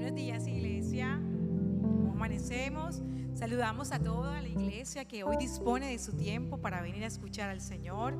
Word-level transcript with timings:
Buenos 0.00 0.14
días, 0.14 0.46
iglesia. 0.46 1.20
¿Cómo 1.82 2.12
amanecemos? 2.12 3.02
Saludamos 3.34 3.90
a 3.90 3.98
toda 3.98 4.40
la 4.40 4.46
iglesia 4.46 5.04
que 5.04 5.24
hoy 5.24 5.36
dispone 5.36 5.90
de 5.90 5.98
su 5.98 6.12
tiempo 6.12 6.58
para 6.58 6.80
venir 6.80 7.02
a 7.02 7.08
escuchar 7.08 7.50
al 7.50 7.60
Señor. 7.60 8.16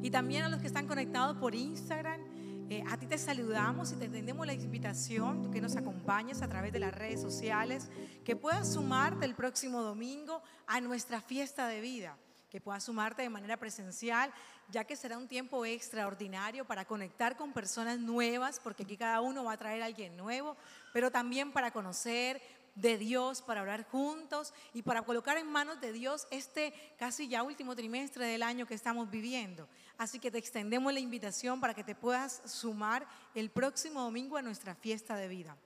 Y 0.00 0.10
también 0.10 0.44
a 0.44 0.48
los 0.48 0.58
que 0.62 0.66
están 0.66 0.86
conectados 0.86 1.36
por 1.36 1.54
Instagram. 1.54 2.22
Eh, 2.70 2.82
a 2.88 2.96
ti 2.96 3.06
te 3.06 3.18
saludamos 3.18 3.92
y 3.92 3.96
te 3.96 4.08
tendemos 4.08 4.46
la 4.46 4.54
invitación, 4.54 5.42
tú 5.42 5.50
que 5.50 5.60
nos 5.60 5.76
acompañes 5.76 6.40
a 6.40 6.48
través 6.48 6.72
de 6.72 6.80
las 6.80 6.94
redes 6.94 7.20
sociales, 7.20 7.90
que 8.24 8.34
puedas 8.34 8.72
sumarte 8.72 9.26
el 9.26 9.34
próximo 9.34 9.82
domingo 9.82 10.40
a 10.66 10.80
nuestra 10.80 11.20
fiesta 11.20 11.68
de 11.68 11.82
vida 11.82 12.16
que 12.48 12.60
puedas 12.60 12.84
sumarte 12.84 13.22
de 13.22 13.28
manera 13.28 13.56
presencial, 13.58 14.32
ya 14.70 14.84
que 14.84 14.96
será 14.96 15.16
un 15.18 15.28
tiempo 15.28 15.64
extraordinario 15.64 16.64
para 16.64 16.84
conectar 16.84 17.36
con 17.36 17.52
personas 17.52 17.98
nuevas, 17.98 18.60
porque 18.62 18.82
aquí 18.82 18.96
cada 18.96 19.20
uno 19.20 19.44
va 19.44 19.52
a 19.52 19.56
traer 19.56 19.82
a 19.82 19.86
alguien 19.86 20.16
nuevo, 20.16 20.56
pero 20.92 21.10
también 21.10 21.52
para 21.52 21.70
conocer 21.70 22.40
de 22.74 22.96
Dios, 22.96 23.42
para 23.42 23.62
orar 23.62 23.84
juntos 23.88 24.54
y 24.72 24.82
para 24.82 25.02
colocar 25.02 25.36
en 25.36 25.50
manos 25.50 25.80
de 25.80 25.92
Dios 25.92 26.28
este 26.30 26.72
casi 26.98 27.26
ya 27.26 27.42
último 27.42 27.74
trimestre 27.74 28.26
del 28.26 28.42
año 28.42 28.66
que 28.66 28.74
estamos 28.74 29.10
viviendo. 29.10 29.68
Así 29.96 30.20
que 30.20 30.30
te 30.30 30.38
extendemos 30.38 30.92
la 30.92 31.00
invitación 31.00 31.60
para 31.60 31.74
que 31.74 31.82
te 31.82 31.96
puedas 31.96 32.40
sumar 32.44 33.06
el 33.34 33.50
próximo 33.50 34.02
domingo 34.02 34.36
a 34.36 34.42
nuestra 34.42 34.74
fiesta 34.74 35.16
de 35.16 35.28
vida. 35.28 35.56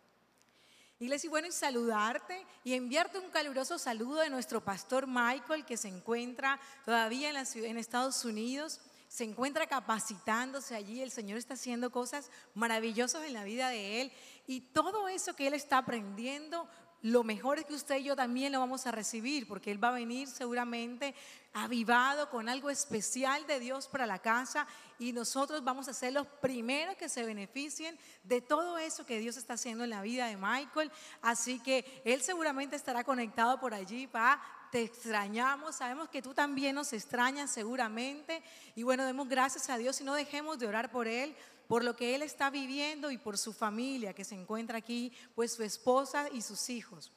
Iglesia, 1.00 1.28
bueno, 1.28 1.48
y 1.48 1.52
saludarte 1.52 2.46
y 2.62 2.74
enviarte 2.74 3.18
un 3.18 3.28
caluroso 3.28 3.76
saludo 3.76 4.20
de 4.20 4.30
nuestro 4.30 4.62
pastor 4.62 5.08
Michael, 5.08 5.64
que 5.64 5.76
se 5.76 5.88
encuentra 5.88 6.60
todavía 6.84 7.28
en 7.28 7.76
Estados 7.76 8.24
Unidos, 8.24 8.80
se 9.12 9.24
encuentra 9.24 9.66
capacitándose 9.66 10.74
allí, 10.74 11.02
el 11.02 11.10
Señor 11.10 11.36
está 11.36 11.52
haciendo 11.52 11.92
cosas 11.92 12.30
maravillosas 12.54 13.24
en 13.24 13.34
la 13.34 13.44
vida 13.44 13.68
de 13.68 14.00
él, 14.00 14.12
y 14.46 14.62
todo 14.62 15.06
eso 15.06 15.36
que 15.36 15.46
él 15.46 15.52
está 15.52 15.76
aprendiendo 15.76 16.66
lo 17.02 17.24
mejor 17.24 17.58
es 17.58 17.66
que 17.66 17.74
usted 17.74 17.96
y 17.96 18.04
yo 18.04 18.16
también 18.16 18.52
lo 18.52 18.60
vamos 18.60 18.86
a 18.86 18.92
recibir, 18.92 19.48
porque 19.48 19.72
Él 19.72 19.82
va 19.82 19.88
a 19.88 19.92
venir 19.92 20.28
seguramente 20.28 21.16
avivado 21.52 22.30
con 22.30 22.48
algo 22.48 22.70
especial 22.70 23.44
de 23.48 23.58
Dios 23.58 23.88
para 23.88 24.06
la 24.06 24.20
casa 24.20 24.68
y 25.00 25.12
nosotros 25.12 25.64
vamos 25.64 25.88
a 25.88 25.94
ser 25.94 26.12
los 26.12 26.28
primeros 26.28 26.94
que 26.94 27.08
se 27.08 27.24
beneficien 27.24 27.98
de 28.22 28.40
todo 28.40 28.78
eso 28.78 29.04
que 29.04 29.18
Dios 29.18 29.36
está 29.36 29.54
haciendo 29.54 29.82
en 29.82 29.90
la 29.90 30.00
vida 30.00 30.28
de 30.28 30.36
Michael. 30.36 30.92
Así 31.22 31.58
que 31.58 32.02
Él 32.04 32.22
seguramente 32.22 32.76
estará 32.76 33.02
conectado 33.02 33.58
por 33.58 33.74
allí 33.74 34.06
para 34.06 34.40
te 34.72 34.80
extrañamos, 34.80 35.76
sabemos 35.76 36.08
que 36.08 36.22
tú 36.22 36.32
también 36.32 36.74
nos 36.74 36.94
extrañas 36.94 37.50
seguramente. 37.50 38.42
Y 38.74 38.84
bueno, 38.84 39.04
demos 39.04 39.28
gracias 39.28 39.68
a 39.68 39.76
Dios 39.76 40.00
y 40.00 40.04
no 40.04 40.14
dejemos 40.14 40.58
de 40.58 40.66
orar 40.66 40.90
por 40.90 41.06
Él, 41.06 41.36
por 41.68 41.84
lo 41.84 41.94
que 41.94 42.14
Él 42.14 42.22
está 42.22 42.48
viviendo 42.48 43.10
y 43.10 43.18
por 43.18 43.36
su 43.36 43.52
familia 43.52 44.14
que 44.14 44.24
se 44.24 44.34
encuentra 44.34 44.78
aquí, 44.78 45.12
pues 45.34 45.52
su 45.52 45.62
esposa 45.62 46.30
y 46.32 46.40
sus 46.40 46.70
hijos. 46.70 47.12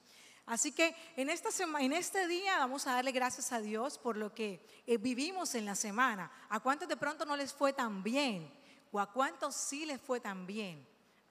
Así 0.45 0.73
que 0.73 0.93
en, 1.15 1.29
esta 1.29 1.49
en 1.79 1.93
este 1.93 2.27
día 2.27 2.57
vamos 2.57 2.87
a 2.87 2.93
darle 2.93 3.13
gracias 3.13 3.53
a 3.53 3.61
Dios 3.61 3.97
por 3.97 4.17
lo 4.17 4.33
que 4.33 4.59
eh, 4.85 4.97
vivimos 4.97 5.55
en 5.55 5.65
la 5.65 5.75
semana. 5.75 6.29
¿A 6.49 6.59
cuántos 6.59 6.89
de 6.89 6.97
pronto 6.97 7.25
no 7.25 7.37
les 7.37 7.53
fue 7.53 7.71
tan 7.71 8.03
bien? 8.03 8.51
¿O 8.91 8.99
a 8.99 9.13
cuántos 9.13 9.55
sí 9.55 9.85
les 9.85 10.01
fue 10.01 10.19
tan 10.19 10.45
bien? 10.45 10.85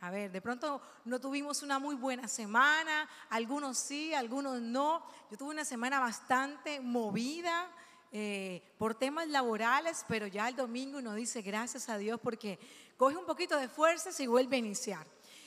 A 0.05 0.11
ver, 0.11 0.31
de 0.31 0.43
pronto 0.43 0.83
no 1.07 1.19
tuvimos 1.19 1.63
una 1.63 1.79
muy 1.79 1.95
buena 1.95 2.29
semana, 2.29 3.09
algunos 3.31 3.79
sí, 3.79 4.13
algunos 4.13 4.61
no. 4.61 5.03
Yo 5.31 5.39
tuve 5.39 5.55
una 5.55 5.65
semana 5.65 5.99
bastante 5.99 6.79
movida 6.79 7.71
eh, 8.13 8.63
por 8.77 8.95
temas 8.95 9.29
laborales, 9.29 10.05
pero 10.07 10.27
ya 10.27 10.47
el 10.51 10.57
domingo 10.57 10.99
uno 10.99 11.15
dice 11.15 11.41
gracias 11.41 11.89
a 11.89 11.97
Dios 11.97 12.21
porque 12.23 12.59
coge 12.99 13.17
un 13.17 13.25
poquito 13.25 13.57
de 13.57 13.67
fuerzas 13.67 14.21
y 14.21 14.27
vuelve 14.27 14.57
a 14.57 14.59
iniciar. 14.59 15.07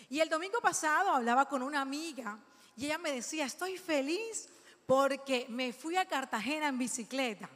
Y 0.09 0.22
el 0.22 0.30
domingo 0.30 0.59
pasado 0.59 1.11
hablaba 1.11 1.47
con 1.47 1.61
una 1.61 1.81
amiga 1.81 2.39
y 2.75 2.85
ella 2.85 2.97
me 2.97 3.11
decía, 3.11 3.45
estoy 3.45 3.78
feliz 3.78 4.50
porque 4.88 5.45
me 5.50 5.72
fui 5.72 5.97
a 5.97 6.08
Cartagena 6.08 6.69
en 6.69 6.80
bicicleta. 6.80 7.47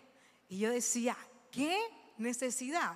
Y 0.48 0.60
yo 0.60 0.70
decía, 0.70 1.18
¿qué 1.50 1.80
necesidad? 2.20 2.96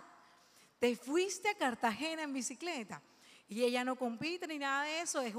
¿Te 0.77 0.95
fuiste 0.95 1.49
a 1.49 1.57
Cartagena 1.57 2.21
en 2.21 2.33
bicicleta? 2.33 3.01
Y 3.47 3.63
ella 3.63 3.83
no 3.83 3.95
compite 3.95 4.47
ni 4.47 4.57
nada 4.57 4.85
de 4.85 5.01
eso, 5.01 5.21
es 5.21 5.35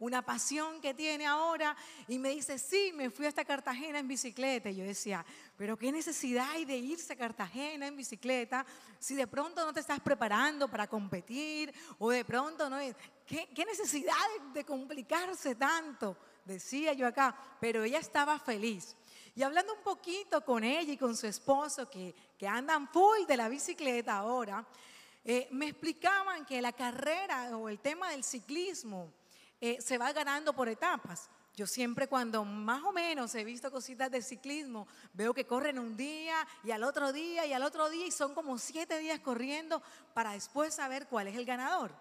una 0.00 0.22
pasión 0.22 0.80
que 0.80 0.92
tiene 0.92 1.24
ahora. 1.24 1.76
Y 2.08 2.18
me 2.18 2.30
dice, 2.30 2.58
sí, 2.58 2.92
me 2.92 3.10
fui 3.10 3.26
hasta 3.26 3.44
Cartagena 3.44 4.00
en 4.00 4.08
bicicleta. 4.08 4.70
Y 4.70 4.76
yo 4.76 4.84
decía, 4.84 5.24
pero 5.56 5.76
qué 5.76 5.92
necesidad 5.92 6.50
hay 6.50 6.64
de 6.64 6.76
irse 6.76 7.12
a 7.12 7.16
Cartagena 7.16 7.86
en 7.86 7.96
bicicleta 7.96 8.66
si 8.98 9.14
de 9.14 9.28
pronto 9.28 9.64
no 9.64 9.72
te 9.72 9.80
estás 9.80 10.00
preparando 10.00 10.68
para 10.68 10.88
competir 10.88 11.72
o 11.98 12.10
de 12.10 12.24
pronto 12.24 12.68
no 12.68 12.78
es... 12.78 12.96
¿Qué, 13.24 13.64
necesidad 13.64 14.12
de, 14.52 14.64
complicarse 14.64 15.54
tanto? 15.54 16.16
Decía 16.44 16.92
yo 16.92 17.06
acá, 17.06 17.34
pero 17.60 17.84
ella 17.84 17.98
estaba 17.98 18.38
feliz. 18.38 18.96
Y 19.36 19.42
hablando 19.42 19.74
un 19.74 19.82
poquito 19.82 20.44
con 20.44 20.64
ella 20.64 20.92
y 20.92 20.98
con 20.98 21.16
su 21.16 21.26
esposo, 21.26 21.88
que, 21.88 22.14
que 22.36 22.46
andan 22.46 22.88
full 22.88 23.24
de 23.26 23.36
la 23.36 23.48
bicicleta 23.48 24.18
ahora, 24.18 24.66
eh, 25.24 25.48
me 25.50 25.68
explicaban 25.68 26.44
que 26.44 26.60
la 26.60 26.72
carrera 26.72 27.56
o 27.56 27.68
el 27.68 27.78
tema 27.78 28.10
del 28.10 28.22
ciclismo 28.22 29.12
eh, 29.60 29.80
se 29.80 29.96
va 29.96 30.12
ganando 30.12 30.52
por 30.52 30.68
etapas. 30.68 31.30
Yo 31.56 31.66
siempre 31.66 32.08
cuando 32.08 32.44
más 32.44 32.82
o 32.82 32.92
menos 32.92 33.34
he 33.34 33.44
visto 33.44 33.70
cositas 33.70 34.10
de 34.10 34.20
ciclismo, 34.20 34.88
veo 35.12 35.32
que 35.32 35.46
corren 35.46 35.78
un 35.78 35.96
día 35.96 36.46
y 36.64 36.72
al 36.72 36.82
otro 36.82 37.12
día 37.12 37.46
y 37.46 37.52
al 37.52 37.62
otro 37.62 37.88
día 37.88 38.06
y 38.06 38.10
son 38.10 38.34
como 38.34 38.58
siete 38.58 38.98
días 38.98 39.20
corriendo 39.20 39.80
para 40.12 40.32
después 40.32 40.74
saber 40.74 41.06
cuál 41.06 41.28
es 41.28 41.36
el 41.36 41.44
ganador. 41.44 41.94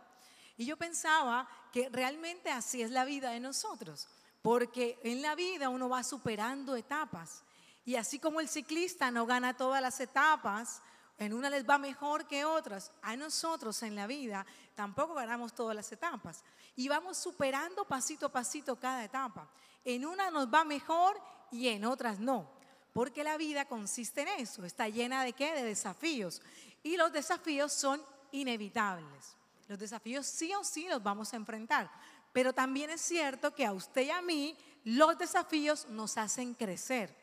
Y 0.57 0.65
yo 0.65 0.75
pensaba 0.75 1.47
que 1.71 1.87
realmente 1.89 2.49
así 2.49 2.81
es 2.81 2.91
la 2.91 3.05
vida 3.05 3.29
de 3.29 3.39
nosotros, 3.39 4.07
porque 4.41 4.99
en 5.03 5.21
la 5.21 5.35
vida 5.35 5.69
uno 5.69 5.87
va 5.87 6.03
superando 6.03 6.75
etapas. 6.75 7.43
Y 7.85 7.95
así 7.95 8.17
como 8.17 8.39
el 8.39 8.49
ciclista 8.49 9.11
no 9.11 9.25
gana 9.25 9.55
todas 9.55 9.81
las 9.81 9.99
etapas, 9.99 10.81
en 11.17 11.33
una 11.33 11.49
les 11.49 11.67
va 11.67 11.77
mejor 11.77 12.27
que 12.27 12.45
otras. 12.45 12.91
A 13.01 13.15
nosotros 13.15 13.81
en 13.83 13.95
la 13.95 14.07
vida 14.07 14.45
tampoco 14.75 15.13
ganamos 15.13 15.53
todas 15.53 15.75
las 15.75 15.91
etapas. 15.91 16.43
Y 16.75 16.87
vamos 16.87 17.17
superando 17.17 17.85
pasito 17.85 18.27
a 18.27 18.31
pasito 18.31 18.75
cada 18.75 19.03
etapa. 19.03 19.47
En 19.85 20.05
una 20.05 20.31
nos 20.31 20.51
va 20.51 20.63
mejor 20.63 21.21
y 21.51 21.67
en 21.67 21.85
otras 21.85 22.19
no. 22.19 22.49
Porque 22.93 23.23
la 23.23 23.37
vida 23.37 23.65
consiste 23.65 24.21
en 24.21 24.27
eso. 24.39 24.65
Está 24.65 24.87
llena 24.87 25.23
de 25.23 25.33
qué? 25.33 25.53
De 25.53 25.63
desafíos. 25.63 26.41
Y 26.81 26.97
los 26.97 27.11
desafíos 27.11 27.73
son 27.73 28.01
inevitables. 28.31 29.35
Los 29.67 29.79
desafíos 29.79 30.25
sí 30.25 30.53
o 30.53 30.63
sí 30.63 30.87
los 30.87 31.01
vamos 31.01 31.33
a 31.33 31.37
enfrentar. 31.37 31.89
Pero 32.31 32.53
también 32.53 32.89
es 32.89 33.01
cierto 33.01 33.53
que 33.53 33.65
a 33.65 33.73
usted 33.73 34.03
y 34.03 34.09
a 34.09 34.21
mí 34.21 34.57
los 34.83 35.17
desafíos 35.17 35.87
nos 35.89 36.17
hacen 36.17 36.53
crecer. 36.53 37.15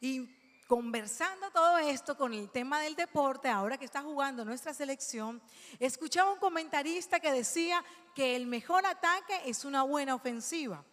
Y 0.00 0.37
conversando 0.68 1.50
todo 1.50 1.78
esto 1.78 2.14
con 2.14 2.34
el 2.34 2.50
tema 2.50 2.80
del 2.82 2.94
deporte, 2.94 3.48
ahora 3.48 3.78
que 3.78 3.86
está 3.86 4.02
jugando 4.02 4.44
nuestra 4.44 4.74
selección, 4.74 5.40
escuchaba 5.80 6.30
un 6.30 6.38
comentarista 6.38 7.20
que 7.20 7.32
decía 7.32 7.82
que 8.14 8.36
el 8.36 8.46
mejor 8.46 8.84
ataque 8.84 9.40
es 9.46 9.64
una 9.64 9.82
buena 9.82 10.14
ofensiva, 10.14 10.84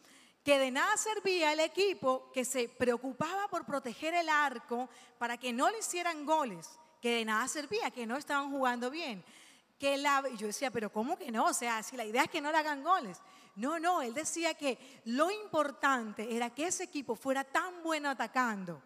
que 0.46 0.58
de 0.58 0.72
nada 0.72 0.96
servía 0.96 1.52
el 1.52 1.60
equipo 1.60 2.32
que 2.34 2.46
se 2.46 2.70
preocupaba 2.70 3.50
por 3.50 3.66
proteger 3.66 4.14
el 4.14 4.30
arco 4.30 4.90
para 5.18 5.38
que 5.38 5.52
no 5.52 5.70
le 5.70 5.80
hicieran 5.80 6.26
goles, 6.26 6.80
que 7.02 7.18
de 7.18 7.26
nada 7.26 7.46
servía, 7.50 7.92
que 7.92 8.08
no 8.08 8.16
estaban 8.16 8.50
jugando 8.52 8.90
bien. 8.90 9.26
Que 9.78 9.98
la, 9.98 10.24
yo 10.38 10.48
decía, 10.48 10.72
pero 10.72 10.90
¿cómo 10.90 11.18
que 11.18 11.32
no? 11.32 11.48
O 11.48 11.54
sea, 11.54 11.84
si 11.84 11.98
la 11.98 12.06
idea 12.06 12.24
es 12.24 12.30
que 12.30 12.40
no 12.40 12.50
le 12.50 12.60
hagan 12.60 12.82
goles. 12.82 13.22
No, 13.58 13.78
no, 13.78 14.02
él 14.02 14.14
decía 14.14 14.54
que 14.54 15.02
lo 15.04 15.30
importante 15.32 16.34
era 16.34 16.50
que 16.50 16.68
ese 16.68 16.86
equipo 16.86 17.18
fuera 17.18 17.44
tan 17.44 17.84
bueno 17.84 18.10
atacando 18.10 18.82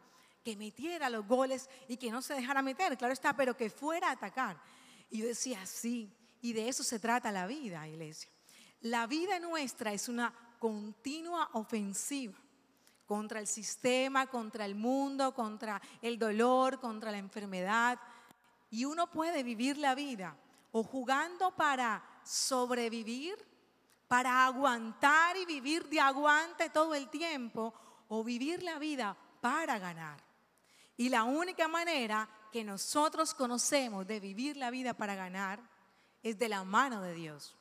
que 0.49 0.57
metiera 0.57 1.09
los 1.09 1.27
goles 1.27 1.69
y 1.87 1.97
que 1.97 2.09
no 2.09 2.21
se 2.21 2.33
dejara 2.33 2.61
meter, 2.61 2.97
claro 2.97 3.13
está, 3.13 3.35
pero 3.35 3.55
que 3.55 3.69
fuera 3.69 4.09
a 4.09 4.13
atacar. 4.13 4.59
Y 5.11 5.19
yo 5.19 5.27
decía, 5.27 5.63
sí, 5.65 6.11
y 6.41 6.53
de 6.53 6.67
eso 6.67 6.83
se 6.83 6.99
trata 6.99 7.31
la 7.31 7.45
vida, 7.45 7.87
iglesia. 7.87 8.31
La 8.81 9.05
vida 9.05 9.39
nuestra 9.39 9.93
es 9.93 10.09
una 10.09 10.33
continua 10.57 11.49
ofensiva 11.53 12.33
contra 13.05 13.39
el 13.39 13.47
sistema, 13.47 14.27
contra 14.27 14.65
el 14.65 14.75
mundo, 14.75 15.33
contra 15.35 15.81
el 16.01 16.17
dolor, 16.17 16.79
contra 16.79 17.11
la 17.11 17.17
enfermedad. 17.17 17.99
Y 18.71 18.85
uno 18.85 19.11
puede 19.11 19.43
vivir 19.43 19.77
la 19.77 19.93
vida 19.93 20.35
o 20.71 20.83
jugando 20.83 21.51
para 21.51 22.03
sobrevivir, 22.23 23.35
para 24.07 24.45
aguantar 24.45 25.37
y 25.37 25.45
vivir 25.45 25.87
de 25.89 25.99
aguante 25.99 26.69
todo 26.69 26.95
el 26.95 27.09
tiempo, 27.09 27.73
o 28.07 28.23
vivir 28.23 28.63
la 28.63 28.79
vida 28.79 29.15
para 29.41 29.77
ganar. 29.77 30.28
Y 30.99 31.07
la 31.07 31.23
única 31.23 31.69
manera 31.69 32.27
que 32.51 32.61
nosotros 32.61 33.33
conocemos 33.33 34.05
de 34.05 34.19
vivir 34.19 34.57
la 34.57 34.69
vida 34.69 34.93
para 34.93 35.15
ganar 35.15 35.61
es 36.21 36.37
de 36.37 36.49
la 36.49 36.65
mano 36.65 37.01
de 37.01 37.13
Dios. 37.13 37.55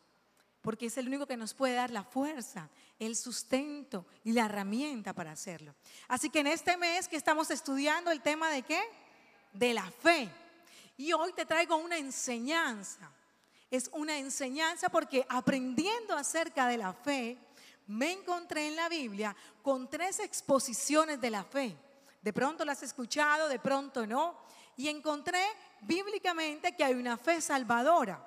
Porque 0.61 0.87
es 0.87 0.99
el 0.99 1.07
único 1.07 1.25
que 1.25 1.37
nos 1.37 1.55
puede 1.55 1.75
dar 1.75 1.93
la 1.93 2.03
fuerza, 2.03 2.69
el 2.99 3.15
sustento 3.15 4.07
y 4.25 4.33
la 4.33 4.47
herramienta 4.47 5.13
para 5.13 5.31
hacerlo. 5.31 5.73
Así 6.09 6.31
que 6.31 6.41
en 6.41 6.49
este 6.49 6.77
mes 6.77 7.07
que 7.07 7.15
estamos 7.15 7.49
estudiando 7.53 8.11
el 8.11 8.23
tema 8.23 8.51
de 8.51 8.63
qué? 8.63 8.83
De 9.53 9.73
la 9.73 9.89
fe. 9.89 10.29
Y 10.97 11.13
hoy 11.13 11.33
te 11.33 11.47
traigo 11.47 11.77
una 11.77 11.97
enseñanza. 11.97 13.09
Es 13.71 13.89
una 13.93 14.19
enseñanza 14.19 14.89
porque 14.89 15.25
aprendiendo 15.29 16.17
acerca 16.17 16.67
de 16.67 16.79
la 16.79 16.93
fe, 16.93 17.39
me 17.87 18.11
encontré 18.11 18.67
en 18.67 18.75
la 18.75 18.89
Biblia 18.89 19.37
con 19.63 19.89
tres 19.89 20.19
exposiciones 20.19 21.21
de 21.21 21.31
la 21.31 21.45
fe. 21.45 21.77
De 22.29 22.35
pronto 22.35 22.63
las 22.63 22.83
he 22.83 22.85
escuchado, 22.85 23.49
de 23.49 23.59
pronto 23.59 24.07
no. 24.07 24.37
Y 24.77 24.89
encontré 24.89 25.43
bíblicamente 25.81 26.77
que 26.77 26.85
hay 26.85 26.93
una 26.93 27.17
fe 27.17 27.41
salvadora. 27.41 28.23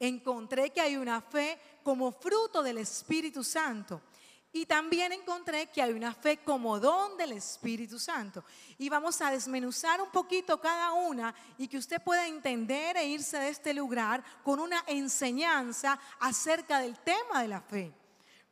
Encontré 0.00 0.70
que 0.70 0.80
hay 0.80 0.96
una 0.96 1.20
fe 1.20 1.60
como 1.84 2.10
fruto 2.10 2.60
del 2.60 2.78
Espíritu 2.78 3.44
Santo. 3.44 4.02
Y 4.50 4.66
también 4.66 5.12
encontré 5.12 5.68
que 5.68 5.80
hay 5.80 5.92
una 5.92 6.12
fe 6.12 6.38
como 6.38 6.80
don 6.80 7.16
del 7.16 7.30
Espíritu 7.30 8.00
Santo. 8.00 8.44
Y 8.78 8.88
vamos 8.88 9.20
a 9.20 9.30
desmenuzar 9.30 10.00
un 10.02 10.10
poquito 10.10 10.60
cada 10.60 10.90
una 10.90 11.32
y 11.56 11.68
que 11.68 11.78
usted 11.78 12.02
pueda 12.02 12.26
entender 12.26 12.96
e 12.96 13.06
irse 13.06 13.38
de 13.38 13.50
este 13.50 13.72
lugar 13.74 14.24
con 14.42 14.58
una 14.58 14.82
enseñanza 14.88 16.00
acerca 16.18 16.80
del 16.80 16.98
tema 16.98 17.42
de 17.42 17.46
la 17.46 17.60
fe. 17.60 17.94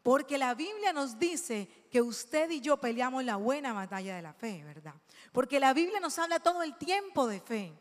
Porque 0.03 0.37
la 0.37 0.55
Biblia 0.55 0.93
nos 0.93 1.19
dice 1.19 1.69
que 1.91 2.03
usted 2.03 2.51
y 2.51 2.61
yo 2.61 2.77
peleamos 2.79 3.25
la 3.25 3.37
buena 3.37 3.73
batalla 3.73 4.17
de 4.17 4.23
la 4.23 4.33
fe, 4.33 4.65
¿verdad? 4.65 4.95
Porque 5.33 5.61
la 5.61 5.73
Biblia 5.73 6.01
nos 6.01 6.19
habla 6.19 6.41
todo 6.41 6.63
el 6.63 6.77
tiempo 6.77 7.27
de 7.29 7.41
fe. 7.41 7.73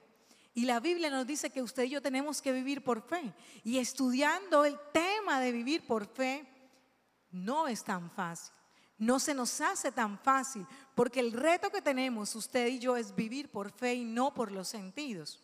Y 0.54 0.66
la 0.66 0.80
Biblia 0.80 1.10
nos 1.10 1.26
dice 1.26 1.50
que 1.50 1.62
usted 1.62 1.84
y 1.84 1.90
yo 1.90 2.02
tenemos 2.02 2.42
que 2.42 2.52
vivir 2.52 2.84
por 2.84 3.02
fe. 3.02 3.34
Y 3.64 3.80
estudiando 3.80 4.66
el 4.66 4.78
tema 4.92 5.40
de 5.40 5.52
vivir 5.52 5.88
por 5.88 6.06
fe, 6.06 6.46
no 7.32 7.68
es 7.68 7.84
tan 7.84 8.12
fácil. 8.12 8.54
No 8.98 9.20
se 9.20 9.34
nos 9.34 9.60
hace 9.62 9.92
tan 9.92 10.20
fácil, 10.20 10.68
porque 10.94 11.22
el 11.22 11.32
reto 11.32 11.72
que 11.72 11.82
tenemos 11.82 12.36
usted 12.36 12.68
y 12.68 12.78
yo 12.78 12.96
es 12.96 13.16
vivir 13.16 13.50
por 13.50 13.72
fe 13.72 13.96
y 13.96 14.06
no 14.06 14.32
por 14.32 14.52
los 14.52 14.68
sentidos. 14.68 15.40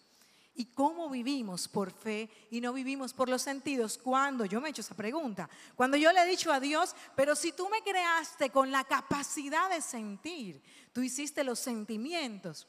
¿Y 0.60 0.66
cómo 0.74 1.08
vivimos 1.08 1.68
por 1.68 1.92
fe 1.92 2.32
y 2.50 2.62
no 2.62 2.74
vivimos 2.74 3.14
por 3.14 3.30
los 3.30 3.44
sentidos? 3.44 4.00
Cuando 4.00 4.44
yo 4.44 4.60
me 4.60 4.68
he 4.68 4.72
hecho 4.72 4.82
esa 4.82 4.96
pregunta, 4.96 5.48
cuando 5.76 5.98
yo 5.98 6.12
le 6.12 6.24
he 6.24 6.26
dicho 6.26 6.52
a 6.52 6.60
Dios, 6.60 6.96
pero 7.16 7.36
si 7.36 7.52
tú 7.52 7.70
me 7.70 7.84
creaste 7.84 8.50
con 8.50 8.72
la 8.72 8.84
capacidad 8.84 9.70
de 9.70 9.82
sentir, 9.82 10.60
tú 10.94 11.04
hiciste 11.04 11.44
los 11.44 11.60
sentimientos, 11.60 12.68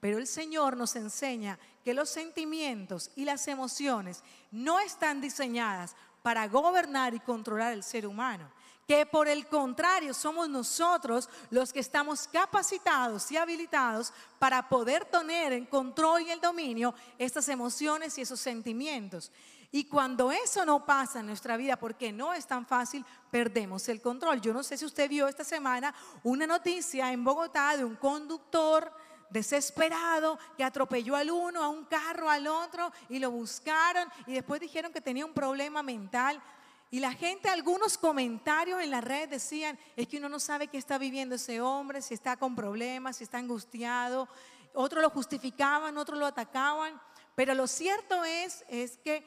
pero 0.00 0.18
el 0.18 0.26
Señor 0.26 0.76
nos 0.76 0.96
enseña 0.96 1.58
que 1.82 1.94
los 1.94 2.10
sentimientos 2.10 3.10
y 3.16 3.24
las 3.24 3.48
emociones 3.48 4.22
no 4.50 4.78
están 4.78 5.22
diseñadas 5.22 5.96
para 6.22 6.46
gobernar 6.46 7.14
y 7.14 7.20
controlar 7.20 7.72
el 7.72 7.82
ser 7.82 8.06
humano 8.06 8.52
que 8.90 9.06
por 9.06 9.28
el 9.28 9.46
contrario 9.46 10.12
somos 10.12 10.48
nosotros 10.48 11.28
los 11.50 11.72
que 11.72 11.78
estamos 11.78 12.26
capacitados 12.26 13.30
y 13.30 13.36
habilitados 13.36 14.12
para 14.40 14.68
poder 14.68 15.04
tener 15.04 15.52
en 15.52 15.64
control 15.64 16.22
y 16.22 16.30
el 16.32 16.40
dominio 16.40 16.92
estas 17.16 17.48
emociones 17.50 18.18
y 18.18 18.22
esos 18.22 18.40
sentimientos. 18.40 19.30
Y 19.70 19.84
cuando 19.84 20.32
eso 20.32 20.66
no 20.66 20.84
pasa 20.84 21.20
en 21.20 21.26
nuestra 21.26 21.56
vida, 21.56 21.76
porque 21.76 22.10
no 22.10 22.34
es 22.34 22.48
tan 22.48 22.66
fácil, 22.66 23.06
perdemos 23.30 23.88
el 23.88 24.02
control. 24.02 24.40
Yo 24.40 24.52
no 24.52 24.64
sé 24.64 24.76
si 24.76 24.84
usted 24.84 25.08
vio 25.08 25.28
esta 25.28 25.44
semana 25.44 25.94
una 26.24 26.44
noticia 26.44 27.12
en 27.12 27.22
Bogotá 27.22 27.76
de 27.76 27.84
un 27.84 27.94
conductor 27.94 28.92
desesperado 29.30 30.36
que 30.56 30.64
atropelló 30.64 31.14
al 31.14 31.30
uno, 31.30 31.62
a 31.62 31.68
un 31.68 31.84
carro, 31.84 32.28
al 32.28 32.48
otro, 32.48 32.90
y 33.08 33.20
lo 33.20 33.30
buscaron 33.30 34.08
y 34.26 34.32
después 34.32 34.60
dijeron 34.60 34.92
que 34.92 35.00
tenía 35.00 35.24
un 35.24 35.32
problema 35.32 35.80
mental. 35.80 36.42
Y 36.90 36.98
la 36.98 37.12
gente, 37.12 37.48
algunos 37.48 37.96
comentarios 37.96 38.82
en 38.82 38.90
la 38.90 39.00
red 39.00 39.28
decían, 39.28 39.78
es 39.96 40.08
que 40.08 40.18
uno 40.18 40.28
no 40.28 40.40
sabe 40.40 40.66
qué 40.66 40.76
está 40.76 40.98
viviendo 40.98 41.36
ese 41.36 41.60
hombre, 41.60 42.02
si 42.02 42.14
está 42.14 42.36
con 42.36 42.56
problemas, 42.56 43.18
si 43.18 43.24
está 43.24 43.38
angustiado. 43.38 44.28
Otros 44.74 45.00
lo 45.00 45.10
justificaban, 45.10 45.96
otros 45.98 46.18
lo 46.18 46.26
atacaban. 46.26 47.00
Pero 47.36 47.54
lo 47.54 47.68
cierto 47.68 48.24
es, 48.24 48.64
es 48.68 48.96
que 48.98 49.24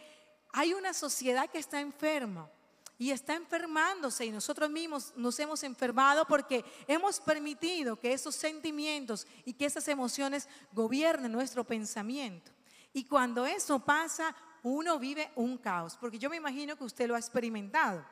hay 0.51 0.73
una 0.73 0.93
sociedad 0.93 1.49
que 1.49 1.57
está 1.57 1.79
enferma 1.79 2.49
y 2.97 3.11
está 3.11 3.33
enfermándose 3.33 4.25
y 4.25 4.31
nosotros 4.31 4.69
mismos 4.69 5.13
nos 5.15 5.39
hemos 5.39 5.63
enfermado 5.63 6.25
porque 6.25 6.63
hemos 6.87 7.19
permitido 7.19 7.99
que 7.99 8.13
esos 8.13 8.35
sentimientos 8.35 9.25
y 9.45 9.53
que 9.53 9.65
esas 9.65 9.87
emociones 9.87 10.47
gobiernen 10.73 11.31
nuestro 11.31 11.63
pensamiento. 11.63 12.51
Y 12.93 13.05
cuando 13.05 13.45
eso 13.45 13.79
pasa, 13.79 14.35
uno 14.63 14.97
vive 14.97 15.31
un 15.35 15.57
caos, 15.57 15.97
porque 15.99 16.17
yo 16.17 16.29
me 16.29 16.37
imagino 16.37 16.75
que 16.75 16.85
usted 16.85 17.07
lo 17.07 17.15
ha 17.15 17.19
experimentado. 17.19 18.03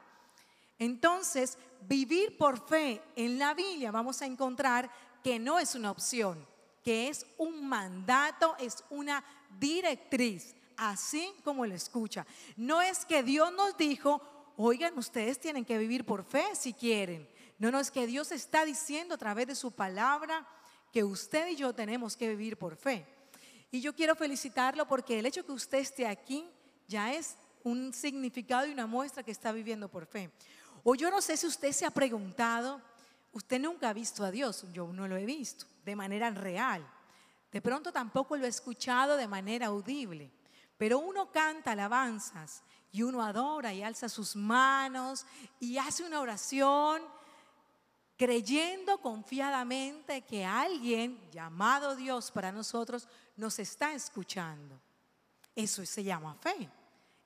Entonces, 0.78 1.58
vivir 1.88 2.38
por 2.38 2.68
fe 2.68 3.02
en 3.16 3.40
la 3.40 3.54
Biblia 3.54 3.92
vamos 3.92 4.22
a 4.22 4.26
encontrar 4.26 4.92
que 5.24 5.40
no 5.40 5.60
es 5.60 5.76
una 5.76 5.92
opción, 5.92 6.46
que 6.84 7.08
es 7.08 7.26
un 7.38 7.68
mandato, 7.68 8.56
es 8.60 8.84
una 8.90 9.24
directriz, 9.60 10.56
así 10.78 11.32
como 11.44 11.66
lo 11.66 11.76
escucha. 11.76 12.26
No 12.58 12.82
es 12.82 13.06
que 13.06 13.24
Dios 13.24 13.54
nos 13.54 13.78
dijo, 13.78 14.22
oigan, 14.58 14.98
ustedes 14.98 15.40
tienen 15.40 15.64
que 15.64 15.78
vivir 15.78 16.06
por 16.06 16.24
fe 16.24 16.44
si 16.54 16.74
quieren. 16.74 17.30
No, 17.60 17.72
no 17.72 17.80
es 17.80 17.92
que 17.92 18.08
Dios 18.08 18.32
está 18.32 18.66
diciendo 18.66 19.14
a 19.16 19.20
través 19.20 19.48
de 19.48 19.56
su 19.56 19.72
palabra 19.72 20.48
que 20.92 21.04
usted 21.04 21.50
y 21.50 21.56
yo 21.56 21.74
tenemos 21.74 22.18
que 22.18 22.30
vivir 22.30 22.58
por 22.58 22.76
fe. 22.76 23.06
Y 23.72 23.80
yo 23.80 23.96
quiero 23.96 24.16
felicitarlo 24.16 24.86
porque 24.86 25.18
el 25.18 25.26
hecho 25.26 25.46
que 25.46 25.54
usted 25.54 25.78
esté 25.78 26.06
aquí 26.06 26.46
ya 26.88 27.14
es 27.14 27.38
un 27.64 27.94
significado 27.94 28.68
y 28.68 28.74
una 28.74 28.86
muestra 28.86 29.24
que 29.24 29.32
está 29.32 29.54
viviendo 29.54 29.88
por 29.88 30.06
fe. 30.06 30.30
O 30.84 30.94
yo 30.94 31.10
no 31.10 31.22
sé 31.22 31.38
si 31.38 31.48
usted 31.48 31.72
se 31.72 31.86
ha 31.86 31.92
preguntado, 31.92 32.82
usted 33.32 33.60
nunca 33.62 33.90
ha 33.90 33.94
visto 33.94 34.26
a 34.26 34.32
Dios, 34.32 34.66
yo 34.74 34.92
no 34.92 35.08
lo 35.08 35.16
he 35.16 35.26
visto 35.26 35.66
de 35.86 35.96
manera 35.96 36.30
real. 36.32 36.86
De 37.50 37.62
pronto 37.62 37.92
tampoco 37.94 38.36
lo 38.36 38.46
he 38.46 38.50
escuchado 38.50 39.16
de 39.16 39.28
manera 39.28 39.68
audible, 39.68 40.32
pero 40.78 41.00
uno 41.00 41.32
canta 41.32 41.72
alabanzas 41.72 42.64
y 42.92 43.04
uno 43.04 43.22
adora 43.22 43.74
y 43.74 43.84
alza 43.84 44.10
sus 44.10 44.36
manos 44.36 45.26
y 45.60 45.78
hace 45.78 46.04
una 46.04 46.20
oración 46.20 47.02
creyendo 48.18 49.00
confiadamente 49.00 50.22
que 50.24 50.46
alguien 50.46 51.20
llamado 51.32 51.96
Dios 51.96 52.32
para 52.32 52.52
nosotros 52.52 53.08
nos 53.36 53.60
está 53.60 53.94
escuchando. 53.94 54.80
Eso 55.56 55.86
se 55.86 56.04
llama 56.04 56.36
fe. 56.36 56.70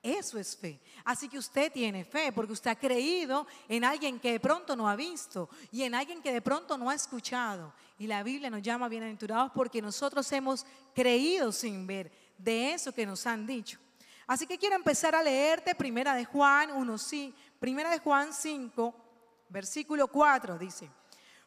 Eso 0.01 0.37
es 0.37 0.55
fe. 0.55 0.79
Así 1.03 1.27
que 1.27 1.39
usted 1.39 1.71
tiene 1.71 2.05
fe 2.05 2.31
porque 2.31 2.53
usted 2.53 2.71
ha 2.71 2.75
creído 2.75 3.47
en 3.67 3.83
alguien 3.83 4.19
que 4.19 4.33
de 4.33 4.39
pronto 4.39 4.75
no 4.75 4.87
ha 4.87 4.95
visto 4.95 5.49
y 5.71 5.81
en 5.81 5.95
alguien 5.95 6.21
que 6.21 6.31
de 6.31 6.41
pronto 6.41 6.77
no 6.77 6.89
ha 6.89 6.95
escuchado. 6.95 7.73
Y 7.97 8.05
la 8.05 8.21
Biblia 8.21 8.51
nos 8.51 8.61
llama 8.61 8.87
bienaventurados 8.87 9.51
porque 9.53 9.81
nosotros 9.81 10.31
hemos 10.31 10.65
creído 10.93 11.51
sin 11.51 11.87
ver 11.87 12.11
de 12.37 12.73
eso 12.73 12.91
que 12.91 13.05
nos 13.05 13.25
han 13.25 13.47
dicho. 13.47 13.79
Así 14.27 14.45
que 14.45 14.59
quiero 14.59 14.75
empezar 14.75 15.15
a 15.15 15.23
leerte 15.23 15.73
Primera 15.73 16.13
de 16.13 16.25
Juan 16.25 16.71
1, 16.71 16.97
sí, 16.97 17.33
Primera 17.59 17.89
de 17.89 17.99
Juan 17.99 18.33
5, 18.33 19.05
Versículo 19.49 20.07
4 20.07 20.57
dice, 20.57 20.89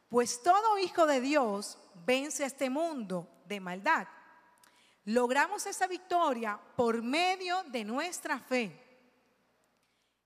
pues 0.08 0.42
todo 0.42 0.78
hijo 0.78 1.06
de 1.06 1.20
Dios 1.20 1.78
vence 2.06 2.44
a 2.44 2.46
este 2.46 2.70
mundo 2.70 3.28
de 3.44 3.60
maldad. 3.60 4.06
Logramos 5.08 5.64
esa 5.64 5.86
victoria 5.86 6.60
por 6.76 7.00
medio 7.02 7.62
de 7.64 7.82
nuestra 7.82 8.38
fe. 8.38 8.78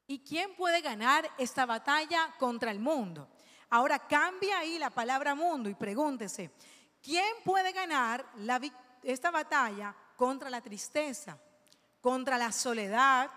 ¿Y 0.08 0.18
quién 0.18 0.56
puede 0.56 0.80
ganar 0.80 1.30
esta 1.38 1.66
batalla 1.66 2.34
contra 2.36 2.72
el 2.72 2.80
mundo? 2.80 3.28
Ahora 3.70 4.00
cambia 4.00 4.58
ahí 4.58 4.80
la 4.80 4.90
palabra 4.90 5.36
mundo 5.36 5.68
y 5.68 5.74
pregúntese, 5.74 6.50
¿quién 7.00 7.24
puede 7.44 7.70
ganar 7.70 8.26
esta 9.04 9.30
batalla 9.30 9.94
contra 10.16 10.50
la 10.50 10.60
tristeza, 10.60 11.38
contra 12.00 12.36
la 12.36 12.50
soledad, 12.50 13.30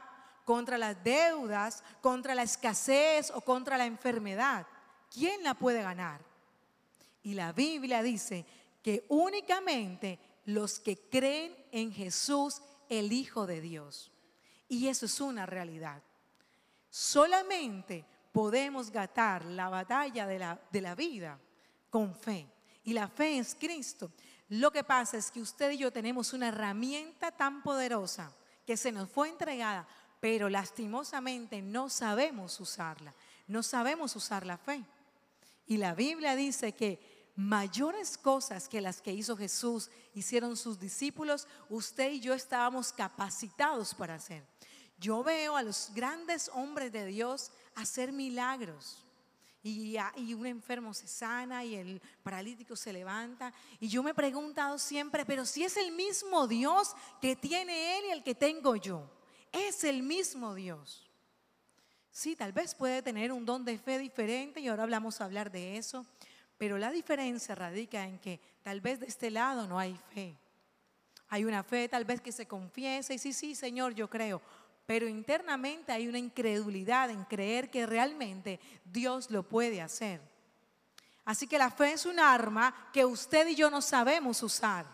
contra 0.46 0.80
las 0.80 1.04
deudas, 1.04 1.84
contra 2.02 2.34
la 2.34 2.42
escasez 2.42 3.30
o 3.32 3.42
contra 3.42 3.78
la 3.78 3.86
enfermedad. 3.86 4.66
¿Quién 5.12 5.44
la 5.44 5.54
puede 5.54 5.84
ganar? 5.84 6.22
Y 7.22 7.36
la 7.36 7.52
Biblia 7.52 8.02
dice 8.02 8.46
que 8.82 9.06
únicamente 9.10 10.20
los 10.46 10.80
que 10.80 10.98
creen 11.10 11.56
en 11.72 11.92
Jesús, 11.92 12.62
el 12.90 13.12
Hijo 13.12 13.46
de 13.46 13.62
Dios. 13.62 14.12
Y 14.68 14.88
eso 14.88 15.06
es 15.06 15.20
una 15.20 15.46
realidad. 15.46 16.02
Solamente 16.90 18.06
podemos 18.32 18.90
gatar 18.90 19.46
la 19.46 19.70
batalla 19.70 20.25
de 20.28 20.40
la, 20.40 20.60
de 20.72 20.82
la 20.82 20.96
vida 20.96 21.40
con 21.90 22.16
fe. 22.16 22.48
Y 22.84 22.94
la 22.94 23.08
fe 23.08 23.40
es 23.40 23.56
Cristo. 23.56 24.12
Lo 24.50 24.72
que 24.72 24.84
pasa 24.84 25.18
es 25.18 25.32
que 25.32 25.42
usted 25.42 25.72
y 25.72 25.78
yo 25.78 25.92
tenemos 25.92 26.34
una 26.34 26.50
herramienta 26.50 27.32
tan 27.32 27.64
poderosa 27.64 28.32
que 28.66 28.78
se 28.78 28.92
nos 28.92 29.10
fue 29.10 29.30
entregada 29.30 29.88
pero 30.25 30.50
lastimosamente 30.50 31.62
no 31.62 31.88
sabemos 31.88 32.60
usarla, 32.60 33.14
no 33.46 33.62
sabemos 33.62 34.16
usar 34.16 34.44
la 34.44 34.58
fe. 34.58 34.84
Y 35.68 35.78
la 35.78 35.94
Biblia 35.94 36.36
dice 36.36 36.72
que 36.72 37.14
mayores 37.36 38.18
cosas 38.18 38.68
que 38.68 38.82
las 38.82 39.01
que 39.01 39.13
hizo 39.13 39.36
Jesús 39.36 39.89
hicieron 40.13 40.56
sus 40.56 40.80
discípulos, 40.80 41.48
usted 41.70 42.12
y 42.12 42.20
yo 42.20 42.34
estábamos 42.34 42.94
capacitados 42.94 43.94
para 43.94 44.15
hacer. 44.15 44.46
Yo 44.98 45.24
veo 45.24 45.58
a 45.58 45.63
los 45.63 45.92
grandes 45.94 46.50
hombres 46.54 46.92
de 46.92 47.06
Dios 47.06 47.51
hacer 47.75 48.12
milagros. 48.12 49.01
Y, 49.62 49.98
un 50.36 50.46
enfermo 50.46 50.94
se 50.94 51.08
sana 51.08 51.65
y 51.65 51.74
el 51.74 52.00
paralítico 52.22 52.75
se 52.75 52.94
levanta. 52.94 53.51
Y 53.80 53.88
yo 53.88 54.04
me 54.04 54.12
he 54.12 54.13
preguntado 54.13 54.77
siempre, 54.77 55.25
pero 55.25 55.44
si 55.44 55.63
es 55.63 55.75
el 55.75 55.92
mismo 55.92 56.48
Dios 56.48 56.96
que 57.20 57.36
tiene 57.36 57.98
Él 57.98 58.06
y 58.06 58.12
el 58.12 58.24
que 58.24 58.36
tengo 58.36 58.75
yo 58.75 59.10
es 59.51 59.84
el 59.84 60.04
mismo 60.04 60.54
Dios. 60.54 61.10
Sí, 62.12 62.36
tal 62.36 62.54
vez 62.54 62.75
puede 62.75 63.01
tener 63.01 63.32
un 63.32 63.46
don 63.46 63.65
de 63.65 63.77
fe 63.77 63.98
diferente 63.98 64.60
y 64.60 64.68
ahora 64.68 64.84
hablamos 64.84 65.20
a 65.20 65.25
hablar 65.25 65.51
de 65.51 65.77
eso, 65.77 66.06
pero 66.58 66.78
la 66.78 66.92
diferencia 66.92 67.56
radica 67.56 68.06
en 68.06 68.20
que 68.20 68.40
tal 68.64 68.82
vez 68.82 69.00
de 69.00 69.08
este 69.08 69.30
lado 69.30 69.68
no 69.68 69.78
hay 69.78 69.96
fe. 70.14 70.36
Hay 71.30 71.44
una 71.44 71.64
fe 71.64 71.90
tal 71.90 72.06
vez 72.06 72.22
que 72.22 72.32
se 72.32 72.48
confiesa 72.48 73.14
y 73.14 73.18
sí, 73.18 73.34
sí, 73.34 73.56
Señor, 73.56 73.94
yo 73.94 74.10
creo, 74.10 74.42
pero 74.86 75.08
internamente 75.08 75.92
hay 75.92 76.08
una 76.08 76.20
incredulidad 76.20 77.10
en 77.10 77.24
creer 77.26 77.70
que 77.70 77.86
realmente 77.86 78.60
Dios 78.84 79.32
lo 79.32 79.44
puede 79.44 79.82
hacer. 79.82 80.22
Así 81.26 81.48
que 81.48 81.58
la 81.58 81.72
fe 81.72 81.94
es 81.94 82.06
un 82.06 82.20
arma 82.20 82.90
que 82.94 83.04
usted 83.04 83.48
y 83.48 83.56
yo 83.56 83.72
no 83.72 83.82
sabemos 83.82 84.44
usar. 84.44 84.86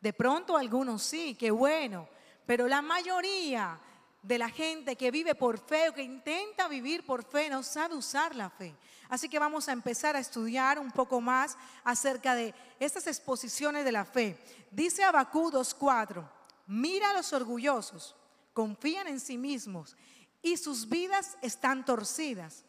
De 0.00 0.12
pronto 0.12 0.56
algunos 0.56 1.02
sí, 1.02 1.34
qué 1.34 1.50
bueno, 1.50 2.08
pero 2.44 2.68
la 2.68 2.82
mayoría 2.82 3.80
de 4.26 4.38
la 4.38 4.48
gente 4.48 4.96
que 4.96 5.10
vive 5.10 5.34
por 5.34 5.58
fe 5.58 5.88
o 5.88 5.94
que 5.94 6.02
intenta 6.02 6.66
vivir 6.68 7.06
por 7.06 7.24
fe 7.24 7.48
no 7.48 7.62
sabe 7.62 7.94
usar 7.94 8.34
la 8.34 8.50
fe. 8.50 8.74
Así 9.08 9.28
que 9.28 9.38
vamos 9.38 9.68
a 9.68 9.72
empezar 9.72 10.16
a 10.16 10.20
estudiar 10.20 10.78
un 10.78 10.90
poco 10.90 11.20
más 11.20 11.56
acerca 11.84 12.34
de 12.34 12.52
estas 12.80 13.06
exposiciones 13.06 13.84
de 13.84 13.92
la 13.92 14.04
fe. 14.04 14.36
Dice 14.70 15.04
Abacú 15.04 15.50
2.4, 15.52 16.28
mira 16.66 17.10
a 17.10 17.14
los 17.14 17.32
orgullosos 17.32 18.16
confían 18.56 19.06
en 19.06 19.20
sí 19.20 19.36
mismos 19.36 19.94
y 20.40 20.56
sus 20.56 20.88
vidas 20.88 21.36
están 21.42 21.84
torcidas. 21.84 22.64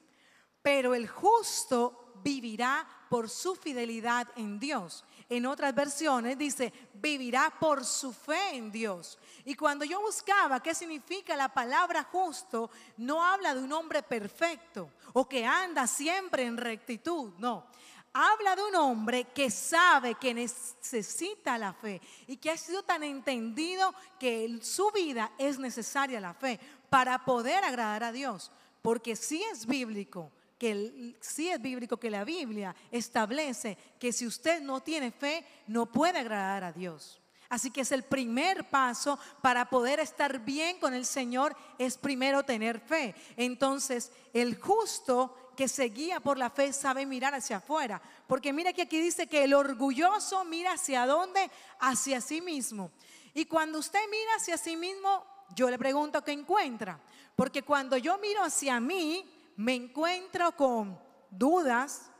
Pero 0.62 0.94
el 0.94 1.08
justo 1.08 2.07
vivirá 2.28 2.86
por 3.10 3.30
su 3.30 3.56
fidelidad 3.56 4.28
en 4.36 4.60
Dios. 4.60 5.06
En 5.30 5.46
otras 5.46 5.74
versiones 5.74 6.38
dice, 6.38 6.74
vivirá 6.94 7.54
por 7.58 7.86
su 7.86 8.12
fe 8.12 8.50
en 8.56 8.70
Dios. 8.70 9.18
Y 9.46 9.56
cuando 9.56 9.86
yo 9.86 10.02
buscaba 10.02 10.62
qué 10.62 10.76
significa 10.76 11.38
la 11.38 11.48
palabra 11.48 12.04
justo, 12.04 12.70
no 12.98 13.24
habla 13.24 13.56
de 13.56 13.62
un 13.62 13.72
hombre 13.72 14.04
perfecto 14.04 14.90
o 15.14 15.28
que 15.28 15.46
anda 15.46 15.88
siempre 15.88 16.44
en 16.44 16.58
rectitud, 16.58 17.32
no 17.38 17.66
habla 18.12 18.56
de 18.56 18.64
un 18.64 18.76
hombre 18.76 19.26
que 19.26 19.50
sabe 19.50 20.16
que 20.16 20.34
necesita 20.34 21.58
la 21.58 21.72
fe 21.72 22.02
y 22.26 22.38
que 22.38 22.50
ha 22.50 22.58
sido 22.58 22.84
tan 22.84 23.04
entendido 23.04 23.94
que 24.20 24.44
en 24.44 24.64
su 24.64 24.92
vida 24.92 25.32
es 25.38 25.60
necesaria 25.60 26.20
la 26.20 26.34
fe 26.34 26.60
para 26.90 27.24
poder 27.24 27.64
agradar 27.64 28.04
a 28.04 28.12
Dios. 28.12 28.52
Porque 28.82 29.16
sí 29.16 29.44
es 29.52 29.66
bíblico 29.66 30.32
que 30.58 31.16
sí 31.22 31.50
es 31.50 31.62
bíblico 31.62 31.98
que 31.98 32.10
la 32.10 32.24
Biblia 32.24 32.76
establece 32.92 33.78
que 34.00 34.12
si 34.12 34.26
usted 34.26 34.62
no 34.62 34.82
tiene 34.82 35.12
fe 35.12 35.46
no 35.68 35.86
puede 35.86 36.20
agradar 36.20 36.64
a 36.64 36.72
Dios. 36.72 37.22
Así 37.50 37.72
que 37.72 37.82
es 37.82 37.92
el 37.92 38.04
primer 38.04 38.70
paso 38.70 39.18
para 39.42 39.70
poder 39.70 40.00
estar 40.00 40.40
bien 40.40 40.80
con 40.80 40.94
el 40.94 41.06
Señor, 41.06 41.56
es 41.78 41.98
primero 41.98 42.44
tener 42.44 42.80
fe. 42.82 43.16
Entonces, 43.38 44.12
el 44.34 44.60
justo 44.60 45.54
que 45.56 45.68
se 45.68 45.86
guía 45.86 46.20
por 46.20 46.38
la 46.38 46.50
fe 46.50 46.74
sabe 46.74 47.06
mirar 47.06 47.34
hacia 47.34 47.58
afuera. 47.58 48.02
Porque 48.28 48.52
mira 48.52 48.74
que 48.74 48.82
aquí 48.82 49.00
dice 49.00 49.28
que 49.28 49.46
el 49.46 49.54
orgulloso 49.54 50.44
mira 50.44 50.74
hacia 50.74 51.06
dónde? 51.06 51.50
Hacia 51.80 52.20
sí 52.20 52.42
mismo. 52.42 52.92
Y 53.34 53.46
cuando 53.46 53.80
usted 53.80 54.00
mira 54.12 54.36
hacia 54.36 54.58
sí 54.58 54.76
mismo, 54.76 55.26
yo 55.56 55.70
le 55.70 55.78
pregunto 55.78 56.24
qué 56.24 56.34
encuentra. 56.34 57.00
Porque 57.36 57.64
cuando 57.64 57.96
yo 57.98 58.18
miro 58.18 58.44
hacia 58.44 58.80
mí, 58.80 59.37
me 59.58 59.74
encuentro 59.74 60.56
con 60.56 60.98
dudas, 61.32 62.12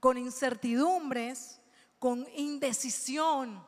con 0.00 0.16
incertidumbres, 0.18 1.60
con 1.98 2.26
indecisión, 2.34 3.62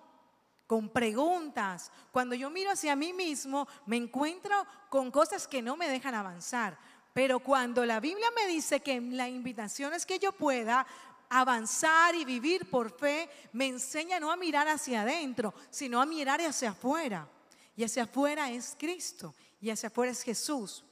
con 0.66 0.88
preguntas. 0.88 1.92
Cuando 2.10 2.34
yo 2.34 2.48
miro 2.48 2.70
hacia 2.70 2.96
mí 2.96 3.12
mismo, 3.12 3.68
me 3.84 3.98
encuentro 3.98 4.66
con 4.88 5.10
cosas 5.10 5.46
que 5.46 5.60
no 5.60 5.76
me 5.76 5.88
dejan 5.88 6.14
avanzar. 6.14 6.78
Pero 7.12 7.40
cuando 7.40 7.84
la 7.84 8.00
Biblia 8.00 8.28
me 8.34 8.46
dice 8.46 8.80
que 8.80 8.98
la 8.98 9.28
invitación 9.28 9.92
es 9.92 10.06
que 10.06 10.18
yo 10.18 10.32
pueda 10.32 10.86
avanzar 11.28 12.14
y 12.14 12.24
vivir 12.24 12.70
por 12.70 12.90
fe, 12.90 13.28
me 13.52 13.66
enseña 13.66 14.18
no 14.18 14.32
a 14.32 14.36
mirar 14.36 14.68
hacia 14.68 15.02
adentro, 15.02 15.52
sino 15.70 16.00
a 16.00 16.06
mirar 16.06 16.40
hacia 16.40 16.70
afuera. 16.70 17.28
Y 17.76 17.84
hacia 17.84 18.04
afuera 18.04 18.50
es 18.50 18.74
Cristo 18.78 19.34
y 19.60 19.68
hacia 19.68 19.88
afuera 19.88 20.12
es 20.12 20.22
Jesús. 20.22 20.82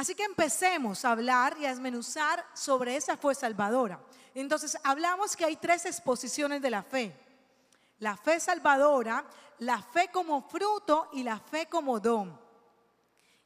Así 0.00 0.14
que 0.14 0.24
empecemos 0.24 1.04
a 1.04 1.10
hablar 1.10 1.58
y 1.60 1.66
a 1.66 1.68
desmenuzar 1.68 2.42
sobre 2.54 2.96
esa 2.96 3.18
fe 3.18 3.34
salvadora. 3.34 4.00
Entonces, 4.34 4.78
hablamos 4.82 5.36
que 5.36 5.44
hay 5.44 5.56
tres 5.56 5.84
exposiciones 5.84 6.62
de 6.62 6.70
la 6.70 6.82
fe. 6.82 7.14
La 7.98 8.16
fe 8.16 8.40
salvadora, 8.40 9.22
la 9.58 9.82
fe 9.82 10.08
como 10.10 10.40
fruto 10.48 11.10
y 11.12 11.22
la 11.22 11.38
fe 11.38 11.66
como 11.66 12.00
don. 12.00 12.34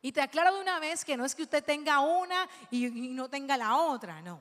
Y 0.00 0.12
te 0.12 0.23
aclaro 0.23 0.54
de 0.54 0.61
una 0.61 0.78
vez 0.78 1.04
que 1.04 1.16
no 1.16 1.25
es 1.25 1.34
que 1.34 1.42
usted 1.42 1.64
tenga 1.64 1.99
una 1.99 2.49
y, 2.70 2.88
no 2.88 3.28
tenga 3.28 3.56
la 3.56 3.76
otra, 3.76 4.23
no. 4.23 4.40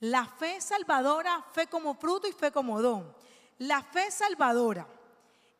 La 0.00 0.26
fe 0.26 0.60
salvadora, 0.60 1.44
fe 1.52 1.68
como 1.68 1.94
fruto 1.94 2.26
y 2.26 2.32
fe 2.32 2.50
como 2.50 2.82
don. 2.82 3.14
La 3.58 3.84
fe 3.84 4.10
salvadora 4.10 4.84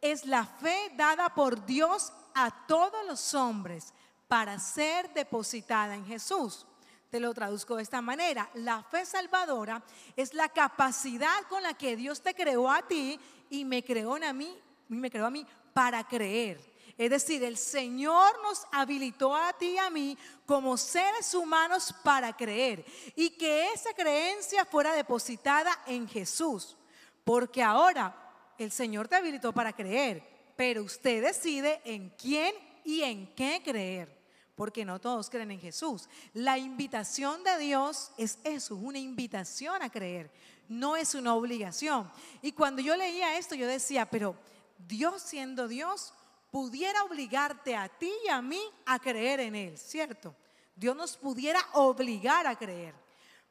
es 0.01 0.27
la 0.27 0.45
fe 0.45 0.91
dada 0.97 1.33
por 1.33 1.65
Dios 1.65 2.13
a 2.35 2.67
todos 2.67 3.07
los 3.07 3.35
hombres 3.35 3.95
para 4.35 4.59
ser 4.59 5.15
depositada 5.15 5.95
en 5.95 6.05
Jesús. 6.05 6.67
Te 7.09 7.21
lo 7.21 7.33
traduzco 7.33 7.77
de 7.77 7.85
esta 7.85 8.03
manera. 8.03 8.51
La 8.55 8.83
fe 8.83 9.07
salvadora 9.07 9.81
es 10.17 10.35
la 10.35 10.49
capacidad 10.49 11.45
con 11.49 11.63
la 11.63 11.75
que 11.75 11.95
Dios 11.95 12.21
te 12.21 12.35
creó 12.35 12.69
a 12.69 12.83
ti 12.83 13.17
y 13.49 13.65
me 13.65 13.85
creó 13.85 14.17
a 14.17 14.33
mí, 14.33 14.61
me 14.89 15.09
creó 15.09 15.27
a 15.27 15.31
mí 15.31 15.47
para 15.73 16.03
creer. 16.03 16.61
Es 16.99 17.11
decir, 17.11 17.45
el 17.45 17.57
Señor 17.57 18.43
nos 18.43 18.67
habilitó 18.73 19.37
a 19.37 19.53
ti 19.53 19.75
y 19.75 19.79
a 19.79 19.89
mí 19.89 20.19
como 20.47 20.77
seres 20.77 21.33
humanos 21.33 21.95
para 22.03 22.37
creer 22.37 22.85
y 23.15 23.31
que 23.39 23.69
esa 23.73 23.95
creencia 23.95 24.65
fuera 24.65 24.95
depositada 24.95 25.81
en 25.87 26.09
Jesús. 26.09 26.77
Porque 27.23 27.63
ahora 27.63 28.53
el 28.59 28.73
Señor 28.73 29.07
te 29.07 29.15
habilitó 29.15 29.53
para 29.53 29.73
creer, 29.73 30.25
pero 30.57 30.83
usted 30.83 31.23
decide 31.23 31.81
en 31.85 32.09
quién 32.21 32.53
y 32.85 33.03
en 33.03 33.33
qué 33.37 33.63
creer. 33.65 34.24
Porque 34.55 34.85
no 34.85 35.01
todos 35.01 35.31
creen 35.31 35.51
en 35.51 35.61
Jesús. 35.61 36.09
La 36.33 36.59
invitación 36.59 37.43
de 37.43 37.59
Dios 37.59 38.13
es 38.17 38.39
eso, 38.45 38.77
una 38.77 38.99
invitación 38.99 39.83
a 39.83 39.91
creer, 39.91 40.31
no 40.69 40.97
es 40.97 41.15
una 41.15 41.35
obligación. 41.35 42.11
Y 42.41 42.53
cuando 42.53 42.81
yo 42.81 42.97
leía 42.97 43.37
esto, 43.37 43.55
yo 43.55 43.67
decía, 43.67 44.09
pero 44.09 44.37
Dios 44.79 45.23
siendo 45.23 45.69
Dios, 45.69 46.13
pudiera 46.51 47.03
obligarte 47.03 47.75
a 47.75 47.89
ti 47.89 48.13
y 48.25 48.29
a 48.29 48.41
mí 48.41 48.61
a 48.87 48.99
creer 49.01 49.41
en 49.41 49.57
Él, 49.57 49.77
¿cierto? 49.77 50.37
Dios 50.77 50.95
nos 50.95 51.17
pudiera 51.17 51.61
obligar 51.73 52.47
a 52.47 52.57
creer. 52.57 53.04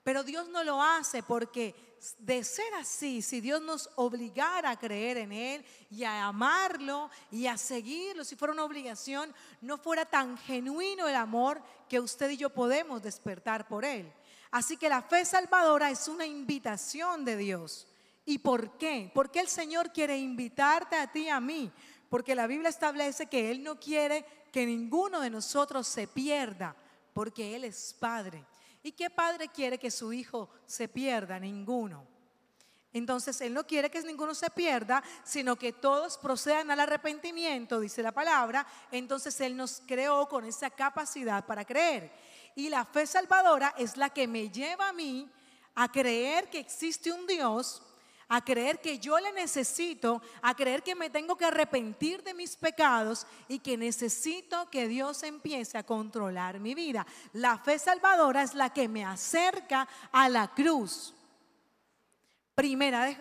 Pero 0.04 0.24
Dios 0.24 0.50
no 0.50 0.64
lo 0.64 0.82
hace 0.82 1.24
porque 1.24 1.76
de 2.18 2.44
ser 2.44 2.74
así, 2.76 3.22
si 3.22 3.40
Dios 3.40 3.62
nos 3.62 3.90
obligara 3.96 4.72
a 4.72 4.80
creer 4.80 5.18
en 5.18 5.32
Él 5.32 5.66
y 5.90 6.04
a 6.04 6.26
amarlo 6.26 7.10
y 7.32 7.48
a 7.48 7.58
seguirlo, 7.58 8.26
si 8.26 8.36
fuera 8.36 8.54
una 8.54 8.66
obligación, 8.66 9.34
no 9.62 9.78
fuera 9.78 10.06
tan 10.06 10.38
genuino 10.38 11.08
el 11.08 11.16
amor 11.16 11.62
que 11.88 12.02
usted 12.02 12.30
y 12.32 12.38
yo 12.38 12.50
podemos 12.50 13.02
despertar 13.02 13.68
por 13.68 13.86
Él. 13.86 14.12
Así 14.52 14.76
que 14.76 14.90
la 14.90 15.02
fe 15.02 15.24
salvadora 15.24 15.90
es 15.90 16.08
una 16.08 16.26
invitación 16.26 17.24
de 17.24 17.38
Dios. 17.38 17.88
¿Y 18.26 18.40
por 18.40 18.78
qué? 18.78 19.12
Porque 19.14 19.40
el 19.40 19.48
Señor 19.48 19.92
quiere 19.92 20.18
invitarte 20.18 20.96
a 20.96 21.12
ti 21.12 21.24
y 21.24 21.30
a 21.30 21.40
mí 21.40 21.72
porque 22.14 22.36
la 22.36 22.46
Biblia 22.46 22.70
establece 22.70 23.26
que 23.26 23.50
Él 23.50 23.64
no 23.64 23.80
quiere 23.80 24.24
que 24.52 24.68
ninguno 24.68 25.20
de 25.20 25.32
nosotros 25.32 25.88
se 25.88 26.06
pierda, 26.06 26.76
porque 27.12 27.56
Él 27.56 27.64
es 27.64 27.96
Padre. 28.00 28.46
¿Y 28.84 28.92
qué 28.92 29.10
padre 29.10 29.48
quiere 29.48 29.80
que 29.80 29.90
su 29.90 30.12
hijo 30.12 30.50
se 30.66 30.90
pierda? 30.90 31.40
Ninguno. 31.40 32.06
Entonces 32.92 33.40
Él 33.42 33.54
no 33.54 33.66
quiere 33.66 33.90
que 33.90 34.04
ninguno 34.04 34.36
se 34.36 34.50
pierda, 34.52 35.02
sino 35.24 35.56
que 35.56 35.74
todos 35.74 36.18
procedan 36.18 36.70
al 36.70 36.82
arrepentimiento, 36.82 37.80
dice 37.80 38.04
la 38.04 38.12
palabra. 38.12 38.68
Entonces 38.92 39.40
Él 39.42 39.56
nos 39.56 39.82
creó 39.88 40.28
con 40.28 40.46
esa 40.46 40.70
capacidad 40.70 41.46
para 41.46 41.66
creer. 41.66 42.12
Y 42.56 42.70
la 42.70 42.86
fe 42.86 43.08
salvadora 43.08 43.74
es 43.78 43.98
la 43.98 44.12
que 44.12 44.28
me 44.28 44.50
lleva 44.50 44.90
a 44.90 44.94
mí 44.94 45.28
a 45.74 45.92
creer 45.92 46.50
que 46.50 46.60
existe 46.60 47.12
un 47.12 47.26
Dios 47.26 47.82
a 48.34 48.44
creer 48.44 48.82
que 48.82 48.98
yo 48.98 49.20
le 49.20 49.32
necesito, 49.32 50.20
a 50.42 50.56
creer 50.56 50.82
que 50.82 50.96
me 50.96 51.12
tengo 51.12 51.36
que 51.36 51.46
arrepentir 51.46 52.24
de 52.24 52.34
mis 52.34 52.56
pecados 52.56 53.28
y 53.48 53.60
que 53.60 53.78
necesito 53.78 54.72
que 54.72 54.88
Dios 54.88 55.22
empiece 55.22 55.78
a 55.78 55.84
controlar 55.84 56.60
mi 56.60 56.74
vida. 56.74 57.06
La 57.34 57.60
fe 57.60 57.78
salvadora 57.78 58.42
es 58.42 58.56
la 58.56 58.74
que 58.74 58.88
me 58.88 59.06
acerca 59.06 59.88
a 60.12 60.30
la 60.30 60.48
cruz. 60.48 61.14
Primera 62.56 63.06
de, 63.06 63.18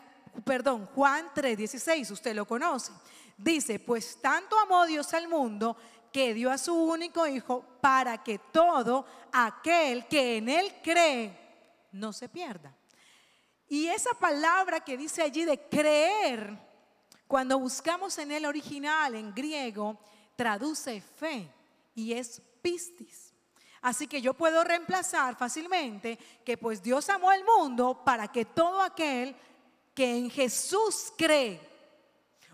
perdón, 0.47 0.89
Juan 0.95 1.29
3:16, 1.35 2.11
usted 2.11 2.35
lo 2.35 2.47
conoce. 2.47 2.91
Dice, 3.37 3.81
pues 3.81 4.17
tanto 4.23 4.59
amó 4.59 4.87
Dios 4.87 5.13
al 5.13 5.29
mundo 5.29 5.77
que 6.11 6.33
dio 6.33 6.51
a 6.51 6.57
su 6.57 6.75
único 6.75 7.27
hijo 7.27 7.63
para 7.83 8.25
que 8.25 8.39
todo 8.39 9.05
aquel 9.31 10.07
que 10.07 10.39
en 10.39 10.49
él 10.49 10.73
cree 10.83 11.39
no 11.93 12.15
se 12.15 12.31
pierda 12.31 12.75
y 13.73 13.89
esa 13.89 14.13
palabra 14.13 14.81
que 14.81 14.99
dice 14.99 15.23
allí 15.23 15.47
de 15.47 15.59
creer, 15.59 16.59
cuando 17.27 17.59
buscamos 17.59 18.19
en 18.19 18.31
el 18.31 18.45
original, 18.45 19.15
en 19.15 19.35
griego, 19.35 19.99
traduce 20.37 21.01
fe 21.01 21.51
y 21.95 22.13
es 22.13 22.43
pistis. 22.61 23.33
Así 23.81 24.07
que 24.07 24.21
yo 24.21 24.35
puedo 24.35 24.63
reemplazar 24.63 25.37
fácilmente 25.37 26.19
que 26.45 26.59
pues 26.59 26.83
Dios 26.83 27.09
amó 27.09 27.31
al 27.31 27.43
mundo 27.47 28.03
para 28.05 28.29
que 28.29 28.45
todo 28.45 28.83
aquel 28.83 29.35
que 29.95 30.19
en 30.19 30.29
Jesús 30.29 31.11
cree 31.17 31.59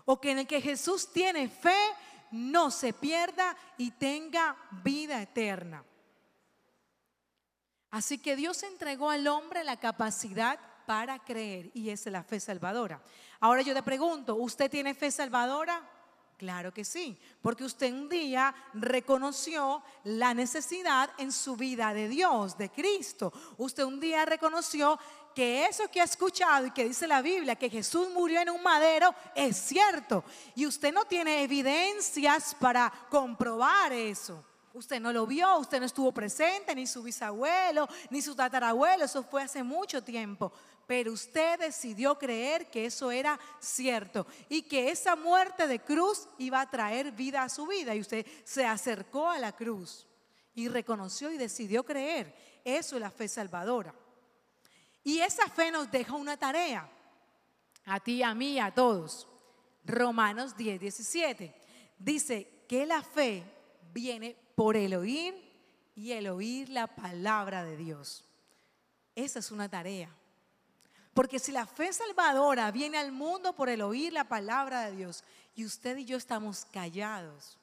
o 0.05 0.21
que 0.21 0.31
en 0.31 0.39
el 0.39 0.47
que 0.47 0.61
Jesús 0.61 1.11
tiene 1.11 1.49
fe 1.49 1.75
no 2.31 2.71
se 2.71 2.93
pierda 2.93 3.57
y 3.77 3.91
tenga 3.91 4.55
vida 4.83 5.21
eterna. 5.21 5.83
Así 7.91 8.19
que 8.19 8.37
Dios 8.37 8.63
entregó 8.63 9.09
al 9.09 9.27
hombre 9.27 9.65
la 9.65 9.81
capacidad 9.81 10.57
para 10.89 11.19
creer 11.19 11.69
y 11.75 11.91
es 11.91 12.07
la 12.07 12.23
fe 12.23 12.39
salvadora. 12.39 12.99
Ahora 13.41 13.61
yo 13.61 13.75
te 13.75 13.83
pregunto, 13.83 14.33
¿usted 14.37 14.71
tiene 14.71 14.95
fe 14.95 15.11
salvadora? 15.11 15.87
Claro 16.35 16.73
que 16.73 16.83
sí, 16.83 17.15
porque 17.43 17.63
usted 17.63 17.93
un 17.93 18.09
día 18.09 18.55
reconoció 18.73 19.83
la 20.05 20.33
necesidad 20.33 21.11
en 21.19 21.31
su 21.31 21.55
vida 21.55 21.93
de 21.93 22.07
Dios, 22.07 22.57
de 22.57 22.71
Cristo. 22.71 23.31
Usted 23.59 23.83
un 23.83 23.99
día 23.99 24.25
reconoció 24.25 24.97
que 25.35 25.67
eso 25.67 25.87
que 25.91 26.01
ha 26.01 26.05
escuchado 26.05 26.65
y 26.65 26.71
que 26.71 26.85
dice 26.85 27.05
la 27.05 27.21
Biblia, 27.21 27.55
que 27.55 27.69
Jesús 27.69 28.07
murió 28.11 28.41
en 28.41 28.49
un 28.49 28.63
madero, 28.63 29.13
es 29.35 29.57
cierto. 29.57 30.23
Y 30.55 30.65
usted 30.65 30.91
no 30.91 31.05
tiene 31.05 31.43
evidencias 31.43 32.55
para 32.55 32.91
comprobar 33.11 33.93
eso. 33.93 34.43
Usted 34.73 34.99
no 34.99 35.13
lo 35.13 35.27
vio, 35.27 35.59
usted 35.59 35.79
no 35.79 35.85
estuvo 35.85 36.11
presente, 36.11 36.73
ni 36.73 36.87
su 36.87 37.03
bisabuelo, 37.03 37.87
ni 38.09 38.23
su 38.23 38.35
tatarabuelo, 38.35 39.05
eso 39.05 39.21
fue 39.21 39.43
hace 39.43 39.61
mucho 39.61 40.03
tiempo 40.03 40.51
pero 40.89 41.13
usted 41.13 41.59
decidió 41.59 42.17
creer 42.17 42.67
que 42.71 42.87
eso 42.87 43.11
era 43.11 43.39
cierto 43.59 44.25
y 44.49 44.63
que 44.63 44.89
esa 44.89 45.15
muerte 45.15 45.67
de 45.67 45.77
cruz 45.77 46.27
iba 46.39 46.59
a 46.59 46.67
traer 46.67 47.11
vida 47.11 47.43
a 47.43 47.49
su 47.49 47.67
vida 47.67 47.93
y 47.93 47.99
usted 47.99 48.25
se 48.43 48.65
acercó 48.65 49.29
a 49.29 49.37
la 49.37 49.51
cruz 49.51 50.07
y 50.55 50.67
reconoció 50.67 51.29
y 51.29 51.37
decidió 51.37 51.83
creer. 51.83 52.33
Eso 52.65 52.95
es 52.95 53.01
la 53.03 53.11
fe 53.11 53.27
salvadora. 53.27 53.93
Y 55.03 55.19
esa 55.19 55.47
fe 55.47 55.69
nos 55.69 55.91
deja 55.91 56.15
una 56.15 56.37
tarea, 56.37 56.89
a 57.85 57.99
ti, 57.99 58.23
a 58.23 58.33
mí, 58.33 58.59
a 58.59 58.73
todos. 58.73 59.27
Romanos 59.85 60.57
10, 60.57 60.79
17. 60.79 61.53
Dice 61.99 62.65
que 62.67 62.87
la 62.87 63.03
fe 63.03 63.43
viene 63.93 64.35
por 64.55 64.75
el 64.75 64.95
oír 64.95 65.35
y 65.95 66.13
el 66.13 66.29
oír 66.29 66.67
la 66.69 66.87
palabra 66.87 67.63
de 67.63 67.77
Dios. 67.77 68.25
Esa 69.13 69.37
es 69.37 69.51
una 69.51 69.69
tarea. 69.69 70.15
Porque 71.19 71.37
si 71.37 71.51
la 71.51 71.65
fe 71.65 71.91
salvadora 71.91 72.71
viene 72.71 72.97
al 72.97 73.11
mundo 73.11 73.51
por 73.51 73.67
el 73.67 73.81
oír 73.81 74.13
la 74.13 74.23
palabra 74.23 74.85
de 74.85 74.95
Dios 74.95 75.25
y 75.53 75.65
usted 75.65 75.97
y 75.97 76.05
yo 76.05 76.15
estamos 76.15 76.63
callados, 76.71 77.57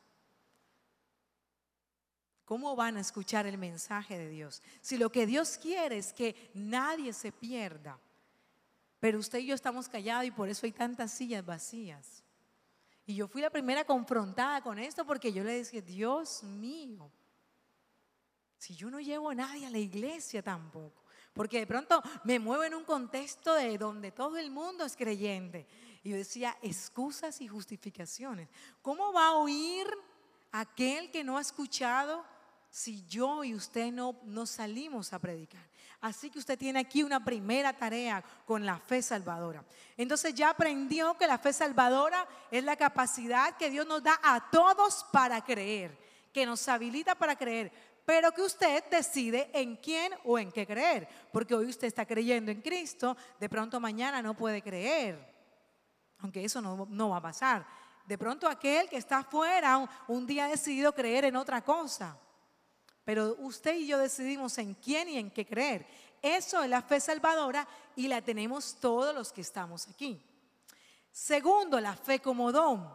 ¿cómo 2.44 2.76
van 2.76 2.98
a 2.98 3.00
escuchar 3.00 3.46
el 3.46 3.56
mensaje 3.56 4.18
de 4.18 4.28
Dios? 4.28 4.60
Si 4.82 4.98
lo 4.98 5.10
que 5.10 5.24
Dios 5.24 5.56
quiere 5.56 5.96
es 5.96 6.12
que 6.12 6.50
nadie 6.52 7.14
se 7.14 7.32
pierda, 7.32 7.98
pero 9.00 9.18
usted 9.18 9.38
y 9.38 9.46
yo 9.46 9.54
estamos 9.54 9.88
callados 9.88 10.26
y 10.26 10.32
por 10.32 10.50
eso 10.50 10.66
hay 10.66 10.72
tantas 10.72 11.10
sillas 11.10 11.42
vacías. 11.42 12.22
Y 13.06 13.14
yo 13.14 13.26
fui 13.26 13.40
la 13.40 13.48
primera 13.48 13.86
confrontada 13.86 14.60
con 14.60 14.78
esto 14.78 15.06
porque 15.06 15.32
yo 15.32 15.42
le 15.42 15.52
decía, 15.52 15.80
Dios 15.80 16.42
mío, 16.42 17.10
si 18.58 18.76
yo 18.76 18.90
no 18.90 19.00
llevo 19.00 19.30
a 19.30 19.34
nadie 19.34 19.64
a 19.66 19.70
la 19.70 19.78
iglesia 19.78 20.42
tampoco. 20.42 21.05
Porque 21.36 21.58
de 21.58 21.66
pronto 21.66 22.02
me 22.24 22.38
muevo 22.38 22.64
en 22.64 22.74
un 22.74 22.84
contexto 22.84 23.52
de 23.52 23.76
donde 23.76 24.10
todo 24.10 24.38
el 24.38 24.50
mundo 24.50 24.86
es 24.86 24.96
creyente. 24.96 25.66
Y 26.02 26.10
yo 26.10 26.16
decía, 26.16 26.56
excusas 26.62 27.42
y 27.42 27.46
justificaciones. 27.46 28.48
¿Cómo 28.80 29.12
va 29.12 29.28
a 29.28 29.34
oír 29.34 29.86
aquel 30.50 31.10
que 31.10 31.22
no 31.22 31.36
ha 31.36 31.42
escuchado 31.42 32.24
si 32.70 33.06
yo 33.06 33.44
y 33.44 33.54
usted 33.54 33.92
no, 33.92 34.18
no 34.24 34.46
salimos 34.46 35.12
a 35.12 35.18
predicar? 35.18 35.68
Así 36.00 36.30
que 36.30 36.38
usted 36.38 36.58
tiene 36.58 36.78
aquí 36.78 37.02
una 37.02 37.22
primera 37.22 37.74
tarea 37.74 38.24
con 38.46 38.64
la 38.64 38.78
fe 38.78 39.02
salvadora. 39.02 39.62
Entonces 39.96 40.34
ya 40.34 40.50
aprendió 40.50 41.18
que 41.18 41.26
la 41.26 41.36
fe 41.36 41.52
salvadora 41.52 42.26
es 42.50 42.64
la 42.64 42.76
capacidad 42.76 43.56
que 43.58 43.68
Dios 43.68 43.86
nos 43.86 44.02
da 44.02 44.18
a 44.22 44.50
todos 44.50 45.04
para 45.12 45.44
creer, 45.44 45.98
que 46.32 46.46
nos 46.46 46.66
habilita 46.68 47.14
para 47.14 47.36
creer 47.36 47.72
pero 48.06 48.30
que 48.30 48.42
usted 48.42 48.84
decide 48.88 49.50
en 49.52 49.74
quién 49.76 50.14
o 50.24 50.38
en 50.38 50.52
qué 50.52 50.64
creer. 50.64 51.08
Porque 51.32 51.56
hoy 51.56 51.66
usted 51.66 51.88
está 51.88 52.06
creyendo 52.06 52.52
en 52.52 52.62
Cristo, 52.62 53.16
de 53.40 53.48
pronto 53.48 53.80
mañana 53.80 54.22
no 54.22 54.34
puede 54.34 54.62
creer. 54.62 55.18
Aunque 56.20 56.44
eso 56.44 56.62
no, 56.62 57.08
va 57.08 57.16
a 57.16 57.22
pasar. 57.22 57.66
De 58.06 58.16
pronto 58.16 58.48
aquel 58.48 58.88
que 58.88 58.96
está 58.96 59.18
afuera 59.18 59.76
un, 59.76 59.88
un 60.06 60.26
día 60.26 60.44
ha 60.44 60.48
decidido 60.48 60.94
creer 60.94 61.24
en 61.24 61.34
otra 61.34 61.64
cosa. 61.64 62.16
Pero 63.04 63.34
usted 63.40 63.74
y 63.74 63.88
yo 63.88 63.98
decidimos 63.98 64.56
en 64.58 64.74
quién 64.74 65.08
y 65.08 65.18
en 65.18 65.28
qué 65.28 65.44
creer. 65.44 65.84
Eso 66.22 66.62
es 66.62 66.70
la 66.70 66.82
fe 66.82 67.00
salvadora 67.00 67.66
y 67.96 68.06
la 68.06 68.22
tenemos 68.22 68.76
todos 68.76 69.12
los 69.12 69.32
que 69.32 69.40
estamos 69.40 69.88
aquí. 69.88 70.22
Segundo, 71.10 71.80
la 71.80 71.96
fe 71.96 72.20
como 72.20 72.52
don. 72.52 72.88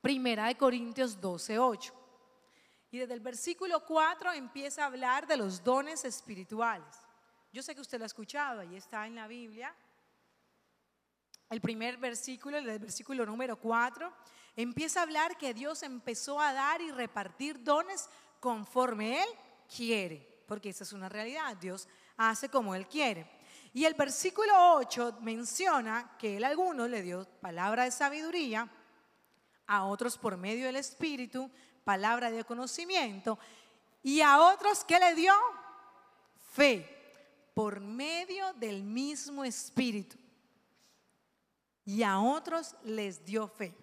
Primera 0.00 0.46
de 0.46 0.56
Corintios 0.56 1.20
12, 1.20 1.58
8. 1.58 2.01
Y 2.92 2.98
desde 2.98 3.14
el 3.14 3.20
versículo 3.20 3.84
4 3.86 4.34
empieza 4.34 4.82
a 4.82 4.86
hablar 4.86 5.26
de 5.26 5.38
los 5.38 5.64
dones 5.64 6.04
espirituales. 6.04 6.94
Yo 7.50 7.62
sé 7.62 7.74
que 7.74 7.80
usted 7.80 7.98
lo 7.98 8.04
ha 8.04 8.06
escuchado, 8.06 8.60
ahí 8.60 8.76
está 8.76 9.06
en 9.06 9.14
la 9.14 9.26
Biblia. 9.26 9.74
El 11.48 11.62
primer 11.62 11.96
versículo, 11.96 12.58
el 12.58 12.78
versículo 12.78 13.24
número 13.24 13.56
4, 13.56 14.12
empieza 14.56 15.00
a 15.00 15.04
hablar 15.04 15.38
que 15.38 15.54
Dios 15.54 15.82
empezó 15.82 16.38
a 16.38 16.52
dar 16.52 16.82
y 16.82 16.90
repartir 16.90 17.64
dones 17.64 18.10
conforme 18.40 19.22
Él 19.22 19.28
quiere, 19.74 20.44
porque 20.46 20.68
esa 20.68 20.84
es 20.84 20.92
una 20.92 21.08
realidad, 21.08 21.56
Dios 21.56 21.88
hace 22.18 22.50
como 22.50 22.74
Él 22.74 22.86
quiere. 22.86 23.26
Y 23.72 23.86
el 23.86 23.94
versículo 23.94 24.52
8 24.74 25.16
menciona 25.22 26.14
que 26.18 26.36
Él 26.36 26.44
a 26.44 26.48
algunos 26.48 26.90
le 26.90 27.00
dio 27.00 27.24
palabra 27.40 27.84
de 27.84 27.90
sabiduría, 27.90 28.70
a 29.66 29.84
otros 29.84 30.18
por 30.18 30.36
medio 30.36 30.66
del 30.66 30.76
Espíritu, 30.76 31.50
palabra 31.84 32.30
de 32.30 32.44
conocimiento, 32.44 33.38
y 34.02 34.20
a 34.20 34.40
otros 34.40 34.84
que 34.84 34.98
le 34.98 35.14
dio 35.14 35.34
fe 36.52 36.88
por 37.54 37.80
medio 37.80 38.52
del 38.54 38.82
mismo 38.82 39.44
Espíritu. 39.44 40.16
Y 41.84 42.02
a 42.02 42.20
otros 42.20 42.74
les 42.84 43.24
dio 43.24 43.48
fe. 43.48 43.74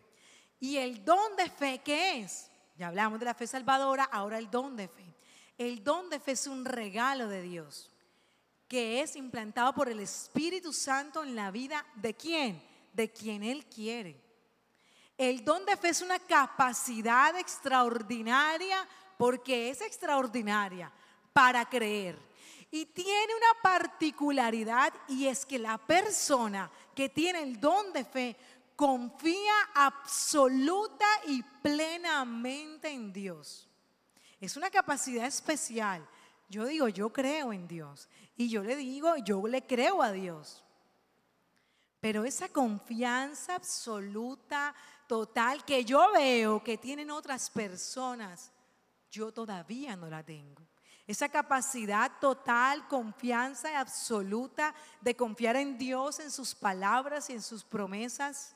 ¿Y 0.59 0.77
el 0.77 1.03
don 1.03 1.35
de 1.35 1.49
fe 1.49 1.81
qué 1.83 2.19
es? 2.21 2.49
Ya 2.77 2.87
hablamos 2.87 3.19
de 3.19 3.25
la 3.25 3.33
fe 3.33 3.47
salvadora, 3.47 4.05
ahora 4.05 4.37
el 4.37 4.49
don 4.49 4.75
de 4.75 4.87
fe. 4.87 5.05
El 5.57 5.83
don 5.83 6.09
de 6.09 6.19
fe 6.19 6.31
es 6.31 6.47
un 6.47 6.63
regalo 6.65 7.27
de 7.27 7.41
Dios 7.41 7.89
que 8.69 9.01
es 9.01 9.15
implantado 9.15 9.73
por 9.73 9.89
el 9.89 9.99
Espíritu 9.99 10.71
Santo 10.71 11.23
en 11.23 11.35
la 11.35 11.49
vida 11.49 11.83
de 11.95 12.13
quién? 12.13 12.63
De 12.93 13.11
quien 13.11 13.43
Él 13.43 13.65
quiere. 13.65 14.21
El 15.19 15.43
don 15.43 15.65
de 15.65 15.75
fe 15.75 15.89
es 15.89 16.01
una 16.01 16.17
capacidad 16.17 17.37
extraordinaria 17.37 18.87
porque 19.17 19.69
es 19.69 19.81
extraordinaria 19.81 20.89
para 21.33 21.65
creer. 21.65 22.17
Y 22.71 22.85
tiene 22.85 23.35
una 23.35 23.61
particularidad 23.61 24.93
y 25.09 25.27
es 25.27 25.45
que 25.45 25.59
la 25.59 25.77
persona 25.77 26.71
que 26.95 27.09
tiene 27.09 27.43
el 27.43 27.59
don 27.59 27.91
de 27.91 28.05
fe 28.05 28.37
confía 28.77 29.55
absoluta 29.75 31.05
y 31.27 31.43
plenamente 31.61 32.87
en 32.89 33.11
Dios. 33.11 33.67
Es 34.39 34.55
una 34.55 34.69
capacidad 34.69 35.25
especial. 35.25 36.07
Yo 36.47 36.65
digo, 36.65 36.87
yo 36.87 37.11
creo 37.11 37.51
en 37.51 37.67
Dios. 37.67 38.07
Y 38.37 38.47
yo 38.47 38.63
le 38.63 38.77
digo, 38.77 39.17
yo 39.17 39.45
le 39.47 39.67
creo 39.67 40.01
a 40.01 40.13
Dios. 40.13 40.63
Pero 41.99 42.23
esa 42.23 42.47
confianza 42.47 43.55
absoluta, 43.55 44.73
total, 45.09 45.65
que 45.65 45.83
yo 45.83 46.11
veo 46.13 46.63
que 46.63 46.77
tienen 46.77 47.09
otras 47.09 47.49
personas, 47.49 48.51
yo 49.09 49.31
todavía 49.31 49.95
no 49.95 50.07
la 50.07 50.21
tengo. 50.21 50.61
Esa 51.07 51.27
capacidad 51.27 52.11
total, 52.21 52.87
confianza 52.87 53.79
absoluta 53.79 54.75
de 55.01 55.15
confiar 55.15 55.55
en 55.55 55.79
Dios, 55.79 56.19
en 56.19 56.29
sus 56.29 56.53
palabras 56.53 57.27
y 57.31 57.33
en 57.33 57.41
sus 57.41 57.63
promesas, 57.63 58.55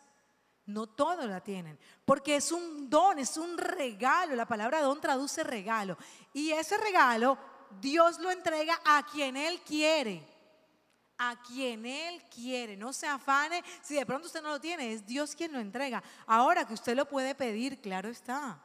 no 0.68 0.86
todos 0.86 1.26
la 1.26 1.42
tienen, 1.42 1.80
porque 2.06 2.36
es 2.36 2.52
un 2.52 2.88
don, 2.88 3.18
es 3.18 3.36
un 3.36 3.58
regalo. 3.58 4.36
La 4.36 4.46
palabra 4.46 4.80
don 4.80 5.02
traduce 5.02 5.44
regalo. 5.44 5.98
Y 6.34 6.52
ese 6.52 6.78
regalo 6.78 7.36
Dios 7.82 8.20
lo 8.20 8.30
entrega 8.30 8.80
a 8.86 9.04
quien 9.12 9.36
Él 9.36 9.60
quiere 9.62 10.24
a 11.30 11.42
quien 11.42 11.86
Él 11.86 12.22
quiere. 12.34 12.76
No 12.76 12.94
se 12.94 13.08
afane 13.08 13.64
si 13.82 13.96
de 13.96 14.06
pronto 14.06 14.28
usted 14.28 14.42
no 14.42 14.50
lo 14.50 14.60
tiene, 14.60 14.94
es 14.94 15.06
Dios 15.06 15.36
quien 15.36 15.52
lo 15.52 15.60
entrega. 15.60 16.04
Ahora 16.26 16.66
que 16.66 16.74
usted 16.74 16.96
lo 16.96 17.08
puede 17.08 17.36
pedir, 17.36 17.80
claro 17.80 18.10
está. 18.10 18.60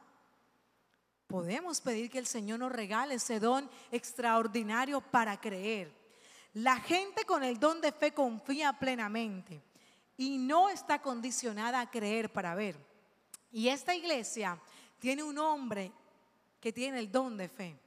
Podemos 1.27 1.79
pedir 1.79 2.09
que 2.09 2.17
el 2.17 2.25
Señor 2.25 2.59
nos 2.59 2.71
regale 2.71 3.15
ese 3.15 3.39
don 3.39 3.69
extraordinario 3.91 4.99
para 4.99 5.39
creer. 5.39 5.93
La 6.53 6.77
gente 6.77 7.23
con 7.25 7.43
el 7.43 7.59
don 7.59 7.79
de 7.81 7.91
fe 7.91 8.11
confía 8.11 8.73
plenamente 8.73 9.61
y 10.17 10.37
no 10.37 10.69
está 10.69 11.01
condicionada 11.01 11.79
a 11.79 11.89
creer 11.89 12.31
para 12.33 12.55
ver. 12.55 12.75
Y 13.51 13.69
esta 13.69 13.95
iglesia 13.95 14.59
tiene 14.99 15.23
un 15.23 15.37
hombre 15.37 15.91
que 16.59 16.73
tiene 16.73 16.99
el 16.99 17.11
don 17.11 17.37
de 17.37 17.47
fe. 17.47 17.77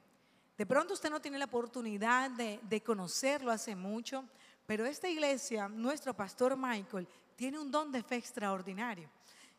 De 0.57 0.65
pronto 0.65 0.93
usted 0.93 1.09
no 1.09 1.21
tiene 1.21 1.37
la 1.37 1.45
oportunidad 1.45 2.31
de, 2.31 2.59
de 2.63 2.81
conocerlo 2.81 3.51
hace 3.51 3.75
mucho, 3.75 4.23
pero 4.65 4.85
esta 4.85 5.09
iglesia, 5.09 5.67
nuestro 5.67 6.13
pastor 6.13 6.55
Michael, 6.57 7.07
tiene 7.35 7.59
un 7.59 7.71
don 7.71 7.91
de 7.91 8.03
fe 8.03 8.15
extraordinario. 8.15 9.09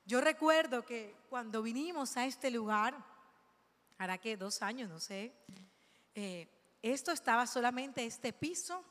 Yo 0.06 0.20
recuerdo 0.20 0.84
que 0.84 1.16
cuando 1.28 1.62
vinimos 1.62 2.16
a 2.16 2.26
este 2.26 2.50
lugar, 2.50 2.96
hará 3.98 4.18
que 4.18 4.36
dos 4.36 4.62
años, 4.62 4.88
no 4.88 5.00
sé, 5.00 5.32
eh, 6.14 6.48
esto 6.82 7.12
estaba 7.12 7.46
solamente 7.46 8.04
este 8.04 8.32
piso 8.32 8.84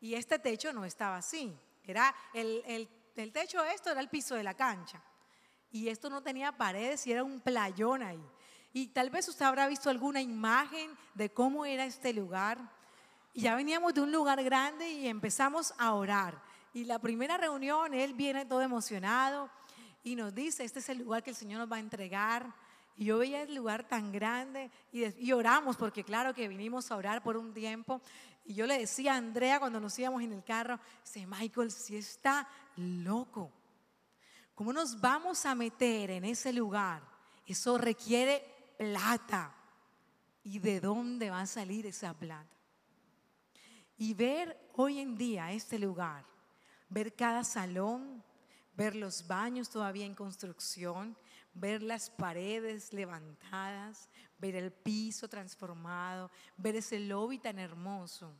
y 0.00 0.14
este 0.14 0.38
techo 0.38 0.72
no 0.72 0.84
estaba 0.84 1.16
así. 1.16 1.56
Era 1.84 2.14
el, 2.34 2.62
el, 2.66 2.88
el 3.16 3.32
techo, 3.32 3.64
esto 3.64 3.90
era 3.90 4.00
el 4.00 4.08
piso 4.08 4.34
de 4.34 4.42
la 4.42 4.54
cancha. 4.54 5.02
Y 5.70 5.88
esto 5.88 6.10
no 6.10 6.22
tenía 6.22 6.56
paredes 6.56 7.06
y 7.06 7.12
era 7.12 7.24
un 7.24 7.40
playón 7.40 8.02
ahí. 8.02 8.22
Y 8.72 8.88
tal 8.88 9.10
vez 9.10 9.28
usted 9.28 9.44
habrá 9.44 9.66
visto 9.66 9.90
alguna 9.90 10.20
imagen 10.20 10.96
de 11.14 11.32
cómo 11.32 11.64
era 11.64 11.84
este 11.84 12.12
lugar. 12.12 12.58
Y 13.32 13.42
ya 13.42 13.54
veníamos 13.54 13.94
de 13.94 14.00
un 14.00 14.12
lugar 14.12 14.42
grande 14.42 14.90
y 14.90 15.06
empezamos 15.06 15.72
a 15.78 15.94
orar. 15.94 16.42
Y 16.72 16.84
la 16.84 16.98
primera 16.98 17.36
reunión, 17.36 17.94
él 17.94 18.14
viene 18.14 18.44
todo 18.44 18.62
emocionado 18.62 19.50
y 20.02 20.16
nos 20.16 20.34
dice, 20.34 20.64
este 20.64 20.78
es 20.78 20.88
el 20.88 20.98
lugar 20.98 21.22
que 21.22 21.30
el 21.30 21.36
Señor 21.36 21.60
nos 21.60 21.70
va 21.70 21.76
a 21.76 21.80
entregar. 21.80 22.54
Y 22.96 23.06
yo 23.06 23.18
veía 23.18 23.42
el 23.42 23.54
lugar 23.54 23.86
tan 23.88 24.12
grande 24.12 24.70
y, 24.92 25.32
oramos, 25.32 25.76
porque 25.76 26.04
claro 26.04 26.34
que 26.34 26.48
vinimos 26.48 26.90
a 26.90 26.96
orar 26.96 27.22
por 27.22 27.36
un 27.36 27.52
tiempo. 27.52 28.00
Y 28.44 28.54
yo 28.54 28.66
le 28.66 28.78
decía 28.78 29.14
a 29.14 29.16
Andrea 29.16 29.58
cuando 29.58 29.80
nos 29.80 29.98
íbamos 29.98 30.22
en 30.22 30.32
el 30.32 30.44
carro, 30.44 30.78
dice, 31.04 31.26
Michael, 31.26 31.70
si 31.70 31.96
está 31.96 32.48
loco. 32.76 33.50
¿Cómo 34.54 34.72
nos 34.72 35.00
vamos 35.00 35.46
a 35.46 35.54
meter 35.54 36.10
en 36.10 36.24
ese 36.24 36.52
lugar? 36.52 37.02
Eso 37.46 37.78
requiere 37.78 38.44
plata. 38.76 39.54
¿Y 40.44 40.58
de 40.58 40.80
dónde 40.80 41.30
va 41.30 41.40
a 41.40 41.46
salir 41.46 41.86
esa 41.86 42.12
plata? 42.14 42.59
Y 44.00 44.14
ver 44.14 44.58
hoy 44.76 44.98
en 44.98 45.14
día 45.14 45.52
este 45.52 45.78
lugar, 45.78 46.24
ver 46.88 47.14
cada 47.14 47.44
salón, 47.44 48.24
ver 48.74 48.96
los 48.96 49.26
baños 49.26 49.68
todavía 49.68 50.06
en 50.06 50.14
construcción, 50.14 51.14
ver 51.52 51.82
las 51.82 52.08
paredes 52.08 52.94
levantadas, 52.94 54.08
ver 54.38 54.56
el 54.56 54.72
piso 54.72 55.28
transformado, 55.28 56.30
ver 56.56 56.76
ese 56.76 56.98
lobby 56.98 57.40
tan 57.40 57.58
hermoso. 57.58 58.32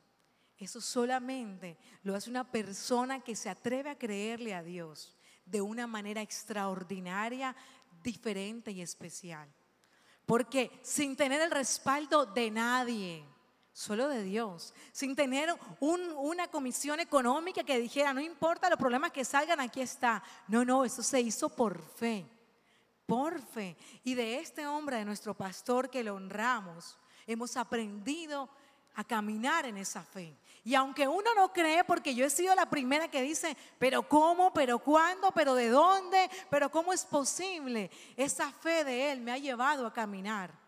Eso 0.57 0.81
solamente 0.81 1.77
lo 2.05 2.15
hace 2.15 2.31
una 2.31 2.51
persona 2.51 3.21
que 3.21 3.37
se 3.37 3.51
atreve 3.51 3.91
a 3.91 3.99
creerle 3.99 4.55
a 4.55 4.63
Dios 4.63 5.15
de 5.45 5.61
una 5.61 5.87
manera 5.87 6.23
extraordinaria, 6.23 7.55
diferente 8.03 8.71
y 8.71 8.81
especial. 8.81 9.47
Porque 10.25 10.71
sin 10.83 11.17
tener 11.17 11.43
el 11.43 11.51
respaldo 11.51 12.25
de 12.25 12.51
nadie, 12.51 13.27
solo 13.73 14.09
de 14.09 14.23
Dios, 14.23 14.75
sin 14.93 15.15
tener 15.15 15.55
una 15.81 16.49
comisión 16.49 17.01
económica 17.01 17.65
que 17.65 17.79
dijera, 17.79 18.13
no 18.13 18.21
importa 18.21 18.69
los 18.69 18.79
problemas 18.79 19.13
que 19.13 19.25
salgan, 19.25 19.61
aquí 19.61 19.81
está. 19.81 20.23
No, 20.49 20.65
no, 20.65 20.85
eso 20.85 21.03
se 21.03 21.21
hizo 21.21 21.49
por 21.49 21.81
fe, 21.81 22.27
por 23.07 23.41
fe. 23.41 23.77
Y 24.05 24.15
de 24.15 24.39
este 24.39 24.67
hombre, 24.67 24.97
de 24.97 25.05
nuestro 25.05 25.35
pastor 25.35 25.89
que 25.89 26.05
lo 26.05 26.15
honramos, 26.15 26.99
hemos 27.27 27.57
aprendido 27.57 28.49
a 28.95 29.05
caminar 29.05 29.67
en 29.67 29.77
esa 29.77 30.03
fe. 30.03 30.37
Y 30.63 30.75
aunque 30.75 31.09
uno 31.09 31.35
no 31.35 31.53
cree, 31.53 31.85
porque 31.85 32.15
yo 32.15 32.27
he 32.27 32.31
sido 32.31 32.55
la 32.55 32.69
primera 32.69 33.09
que 33.09 33.23
dice, 33.23 33.57
pero 33.79 34.07
¿cómo? 34.07 34.53
¿Pero 34.53 34.79
cuándo? 34.79 35.31
¿Pero 35.33 35.55
de 35.55 35.71
dónde? 35.71 36.29
¿Pero 36.51 36.71
cómo 36.71 36.93
es 36.93 37.05
posible? 37.05 37.91
Esa 38.17 38.53
fe 38.53 38.85
de 38.85 39.13
Él 39.13 39.21
me 39.21 39.33
ha 39.33 39.39
llevado 39.39 39.87
a 39.87 39.93
caminar. 39.93 40.60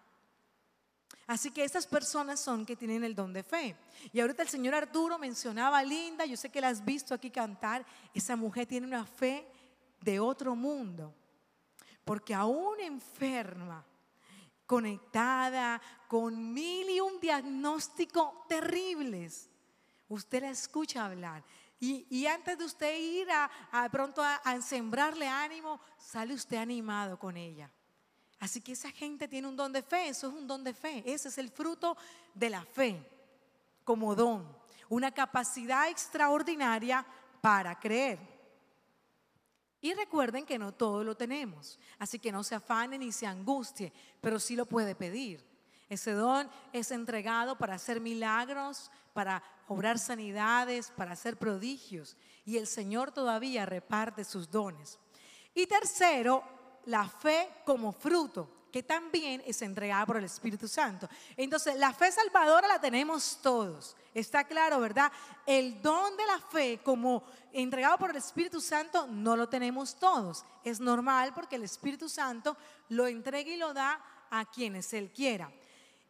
Así 1.33 1.51
que 1.51 1.65
esas 1.65 1.87
personas 1.87 2.41
son 2.41 2.67
que 2.67 2.77
tienen 2.77 3.05
el 3.05 3.15
don 3.15 3.33
de 3.33 3.43
fe. 3.43 3.75
Y 4.13 4.21
ahorita 4.21 4.43
el 4.43 4.51
señor 4.51 4.75
Arturo 4.75 5.19
mencionaba 5.19 5.79
a 5.79 5.83
Linda, 5.83 6.27
yo 6.27 6.37
sé 6.37 6.51
que 6.51 6.61
la 6.61 6.69
has 6.69 6.85
visto 6.85 7.15
aquí 7.15 7.31
cantar, 7.31 7.87
esa 8.13 8.37
mujer 8.37 8.67
tiene 8.67 8.87
una 8.87 9.07
fe 9.07 9.49
de 10.03 10.21
otro 10.21 10.55
mundo. 10.55 11.15
Porque 12.05 12.35
aún 12.35 12.79
enferma, 12.81 13.83
conectada 14.67 15.81
con 16.07 16.53
mil 16.53 16.91
y 16.91 17.01
un 17.01 17.19
diagnóstico 17.19 18.45
terribles, 18.47 19.49
usted 20.11 20.43
la 20.43 20.51
escucha 20.51 21.07
hablar. 21.07 21.43
Y, 21.81 22.27
antes 22.27 22.59
de 22.59 22.65
usted 22.67 22.95
ir 23.01 23.29
a, 23.31 23.89
pronto 23.91 24.23
a, 24.23 24.35
a 24.37 24.61
sembrarle 24.61 25.27
ánimo, 25.27 25.81
sale 25.97 26.35
usted 26.35 26.59
animado 26.59 27.19
con 27.19 27.39
ella. 27.39 27.71
Así 28.43 28.61
que 28.61 28.73
esa 28.73 28.91
gente 28.91 29.29
tiene 29.29 29.47
un 29.47 29.55
don 29.55 29.73
de 29.73 29.85
fe, 29.85 30.09
eso 30.09 30.27
es 30.27 30.35
un 30.35 30.49
don 30.49 30.65
de 30.65 30.75
fe, 30.75 31.01
ese 31.07 31.29
es 31.29 31.39
el 31.39 31.49
fruto 31.49 31.97
de 32.35 32.51
la 32.51 32.65
fe 32.65 33.01
como 33.85 34.17
don, 34.17 34.45
una 34.89 35.13
capacidad 35.13 35.89
extraordinaria 35.89 37.07
para 37.41 37.79
creer. 37.79 38.19
Y 39.81 39.95
recuerden 39.95 40.45
que 40.45 40.59
no 40.59 40.75
todo 40.75 41.05
lo 41.05 41.17
tenemos, 41.17 41.79
así 42.01 42.19
que 42.19 42.33
no 42.33 42.43
se 42.43 42.57
afane 42.57 42.99
ni 42.99 43.13
se 43.13 43.29
angustie, 43.29 43.93
pero 44.21 44.41
sí 44.41 44.57
lo 44.57 44.67
puede 44.67 44.97
pedir. 44.97 45.47
Ese 45.89 46.11
don 46.11 46.51
es 46.73 46.91
entregado 46.91 47.57
para 47.57 47.77
hacer 47.77 48.01
milagros, 48.01 48.91
para 49.13 49.41
obrar 49.69 50.01
sanidades, 50.01 50.91
para 50.97 51.13
hacer 51.13 51.37
prodigios. 51.37 52.17
Y 52.45 52.57
el 52.57 52.67
Señor 52.67 53.13
todavía 53.13 53.67
reparte 53.67 54.25
sus 54.25 54.51
dones. 54.51 54.99
Y 55.55 55.69
tercero, 55.69 56.43
la 56.87 57.09
fe 57.09 57.49
como 57.65 57.93
fruto, 57.93 58.49
que 58.73 58.83
también 58.83 59.43
es 59.47 59.61
entregada 59.63 60.07
por 60.07 60.17
el 60.17 60.25
Espíritu 60.25 60.67
Santo. 60.67 61.09
Entonces, 61.37 61.77
la 61.77 61.93
fe 61.93 62.11
salvadora 62.11 62.67
la 62.67 62.81
tenemos 62.81 63.39
todos. 63.43 63.95
Está 64.15 64.45
claro, 64.45 64.81
¿verdad? 64.81 65.13
El 65.47 65.81
don 65.83 66.17
de 66.17 66.27
la 66.27 66.39
fe 66.39 66.81
como 66.83 67.23
entregado 67.53 67.99
por 67.99 68.11
el 68.11 68.17
Espíritu 68.17 68.61
Santo 68.61 69.07
no 69.07 69.37
lo 69.37 69.49
tenemos 69.49 69.97
todos. 69.97 70.45
Es 70.65 70.81
normal 70.81 71.33
porque 71.35 71.57
el 71.57 71.65
Espíritu 71.65 72.09
Santo 72.09 72.57
lo 72.89 73.07
entrega 73.07 73.51
y 73.51 73.57
lo 73.57 73.75
da 73.75 74.01
a 74.31 74.47
quienes 74.47 74.93
Él 74.95 75.11
quiera. 75.15 75.51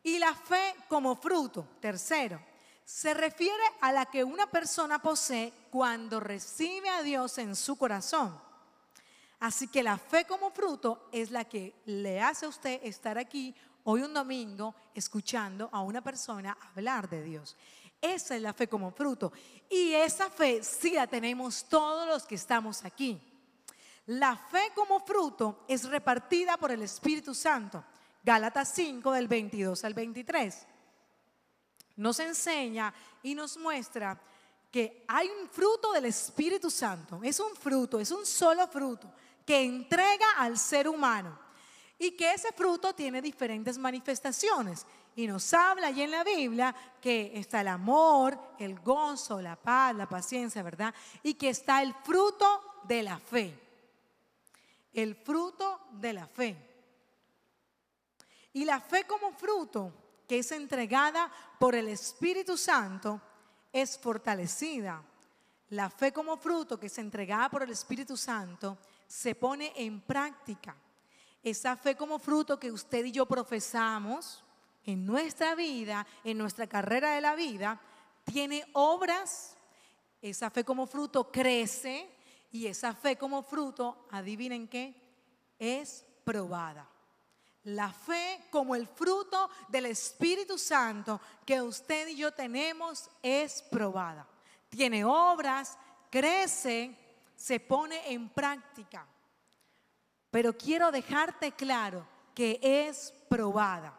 Y 0.04 0.18
la 0.18 0.34
fe 0.34 0.74
como 0.88 1.16
fruto, 1.16 1.66
tercero, 1.80 2.40
se 2.84 3.14
refiere 3.14 3.62
a 3.80 3.92
la 3.92 4.06
que 4.06 4.24
una 4.24 4.46
persona 4.46 5.00
posee 5.00 5.52
cuando 5.70 6.20
recibe 6.20 6.88
a 6.88 7.02
Dios 7.02 7.38
en 7.38 7.56
su 7.56 7.76
corazón. 7.76 8.38
Así 9.42 9.66
que 9.66 9.82
la 9.82 9.98
fe 9.98 10.24
como 10.24 10.52
fruto 10.52 11.08
es 11.10 11.32
la 11.32 11.44
que 11.44 11.74
le 11.86 12.20
hace 12.20 12.46
a 12.46 12.48
usted 12.48 12.78
estar 12.84 13.18
aquí 13.18 13.52
hoy 13.82 14.02
un 14.02 14.14
domingo 14.14 14.72
escuchando 14.94 15.68
a 15.72 15.80
una 15.80 16.00
persona 16.00 16.56
hablar 16.70 17.08
de 17.08 17.24
Dios. 17.24 17.56
Esa 18.00 18.36
es 18.36 18.42
la 18.42 18.52
fe 18.52 18.68
como 18.68 18.92
fruto. 18.92 19.32
Y 19.68 19.94
esa 19.94 20.30
fe 20.30 20.62
sí 20.62 20.92
la 20.92 21.08
tenemos 21.08 21.64
todos 21.64 22.06
los 22.06 22.22
que 22.22 22.36
estamos 22.36 22.84
aquí. 22.84 23.20
La 24.06 24.36
fe 24.36 24.70
como 24.76 25.00
fruto 25.00 25.64
es 25.66 25.88
repartida 25.88 26.56
por 26.56 26.70
el 26.70 26.82
Espíritu 26.82 27.34
Santo. 27.34 27.84
Gálatas 28.22 28.72
5 28.76 29.10
del 29.10 29.26
22 29.26 29.82
al 29.82 29.94
23. 29.94 30.66
Nos 31.96 32.20
enseña 32.20 32.94
y 33.24 33.34
nos 33.34 33.56
muestra 33.56 34.20
que 34.70 35.04
hay 35.08 35.28
un 35.28 35.48
fruto 35.48 35.92
del 35.92 36.04
Espíritu 36.04 36.70
Santo. 36.70 37.18
Es 37.24 37.40
un 37.40 37.56
fruto, 37.56 37.98
es 37.98 38.12
un 38.12 38.24
solo 38.24 38.68
fruto 38.68 39.12
que 39.44 39.62
entrega 39.62 40.32
al 40.38 40.58
ser 40.58 40.88
humano. 40.88 41.38
Y 41.98 42.12
que 42.12 42.32
ese 42.32 42.52
fruto 42.52 42.94
tiene 42.94 43.22
diferentes 43.22 43.78
manifestaciones. 43.78 44.86
Y 45.14 45.26
nos 45.26 45.52
habla 45.54 45.88
allí 45.88 46.02
en 46.02 46.10
la 46.10 46.24
Biblia 46.24 46.74
que 47.00 47.32
está 47.34 47.60
el 47.60 47.68
amor, 47.68 48.38
el 48.58 48.80
gozo, 48.80 49.40
la 49.40 49.56
paz, 49.56 49.94
la 49.94 50.08
paciencia, 50.08 50.62
¿verdad? 50.62 50.94
Y 51.22 51.34
que 51.34 51.50
está 51.50 51.82
el 51.82 51.94
fruto 51.94 52.80
de 52.84 53.02
la 53.02 53.18
fe. 53.18 53.58
El 54.92 55.14
fruto 55.14 55.80
de 55.92 56.12
la 56.12 56.26
fe. 56.26 56.56
Y 58.54 58.64
la 58.64 58.80
fe 58.80 59.04
como 59.04 59.32
fruto, 59.32 59.92
que 60.26 60.38
es 60.38 60.52
entregada 60.52 61.30
por 61.58 61.74
el 61.74 61.88
Espíritu 61.88 62.56
Santo, 62.56 63.20
es 63.72 63.98
fortalecida. 63.98 65.02
La 65.70 65.88
fe 65.88 66.12
como 66.12 66.36
fruto, 66.36 66.78
que 66.78 66.86
es 66.86 66.98
entregada 66.98 67.48
por 67.48 67.62
el 67.62 67.70
Espíritu 67.70 68.16
Santo, 68.16 68.76
se 69.12 69.34
pone 69.34 69.74
en 69.76 70.00
práctica. 70.00 70.74
Esa 71.42 71.76
fe 71.76 71.94
como 71.94 72.18
fruto 72.18 72.58
que 72.58 72.72
usted 72.72 73.04
y 73.04 73.12
yo 73.12 73.26
profesamos 73.26 74.42
en 74.86 75.04
nuestra 75.04 75.54
vida, 75.54 76.06
en 76.24 76.38
nuestra 76.38 76.66
carrera 76.66 77.14
de 77.14 77.20
la 77.20 77.34
vida, 77.34 77.78
tiene 78.24 78.64
obras. 78.72 79.58
Esa 80.22 80.48
fe 80.48 80.64
como 80.64 80.86
fruto 80.86 81.30
crece 81.30 82.08
y 82.52 82.66
esa 82.66 82.94
fe 82.94 83.16
como 83.16 83.42
fruto, 83.42 84.06
adivinen 84.10 84.66
qué, 84.66 84.94
es 85.58 86.06
probada. 86.24 86.88
La 87.64 87.92
fe 87.92 88.46
como 88.50 88.74
el 88.74 88.86
fruto 88.86 89.50
del 89.68 89.86
Espíritu 89.86 90.56
Santo 90.56 91.20
que 91.44 91.60
usted 91.60 92.08
y 92.08 92.16
yo 92.16 92.32
tenemos 92.32 93.10
es 93.22 93.60
probada. 93.60 94.26
Tiene 94.70 95.04
obras, 95.04 95.76
crece, 96.10 97.01
se 97.42 97.58
pone 97.58 98.12
en 98.12 98.28
práctica. 98.28 99.04
Pero 100.30 100.56
quiero 100.56 100.92
dejarte 100.92 101.50
claro 101.50 102.06
que 102.36 102.60
es 102.62 103.12
probada. 103.28 103.98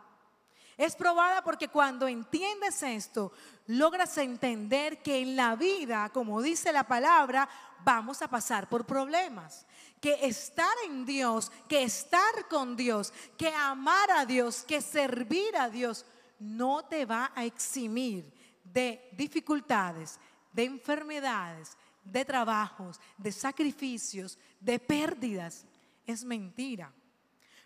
Es 0.77 0.95
probada 0.95 1.43
porque 1.43 1.67
cuando 1.67 2.08
entiendes 2.08 2.82
esto, 2.84 3.34
logras 3.67 4.17
entender 4.17 5.03
que 5.03 5.19
en 5.19 5.36
la 5.36 5.58
vida, 5.58 6.10
como 6.13 6.41
dice 6.41 6.71
la 6.71 6.88
palabra, 6.88 7.49
vamos 7.84 8.21
a 8.21 8.29
pasar 8.29 8.69
por 8.69 8.86
problemas. 8.86 9.65
Que 9.99 10.25
estar 10.25 10.73
en 10.86 11.06
Dios, 11.06 11.51
que 11.67 11.84
estar 11.84 12.47
con 12.49 12.77
Dios, 12.77 13.12
que 13.38 13.49
amar 13.49 14.10
a 14.12 14.25
Dios, 14.25 14.63
que 14.63 14.79
servir 14.79 15.58
a 15.58 15.69
Dios, 15.69 16.06
no 16.39 16.86
te 16.86 17.06
va 17.06 17.34
a 17.36 17.43
eximir 17.43 18.34
de 18.63 19.10
dificultades, 19.12 20.17
de 20.53 20.63
enfermedades, 20.63 21.77
de 22.04 22.26
trabajos, 22.26 23.00
de 23.18 23.32
sacrificios, 23.32 24.38
de 24.60 24.80
pérdidas. 24.80 25.66
Es 26.06 26.24
mentira. 26.24 26.92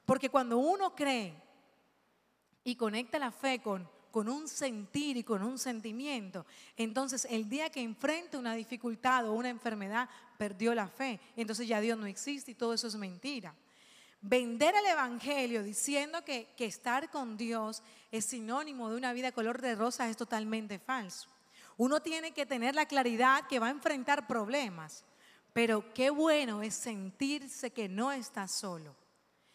Porque 0.06 0.30
cuando 0.30 0.58
uno 0.58 0.96
cree 0.96 1.34
y 2.64 2.76
conecta 2.76 3.20
la 3.20 3.32
fe 3.32 3.60
con, 3.60 3.90
con 4.12 4.30
un 4.30 4.48
sentir 4.48 5.18
y 5.18 5.24
con 5.24 5.44
un 5.44 5.58
sentimiento, 5.58 6.46
entonces 6.76 7.28
el 7.30 7.50
día 7.50 7.70
que 7.70 7.82
enfrenta 7.82 8.38
una 8.38 8.54
dificultad 8.54 9.28
o 9.28 9.34
una 9.34 9.50
enfermedad, 9.50 10.10
perdió 10.38 10.74
la 10.74 10.88
fe. 10.88 11.20
Entonces 11.36 11.68
ya 11.68 11.82
Dios 11.82 11.98
no 11.98 12.06
existe 12.06 12.52
y 12.52 12.56
todo 12.56 12.74
eso 12.74 12.88
es 12.88 12.96
mentira. 12.96 13.54
Vender 14.22 14.74
el 14.76 14.86
Evangelio 14.86 15.64
diciendo 15.64 16.24
que, 16.24 16.54
que 16.58 16.66
estar 16.66 17.10
con 17.12 17.38
Dios 17.38 17.84
es 18.12 18.26
sinónimo 18.26 18.90
de 18.90 18.98
una 18.98 19.14
vida 19.14 19.32
color 19.32 19.62
de 19.62 19.76
rosa 19.76 20.10
es 20.10 20.18
totalmente 20.18 20.80
falso. 20.80 21.30
Uno 21.78 22.02
tiene 22.02 22.34
que 22.34 22.46
tener 22.46 22.76
la 22.76 22.88
claridad 22.88 23.48
que 23.48 23.60
va 23.60 23.68
a 23.68 23.72
enfrentar 23.72 24.28
problemas, 24.28 25.06
pero 25.54 25.94
qué 25.94 26.10
bueno 26.10 26.62
es 26.64 26.74
sentirse 26.74 27.72
que 27.72 27.88
no 27.88 28.12
está 28.12 28.48
solo 28.48 28.96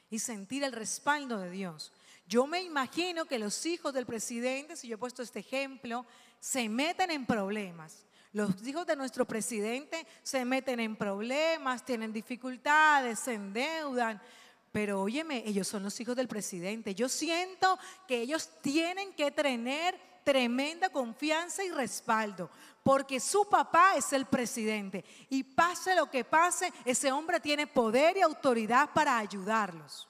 y 0.08 0.20
sentir 0.20 0.62
el 0.62 0.72
respaldo 0.72 1.38
de 1.38 1.50
Dios. 1.50 1.92
Yo 2.26 2.46
me 2.46 2.62
imagino 2.62 3.24
que 3.24 3.38
los 3.38 3.66
hijos 3.66 3.92
del 3.92 4.06
presidente, 4.06 4.76
si 4.76 4.88
yo 4.88 4.94
he 4.94 4.98
puesto 4.98 5.22
este 5.22 5.40
ejemplo, 5.40 6.06
se 6.38 6.68
meten 6.68 7.10
en 7.10 7.26
problemas. 7.26 8.06
Los 8.32 8.66
hijos 8.66 8.86
de 8.86 8.96
nuestro 8.96 9.26
presidente 9.26 10.06
se 10.22 10.44
meten 10.44 10.80
en 10.80 10.96
problemas, 10.96 11.84
tienen 11.84 12.12
dificultades, 12.12 13.18
se 13.18 13.34
endeudan. 13.34 14.22
Pero 14.70 15.02
óyeme, 15.02 15.42
ellos 15.46 15.68
son 15.68 15.82
los 15.82 16.00
hijos 16.00 16.16
del 16.16 16.28
presidente. 16.28 16.94
Yo 16.94 17.08
siento 17.08 17.78
que 18.08 18.22
ellos 18.22 18.48
tienen 18.62 19.12
que 19.12 19.30
tener 19.30 20.11
tremenda 20.24 20.88
confianza 20.90 21.64
y 21.64 21.70
respaldo, 21.70 22.50
porque 22.82 23.20
su 23.20 23.48
papá 23.48 23.94
es 23.96 24.12
el 24.12 24.26
presidente. 24.26 25.04
Y 25.28 25.42
pase 25.42 25.94
lo 25.94 26.10
que 26.10 26.24
pase, 26.24 26.72
ese 26.84 27.12
hombre 27.12 27.40
tiene 27.40 27.66
poder 27.66 28.16
y 28.16 28.22
autoridad 28.22 28.90
para 28.92 29.18
ayudarlos. 29.18 30.08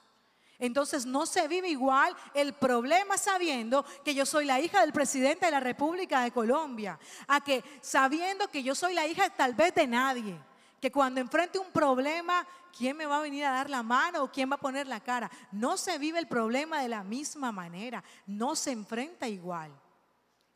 Entonces 0.62 1.04
no 1.04 1.26
se 1.26 1.48
vive 1.48 1.68
igual 1.68 2.14
el 2.34 2.52
problema 2.52 3.18
sabiendo 3.18 3.84
que 4.04 4.14
yo 4.14 4.24
soy 4.24 4.44
la 4.44 4.60
hija 4.60 4.80
del 4.80 4.92
presidente 4.92 5.46
de 5.46 5.50
la 5.50 5.58
República 5.58 6.22
de 6.22 6.30
Colombia, 6.30 7.00
a 7.26 7.40
que 7.40 7.64
sabiendo 7.80 8.46
que 8.46 8.62
yo 8.62 8.76
soy 8.76 8.94
la 8.94 9.08
hija 9.08 9.28
tal 9.30 9.54
vez 9.54 9.74
de 9.74 9.88
nadie, 9.88 10.38
que 10.80 10.92
cuando 10.92 11.20
enfrente 11.20 11.58
un 11.58 11.72
problema, 11.72 12.46
¿quién 12.78 12.96
me 12.96 13.06
va 13.06 13.16
a 13.16 13.22
venir 13.22 13.44
a 13.44 13.50
dar 13.50 13.68
la 13.68 13.82
mano 13.82 14.22
o 14.22 14.30
quién 14.30 14.48
va 14.48 14.54
a 14.54 14.60
poner 14.60 14.86
la 14.86 15.00
cara? 15.00 15.28
No 15.50 15.76
se 15.76 15.98
vive 15.98 16.20
el 16.20 16.28
problema 16.28 16.80
de 16.80 16.88
la 16.88 17.02
misma 17.02 17.50
manera, 17.50 18.04
no 18.24 18.54
se 18.54 18.70
enfrenta 18.70 19.26
igual. 19.26 19.72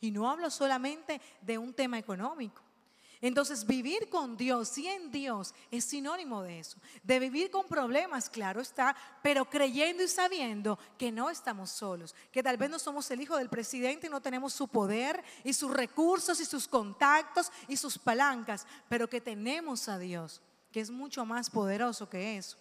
Y 0.00 0.10
no 0.10 0.30
hablo 0.30 0.50
solamente 0.50 1.20
de 1.40 1.58
un 1.58 1.72
tema 1.72 1.98
económico. 1.98 2.62
Entonces 3.20 3.66
vivir 3.66 4.10
con 4.10 4.36
Dios 4.36 4.76
y 4.76 4.86
en 4.88 5.10
Dios 5.10 5.54
es 5.70 5.84
sinónimo 5.84 6.42
de 6.42 6.58
eso. 6.60 6.78
De 7.02 7.18
vivir 7.18 7.50
con 7.50 7.66
problemas, 7.66 8.28
claro 8.28 8.60
está, 8.60 8.94
pero 9.22 9.48
creyendo 9.48 10.02
y 10.02 10.08
sabiendo 10.08 10.78
que 10.98 11.10
no 11.10 11.30
estamos 11.30 11.70
solos, 11.70 12.14
que 12.30 12.42
tal 12.42 12.58
vez 12.58 12.68
no 12.68 12.78
somos 12.78 13.10
el 13.10 13.20
hijo 13.20 13.36
del 13.36 13.48
presidente 13.48 14.06
y 14.06 14.10
no 14.10 14.20
tenemos 14.20 14.52
su 14.52 14.68
poder 14.68 15.22
y 15.44 15.54
sus 15.54 15.72
recursos 15.72 16.40
y 16.40 16.44
sus 16.44 16.68
contactos 16.68 17.50
y 17.68 17.76
sus 17.76 17.98
palancas, 17.98 18.66
pero 18.88 19.08
que 19.08 19.20
tenemos 19.20 19.88
a 19.88 19.98
Dios, 19.98 20.42
que 20.70 20.80
es 20.80 20.90
mucho 20.90 21.24
más 21.24 21.48
poderoso 21.48 22.10
que 22.10 22.36
eso. 22.36 22.58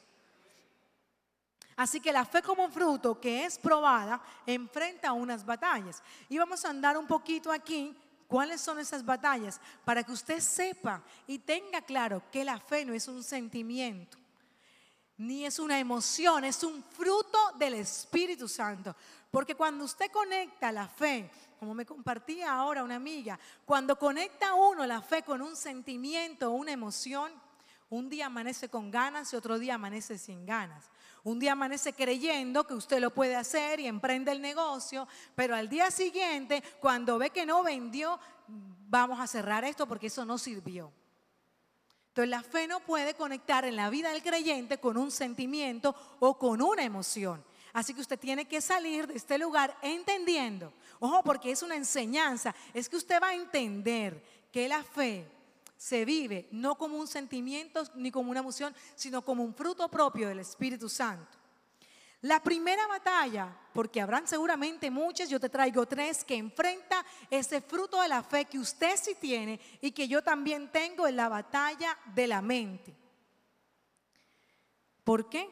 Así 1.75 1.99
que 1.99 2.13
la 2.13 2.25
fe 2.25 2.41
como 2.41 2.69
fruto 2.69 3.19
que 3.19 3.45
es 3.45 3.57
probada 3.57 4.21
enfrenta 4.45 5.11
unas 5.13 5.45
batallas. 5.45 6.01
Y 6.29 6.37
vamos 6.37 6.63
a 6.63 6.69
andar 6.69 6.97
un 6.97 7.07
poquito 7.07 7.51
aquí 7.51 7.95
¿Cuáles 8.27 8.61
son 8.61 8.79
esas 8.79 9.05
batallas? 9.05 9.59
Para 9.83 10.03
que 10.03 10.11
usted 10.11 10.39
sepa 10.39 11.03
y 11.27 11.39
tenga 11.39 11.81
claro 11.81 12.23
que 12.31 12.43
la 12.43 12.59
fe 12.59 12.83
no 12.83 12.93
es 12.93 13.07
un 13.07 13.23
sentimiento, 13.23 14.17
ni 15.17 15.45
es 15.45 15.59
una 15.59 15.79
emoción, 15.79 16.43
es 16.43 16.63
un 16.63 16.83
fruto 16.83 17.37
del 17.57 17.75
Espíritu 17.75 18.47
Santo. 18.47 18.95
Porque 19.29 19.53
cuando 19.53 19.85
usted 19.85 20.11
conecta 20.11 20.71
la 20.71 20.87
fe, 20.87 21.29
como 21.59 21.73
me 21.73 21.85
compartía 21.85 22.51
ahora 22.51 22.83
una 22.83 22.95
amiga, 22.95 23.39
cuando 23.63 23.97
conecta 23.97 24.55
uno 24.55 24.85
la 24.85 25.01
fe 25.01 25.21
con 25.21 25.41
un 25.41 25.55
sentimiento 25.55 26.49
una 26.51 26.71
emoción, 26.71 27.31
un 27.89 28.09
día 28.09 28.25
amanece 28.25 28.69
con 28.69 28.89
ganas 28.89 29.31
y 29.31 29.35
otro 29.35 29.59
día 29.59 29.75
amanece 29.75 30.17
sin 30.17 30.45
ganas. 30.45 30.89
Un 31.25 31.39
día 31.39 31.53
amanece 31.53 31.91
creyendo 31.91 32.67
que 32.67 32.75
usted 32.75 32.99
lo 32.99 33.09
puede 33.09 33.35
hacer 33.35 33.79
y 33.79 33.87
emprende 33.87 34.31
el 34.31 34.43
negocio, 34.43 35.07
pero 35.33 35.55
al 35.55 35.67
día 35.67 35.89
siguiente, 35.89 36.63
cuando 36.79 37.17
ve 37.17 37.31
que 37.31 37.47
no 37.47 37.63
vendió, 37.63 38.19
vamos 38.47 39.19
a 39.19 39.25
cerrar 39.25 39.65
esto 39.65 39.87
porque 39.87 40.05
eso 40.05 40.23
no 40.23 40.37
sirvió. 40.37 40.91
Entonces 42.09 42.29
la 42.29 42.43
fe 42.43 42.67
no 42.67 42.79
puede 42.79 43.15
conectar 43.15 43.65
en 43.65 43.75
la 43.75 43.89
vida 43.89 44.11
del 44.11 44.21
creyente 44.21 44.77
con 44.77 44.97
un 44.97 45.09
sentimiento 45.09 45.95
o 46.19 46.37
con 46.37 46.61
una 46.61 46.83
emoción. 46.83 47.43
Así 47.73 47.95
que 47.95 48.01
usted 48.01 48.19
tiene 48.19 48.45
que 48.45 48.61
salir 48.61 49.07
de 49.07 49.15
este 49.15 49.39
lugar 49.39 49.75
entendiendo. 49.81 50.71
Ojo, 50.99 51.23
porque 51.23 51.49
es 51.49 51.63
una 51.63 51.75
enseñanza. 51.75 52.53
Es 52.71 52.87
que 52.87 52.97
usted 52.97 53.19
va 53.19 53.29
a 53.29 53.35
entender 53.35 54.23
que 54.51 54.69
la 54.69 54.83
fe 54.83 55.27
se 55.77 56.05
vive 56.05 56.47
no 56.51 56.75
como 56.77 56.97
un 56.97 57.07
sentimiento 57.07 57.83
ni 57.95 58.11
como 58.11 58.31
una 58.31 58.39
emoción, 58.39 58.75
sino 58.95 59.23
como 59.23 59.43
un 59.43 59.53
fruto 59.53 59.87
propio 59.89 60.27
del 60.29 60.39
Espíritu 60.39 60.89
Santo. 60.89 61.37
La 62.21 62.41
primera 62.41 62.87
batalla, 62.87 63.55
porque 63.71 64.01
habrán 64.01 64.27
seguramente 64.27 64.89
muchas, 64.89 65.29
yo 65.29 65.39
te 65.39 65.49
traigo 65.49 65.85
tres, 65.85 66.23
que 66.23 66.35
enfrenta 66.35 67.05
ese 67.29 67.61
fruto 67.61 68.01
de 68.01 68.07
la 68.07 68.23
fe 68.23 68.45
que 68.45 68.57
usted 68.57 68.95
sí 68.97 69.15
tiene 69.19 69.59
y 69.79 69.91
que 69.91 70.07
yo 70.07 70.23
también 70.23 70.71
tengo 70.71 71.07
en 71.07 71.17
la 71.17 71.29
batalla 71.29 71.95
de 72.15 72.25
la 72.25 72.41
mente. 72.41 72.95
¿Por 75.03 75.29
qué? 75.29 75.47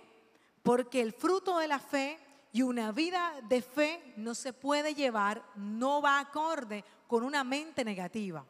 Porque 0.64 1.02
el 1.02 1.14
fruto 1.14 1.60
de 1.60 1.68
la 1.68 1.78
fe 1.78 2.18
y 2.52 2.64
una 2.64 2.92
vida 2.92 3.36
de 3.48 3.62
fe 3.62 4.14
no 4.18 4.34
se 4.34 4.52
puede 4.52 4.96
llevar, 4.96 5.44
no 5.56 6.02
va 6.02 6.20
acorde 6.20 6.84
con 7.08 7.24
una 7.24 7.44
mente 7.44 7.86
negativa. 7.86 8.44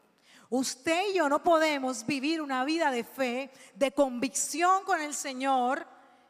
Usted 0.55 1.09
y 1.09 1.15
yo 1.15 1.27
no 1.29 1.41
podemos 1.41 2.05
vivir 2.05 2.39
una 2.39 2.63
vida 2.63 2.91
de 2.91 3.03
fe, 3.03 3.49
de 3.73 3.91
convicción 3.91 4.83
con 4.83 5.01
el 5.01 5.15
Señor 5.15 5.83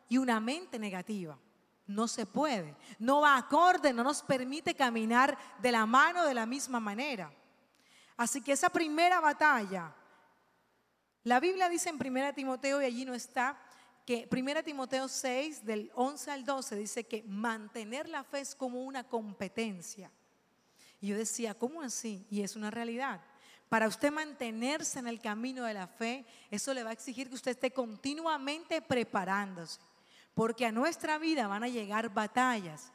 y 0.08 0.18
una 0.18 0.40
mente 0.40 0.80
negativa. 0.80 1.38
No 1.88 2.08
se 2.08 2.26
puede. 2.26 2.74
No 3.00 3.20
va 3.20 3.36
acorde, 3.36 3.92
no 3.92 4.02
nos 4.02 4.24
permite 4.24 4.76
caminar 4.76 5.38
de 5.60 5.74
la 5.74 5.86
mano 5.86 6.24
de 6.24 6.34
la 6.34 6.46
misma 6.46 6.80
manera. 6.80 7.34
Así 8.16 8.42
que 8.42 8.54
esa 8.54 8.70
primera 8.70 9.20
batalla, 9.20 9.94
la 11.26 11.42
Biblia 11.42 11.68
dice 11.68 11.90
en 11.90 11.98
1 11.98 12.34
Timoteo, 12.34 12.82
y 12.82 12.86
allí 12.86 13.04
no 13.04 13.14
está, 13.14 13.60
que 14.06 14.30
1 14.32 14.64
Timoteo 14.64 15.10
6, 15.10 15.66
del 15.66 15.92
11 15.96 16.32
al 16.32 16.46
12, 16.46 16.78
dice 16.78 17.04
que 17.04 17.24
mantener 17.24 18.08
la 18.08 18.24
fe 18.24 18.40
es 18.40 18.56
como 18.56 18.86
una 18.86 19.04
competencia. 19.04 20.10
Y 21.02 21.08
yo 21.08 21.18
decía, 21.18 21.56
¿cómo 21.56 21.82
así? 21.82 22.26
Y 22.30 22.42
es 22.42 22.56
una 22.56 22.72
realidad. 22.72 23.20
Para 23.74 23.88
usted 23.88 24.12
mantenerse 24.12 25.00
en 25.00 25.08
el 25.08 25.20
camino 25.20 25.64
de 25.64 25.74
la 25.74 25.88
fe, 25.88 26.24
eso 26.52 26.76
le 26.76 26.84
va 26.84 26.92
a 26.92 26.94
exigir 26.94 27.28
que 27.28 27.34
usted 27.34 27.54
esté 27.54 27.72
continuamente 27.72 28.84
preparándose, 28.84 29.80
porque 30.36 30.68
a 30.68 30.72
nuestra 30.72 31.18
vida 31.18 31.48
van 31.48 31.64
a 31.64 31.68
llegar 31.68 32.14
batallas. 32.14 32.92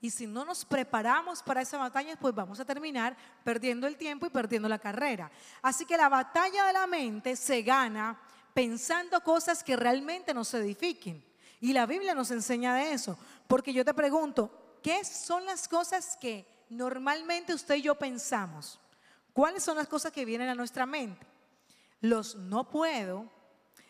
Y 0.00 0.08
si 0.08 0.28
no 0.28 0.44
nos 0.44 0.64
preparamos 0.64 1.42
para 1.42 1.62
esas 1.62 1.80
batallas, 1.80 2.16
pues 2.20 2.32
vamos 2.32 2.60
a 2.60 2.64
terminar 2.64 3.16
perdiendo 3.42 3.88
el 3.88 3.96
tiempo 3.96 4.24
y 4.24 4.30
perdiendo 4.30 4.68
la 4.68 4.78
carrera. 4.78 5.32
Así 5.62 5.84
que 5.84 5.96
la 5.96 6.08
batalla 6.08 6.64
de 6.64 6.74
la 6.74 6.86
mente 6.86 7.34
se 7.34 7.62
gana 7.62 8.16
pensando 8.54 9.20
cosas 9.24 9.64
que 9.64 9.74
realmente 9.74 10.32
nos 10.32 10.54
edifiquen. 10.54 11.24
Y 11.60 11.72
la 11.72 11.86
Biblia 11.86 12.14
nos 12.14 12.30
enseña 12.30 12.76
de 12.76 12.92
eso. 12.92 13.18
Porque 13.48 13.72
yo 13.72 13.84
te 13.84 13.94
pregunto, 13.94 14.78
¿qué 14.80 15.04
son 15.04 15.44
las 15.44 15.66
cosas 15.66 16.16
que 16.20 16.46
normalmente 16.68 17.52
usted 17.52 17.74
y 17.74 17.82
yo 17.82 17.96
pensamos? 17.96 18.78
¿Cuáles 19.32 19.62
son 19.62 19.76
las 19.76 19.88
cosas 19.88 20.12
que 20.12 20.24
vienen 20.24 20.48
a 20.48 20.54
nuestra 20.54 20.86
mente? 20.86 21.26
Los 22.00 22.34
no 22.36 22.70
puedo, 22.70 23.30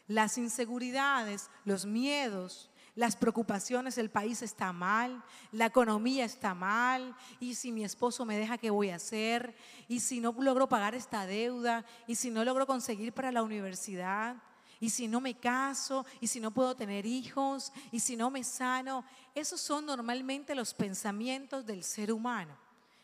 las 0.06 0.38
inseguridades, 0.38 1.50
los 1.64 1.86
miedos, 1.86 2.70
las 2.94 3.16
preocupaciones, 3.16 3.96
el 3.98 4.10
país 4.10 4.42
está 4.42 4.72
mal, 4.72 5.22
la 5.52 5.66
economía 5.66 6.24
está 6.24 6.54
mal, 6.54 7.16
y 7.38 7.54
si 7.54 7.72
mi 7.72 7.84
esposo 7.84 8.24
me 8.24 8.36
deja, 8.36 8.58
¿qué 8.58 8.70
voy 8.70 8.90
a 8.90 8.96
hacer? 8.96 9.54
Y 9.88 10.00
si 10.00 10.20
no 10.20 10.34
logro 10.38 10.68
pagar 10.68 10.94
esta 10.94 11.26
deuda, 11.26 11.84
y 12.06 12.16
si 12.16 12.30
no 12.30 12.44
logro 12.44 12.66
conseguir 12.66 13.12
para 13.12 13.32
la 13.32 13.42
universidad, 13.42 14.36
y 14.80 14.90
si 14.90 15.08
no 15.08 15.20
me 15.20 15.38
caso, 15.38 16.06
y 16.20 16.26
si 16.26 16.40
no 16.40 16.50
puedo 16.50 16.74
tener 16.74 17.06
hijos, 17.06 17.72
y 17.92 18.00
si 18.00 18.16
no 18.16 18.30
me 18.30 18.42
sano. 18.42 19.04
Esos 19.34 19.60
son 19.60 19.86
normalmente 19.86 20.54
los 20.54 20.72
pensamientos 20.74 21.66
del 21.66 21.84
ser 21.84 22.10
humano. 22.10 22.56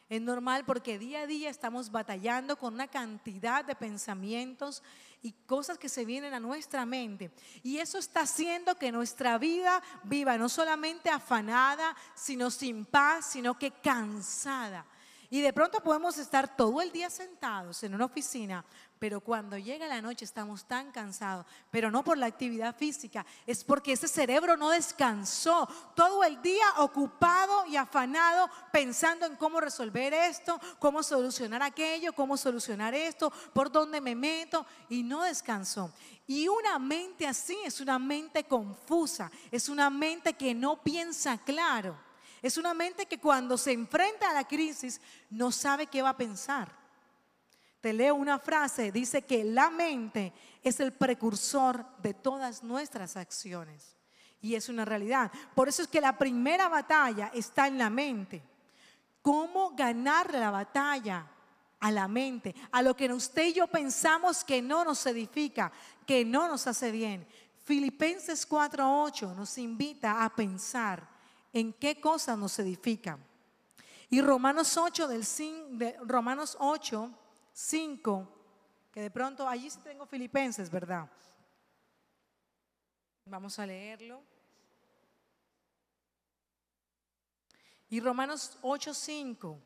Es 0.09 0.23
normal 0.23 0.65
porque 0.65 0.99
día 0.99 1.23
a 1.23 1.27
día 1.27 1.51
estamos 1.51 1.91
batallando 1.91 2.57
con 2.57 2.75
una 2.75 2.87
cantidad 2.87 3.65
de 3.65 3.75
pensamientos 3.75 4.83
y 5.21 5.33
cosas 5.47 5.79
que 5.79 5.89
se 5.89 6.05
vienen 6.05 6.33
a 6.33 6.39
nuestra 6.39 6.87
mente. 6.87 7.33
Y 7.65 7.79
eso 7.79 7.99
está 7.99 8.21
haciendo 8.21 8.77
que 8.77 8.93
nuestra 8.93 9.37
vida 9.37 9.83
viva 10.05 10.39
no 10.39 10.49
solamente 10.49 11.11
afanada, 11.11 11.97
sino 12.15 12.53
sin 12.53 12.85
paz, 12.85 13.27
sino 13.27 13.59
que 13.59 13.73
cansada. 13.73 14.87
Y 15.29 15.41
de 15.41 15.53
pronto 15.53 15.83
podemos 15.83 16.19
estar 16.19 16.57
todo 16.57 16.81
el 16.81 16.93
día 16.93 17.11
sentados 17.11 17.83
en 17.83 17.95
una 17.95 18.05
oficina, 18.05 18.65
pero 18.99 19.21
cuando 19.21 19.59
llega 19.59 19.87
la 19.87 20.01
noche 20.01 20.25
estamos 20.25 20.65
tan 20.65 20.91
cansados, 20.91 21.45
pero 21.71 21.91
no 21.91 22.03
por 22.03 22.17
la 22.17 22.27
actividad 22.27 22.75
física, 22.75 23.27
es 23.47 23.63
porque 23.63 23.93
ese 23.93 24.09
cerebro 24.09 24.57
no 24.57 24.71
descansó 24.71 25.69
todo 25.95 26.25
el 26.25 26.41
día 26.41 26.65
ocupado 26.79 27.67
y 27.67 27.77
afanado 27.77 28.49
pensando 28.73 29.27
en 29.27 29.37
cómo 29.37 29.61
resolver 29.61 30.15
esto, 30.15 30.59
cómo 30.79 31.03
solucionar 31.03 31.63
aquello, 31.63 32.15
cómo 32.15 32.37
solucionar 32.37 32.95
esto, 32.95 33.31
por 33.53 33.71
dónde 33.71 34.01
me 34.01 34.15
meto 34.15 34.65
y 34.89 35.03
no 35.03 35.23
descansó. 35.23 35.93
Y 36.27 36.49
una 36.49 36.79
mente 36.79 37.27
así 37.27 37.57
es 37.65 37.81
una 37.81 37.99
mente 37.99 38.45
confusa, 38.45 39.31
es 39.51 39.69
una 39.69 39.91
mente 39.91 40.33
que 40.35 40.55
no 40.55 40.83
piensa 40.83 41.39
claro. 41.39 41.97
Es 42.43 42.57
una 42.57 42.75
mente 42.75 43.07
que 43.07 43.19
cuando 43.19 43.59
se 43.59 43.73
enfrenta 43.73 44.31
a 44.31 44.35
la 44.35 44.47
crisis 44.47 45.01
no 45.31 45.51
sabe 45.51 45.87
qué 45.87 46.03
va 46.03 46.11
a 46.11 46.17
pensar. 46.17 46.86
Leo 47.93 48.15
una 48.15 48.39
frase, 48.39 48.93
dice 48.93 49.23
que 49.23 49.45
la 49.45 49.71
mente 49.71 50.33
es 50.63 50.81
el 50.81 50.93
precursor 50.93 51.87
de 51.99 52.15
todas 52.15 52.63
nuestras 52.63 53.17
acciones. 53.17 53.97
Y 54.41 54.55
es 54.55 54.69
una 54.69 54.85
realidad. 54.85 55.31
Por 55.55 55.69
eso 55.69 55.83
es 55.83 55.89
que 55.89 56.01
la 56.01 56.17
primera 56.17 56.69
batalla 56.69 57.31
está 57.35 57.67
en 57.67 57.79
la 57.79 57.91
mente. 57.91 58.43
¿Cómo 59.23 59.71
ganar 59.75 60.33
la 60.35 60.51
batalla? 60.51 61.27
A 61.79 61.91
la 61.91 62.09
mente, 62.09 62.55
a 62.73 62.81
lo 62.81 62.97
que 62.97 63.13
usted 63.13 63.49
y 63.49 63.53
yo 63.53 63.67
pensamos 63.67 64.43
que 64.43 64.63
no 64.63 64.83
nos 64.83 65.05
edifica, 65.07 65.71
que 66.07 66.25
no 66.25 66.49
nos 66.49 66.67
hace 66.67 66.91
bien. 66.91 67.27
Filipenses 67.65 68.49
4:8 68.49 69.35
nos 69.35 69.59
invita 69.59 70.25
a 70.25 70.35
pensar 70.35 71.07
en 71.53 71.73
qué 71.75 72.01
cosas 72.01 72.39
nos 72.39 72.59
edifican. 72.59 73.23
Y 74.09 74.21
Romanos 74.21 74.77
8, 74.77 75.09
del, 75.09 75.27
de 75.79 75.97
Romanos 76.05 76.57
8, 76.61 77.11
5, 77.57 78.29
que 78.93 79.01
de 79.01 79.11
pronto 79.11 79.49
allí 79.49 79.71
sí 79.71 79.79
tengo 79.83 80.05
filipenses, 80.05 80.71
¿verdad? 80.71 81.09
Vamos 83.25 83.59
a 83.59 83.65
leerlo. 83.65 84.23
Y 87.89 88.01
Romanos 88.01 88.59
8, 88.61 88.93
5, 88.93 89.59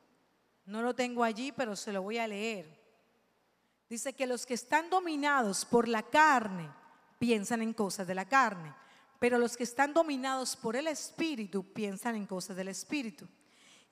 no 0.66 0.82
lo 0.82 0.94
tengo 0.94 1.24
allí, 1.24 1.50
pero 1.50 1.74
se 1.74 1.92
lo 1.92 2.02
voy 2.02 2.18
a 2.18 2.28
leer. 2.28 2.78
Dice 3.88 4.12
que 4.12 4.28
los 4.28 4.46
que 4.46 4.54
están 4.54 4.88
dominados 4.88 5.64
por 5.64 5.88
la 5.88 6.04
carne 6.04 6.70
piensan 7.18 7.60
en 7.60 7.72
cosas 7.72 8.06
de 8.06 8.14
la 8.14 8.28
carne 8.28 8.72
pero 9.20 9.38
los 9.38 9.54
que 9.56 9.64
están 9.64 9.92
dominados 9.92 10.56
por 10.56 10.74
el 10.74 10.86
Espíritu 10.86 11.62
piensan 11.62 12.16
en 12.16 12.26
cosas 12.26 12.56
del 12.56 12.68
Espíritu. 12.68 13.28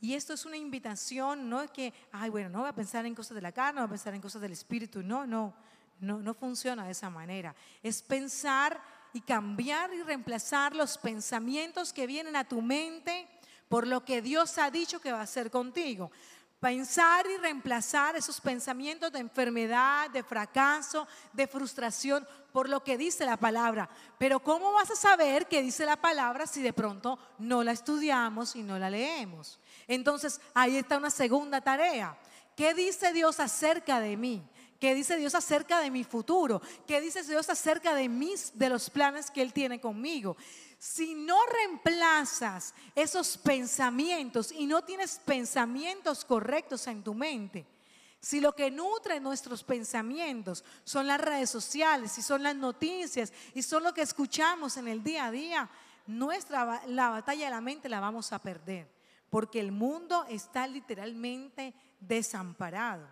Y 0.01 0.15
esto 0.15 0.33
es 0.33 0.47
una 0.47 0.57
invitación, 0.57 1.51
no 1.51 1.61
es 1.61 1.71
que, 1.71 1.93
ay, 2.13 2.31
bueno, 2.31 2.49
no 2.49 2.61
voy 2.61 2.69
a 2.69 2.75
pensar 2.75 3.05
en 3.05 3.15
cosas 3.15 3.35
de 3.35 3.43
la 3.43 3.53
carne, 3.53 3.81
voy 3.81 3.87
a 3.87 3.91
pensar 3.91 4.15
en 4.15 4.21
cosas 4.21 4.41
del 4.41 4.53
Espíritu. 4.53 5.03
No, 5.03 5.27
no, 5.27 5.55
no, 6.01 6.19
no 6.19 6.35
funciona 6.35 6.85
de 6.85 6.93
esa 6.93 7.11
manera. 7.11 7.55
Es 7.83 8.03
pensar 8.03 8.81
y 9.13 9.21
cambiar 9.21 9.93
y 9.93 10.03
reemplazar 10.03 10.75
los 10.77 10.99
pensamientos 10.99 11.93
que 11.93 12.07
vienen 12.07 12.37
a 12.37 12.45
tu 12.45 12.63
mente 12.63 13.29
por 13.69 13.87
lo 13.87 14.05
que 14.05 14.23
Dios 14.23 14.57
ha 14.59 14.71
dicho 14.71 15.01
que 15.01 15.13
va 15.13 15.21
a 15.21 15.25
hacer 15.25 15.51
contigo. 15.51 16.11
Pensar 16.61 17.25
y 17.27 17.37
reemplazar 17.37 18.17
esos 18.17 18.41
pensamientos 18.41 19.13
de 19.13 19.21
enfermedad, 19.21 20.11
de 20.11 20.25
fracaso, 20.25 21.07
de 21.33 21.47
frustración 21.47 22.27
por 22.53 22.69
lo 22.69 22.83
que 22.83 22.99
dice 22.99 23.25
la 23.25 23.37
palabra. 23.37 23.89
Pero 24.19 24.41
¿cómo 24.41 24.73
vas 24.73 24.91
a 24.91 24.97
saber 24.97 25.47
qué 25.47 25.63
dice 25.63 25.87
la 25.87 25.97
palabra 25.97 26.49
si 26.49 26.61
de 26.61 26.73
pronto 26.73 27.17
no 27.39 27.63
la 27.63 27.71
estudiamos 27.71 28.57
y 28.57 28.65
no 28.65 28.77
la 28.77 28.91
leemos? 28.91 29.61
Entonces 29.88 30.40
ahí 30.55 30.77
está 30.77 30.98
una 30.98 31.11
segunda 31.11 31.61
tarea. 31.61 32.16
¿Qué 32.55 32.74
dice 32.74 33.12
Dios 33.12 33.40
acerca 33.40 33.98
de 33.98 34.16
mí? 34.16 34.42
¿Qué 34.79 34.94
dice 34.94 35.16
Dios 35.16 35.35
acerca 35.35 35.81
de 35.81 35.90
mi 35.90 36.05
futuro? 36.05 36.62
¿Qué 36.87 37.01
dice 37.01 37.24
Dios 37.24 37.48
acerca 37.48 37.94
de 37.94 38.09
mis 38.09 38.57
de 38.57 38.68
los 38.68 38.90
planes 38.90 39.31
que 39.31 39.42
él 39.42 39.53
tiene 39.53 39.81
conmigo? 39.81 40.37
Si 40.79 41.14
no 41.14 41.37
reemplazas 41.46 42.74
esos 42.94 43.37
pensamientos 43.37 44.53
y 44.53 44.66
no 44.66 44.85
tienes 44.85 45.20
pensamientos 45.24 46.24
correctos 46.24 46.87
en 46.87 47.03
tu 47.03 47.12
mente, 47.14 47.66
si 48.20 48.40
lo 48.40 48.55
que 48.55 48.70
nutre 48.70 49.20
nuestros 49.20 49.64
pensamientos 49.64 50.64
son 50.85 51.07
las 51.07 51.20
redes 51.20 51.51
sociales, 51.51 52.16
y 52.18 52.22
son 52.22 52.42
las 52.42 52.55
noticias 52.55 53.33
y 53.55 53.62
son 53.62 53.83
lo 53.83 53.94
que 53.94 54.03
escuchamos 54.03 54.77
en 54.77 54.88
el 54.88 55.03
día 55.03 55.27
a 55.27 55.31
día, 55.31 55.70
nuestra 56.07 56.83
la 56.87 57.11
batalla 57.11 57.46
de 57.46 57.51
la 57.51 57.61
mente 57.61 57.88
la 57.88 58.01
vamos 58.01 58.33
a 58.33 58.38
perder, 58.40 58.88
porque 59.31 59.61
el 59.61 59.73
mundo 59.73 60.25
está 60.29 60.67
literalmente 60.67 61.75
desamparado. 62.01 63.07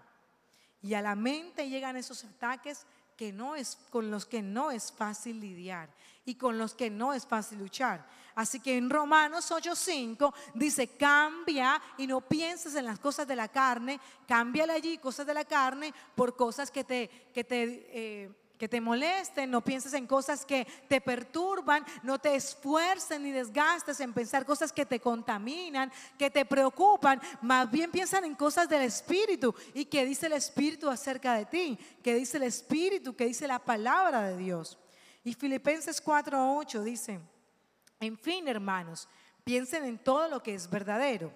Y 0.83 0.95
a 0.95 1.03
la 1.03 1.15
mente 1.15 1.69
llegan 1.69 1.97
esos 1.97 2.25
ataques 2.25 2.87
que 3.17 3.33
no 3.33 3.57
es, 3.57 3.79
con 3.91 4.11
los 4.11 4.27
que 4.27 4.43
no 4.43 4.71
es 4.71 4.93
fácil 4.93 5.41
lidiar 5.41 5.89
y 6.25 6.35
con 6.35 6.59
los 6.59 6.75
que 6.75 6.91
no 6.91 7.13
es 7.13 7.27
fácil 7.27 7.59
luchar. 7.59 8.07
Así 8.35 8.61
que 8.61 8.77
en 8.77 8.91
Romanos 8.91 9.51
8:5 9.51 10.35
dice, 10.55 10.89
cambia 10.89 11.81
y 11.97 12.07
no 12.07 12.21
pienses 12.21 12.75
en 12.75 12.85
las 12.85 12.99
cosas 12.99 13.27
de 13.27 13.35
la 13.35 13.49
carne, 13.49 13.99
cámbiale 14.29 14.75
allí 14.75 14.99
cosas 14.99 15.27
de 15.27 15.33
la 15.35 15.45
carne 15.45 15.95
por 16.15 16.37
cosas 16.37 16.71
que 16.71 16.85
te, 16.85 17.09
que 17.33 17.45
te 17.45 17.87
eh, 17.91 18.31
que 18.59 18.69
te 18.69 18.81
molesten, 18.81 19.51
no 19.51 19.61
pienses 19.61 19.93
en 19.93 20.07
cosas 20.07 20.45
que 20.45 20.67
te 20.89 21.01
perturban, 21.01 21.85
no 22.03 22.19
te 22.19 22.35
esfuerces 22.35 23.21
ni 23.21 23.31
desgastes 23.31 24.01
en 24.01 24.13
pensar 24.13 24.47
cosas 24.47 24.73
que 24.73 24.87
te 24.87 25.01
contaminan, 25.01 25.93
que 26.19 26.31
te 26.31 26.45
preocupan, 26.45 27.21
más 27.43 27.71
bien 27.71 27.91
piensan 27.91 28.25
en 28.25 28.35
cosas 28.35 28.69
del 28.69 28.83
Espíritu. 28.83 29.55
Y 29.75 29.85
que 29.85 30.05
dice 30.05 30.27
el 30.27 30.33
Espíritu 30.33 30.89
acerca 30.89 31.35
de 31.35 31.47
ti, 31.47 31.79
que 32.03 32.15
dice 32.15 32.39
el 32.39 32.45
Espíritu, 32.45 33.15
que 33.15 33.27
dice 33.27 33.47
la 33.47 33.59
palabra 33.59 34.23
de 34.23 34.37
Dios. 34.37 34.79
Y 35.23 35.35
Filipenses 35.35 36.03
4:8 36.03 36.83
dice, 36.83 37.21
en 38.01 38.17
fin, 38.17 38.49
hermanos, 38.49 39.09
piensen 39.45 39.85
en 39.85 39.99
todo 39.99 40.29
lo 40.29 40.43
que 40.43 40.55
es 40.55 40.71
verdadero, 40.71 41.33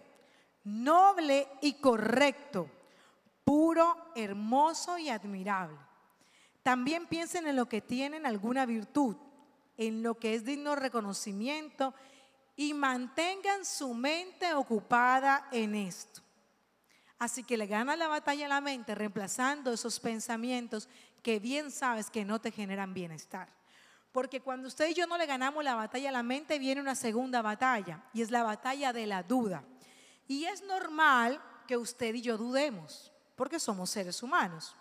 noble 0.65 1.49
y 1.61 1.75
correcto, 1.75 2.69
puro, 3.45 3.97
hermoso 4.15 4.97
y 4.97 5.09
admirable 5.09 5.90
también 6.63 7.07
piensen 7.07 7.47
en 7.47 7.57
lo 7.57 7.69
que 7.69 7.81
tienen 7.81 8.27
alguna 8.27 8.67
virtud, 8.67 9.17
en 9.77 10.03
lo 10.03 10.19
que 10.19 10.35
es 10.35 10.45
digno 10.45 10.77
reconocimiento 10.77 11.95
y 12.57 12.75
mantengan 12.75 13.65
su 13.65 13.95
mente 13.95 14.53
ocupada 14.53 15.49
en 15.53 15.75
esto. 15.75 16.21
Así 17.19 17.45
que 17.45 17.57
le 17.57 17.67
gana 17.67 17.97
la 17.97 18.09
batalla 18.09 18.47
a 18.47 18.49
la 18.49 18.61
mente 18.61 18.95
reemplazando 18.95 19.73
esos 19.73 20.01
pensamientos 20.01 20.89
que 21.23 21.39
bien 21.39 21.71
sabes 21.71 22.11
que 22.11 22.25
no 22.25 22.41
te 22.41 22.51
generan 22.51 22.95
bienestar. 22.95 23.49
Porque 24.13 24.41
cuando 24.41 24.69
usted 24.69 24.89
y 24.89 24.95
yo 24.95 25.07
no 25.07 25.17
le 25.17 25.27
ganamos 25.27 25.63
la 25.63 25.75
batalla 25.75 26.09
a 26.09 26.13
la 26.13 26.23
mente, 26.23 26.59
viene 26.59 26.81
una 26.81 26.95
segunda 26.95 27.43
batalla 27.43 28.03
y 28.13 28.23
es 28.23 28.31
la 28.31 28.43
batalla 28.43 28.93
de 28.93 29.07
la 29.07 29.23
duda. 29.23 29.65
Y 30.27 30.45
es 30.45 30.63
normal 30.63 31.41
que 31.67 31.77
usted 31.77 32.15
y 32.15 32.23
yo 32.23 32.37
dudemos, 32.37 33.13
porque 33.37 33.61
somos 33.61 33.91
seres 33.91 34.23
humanos. 34.23 34.77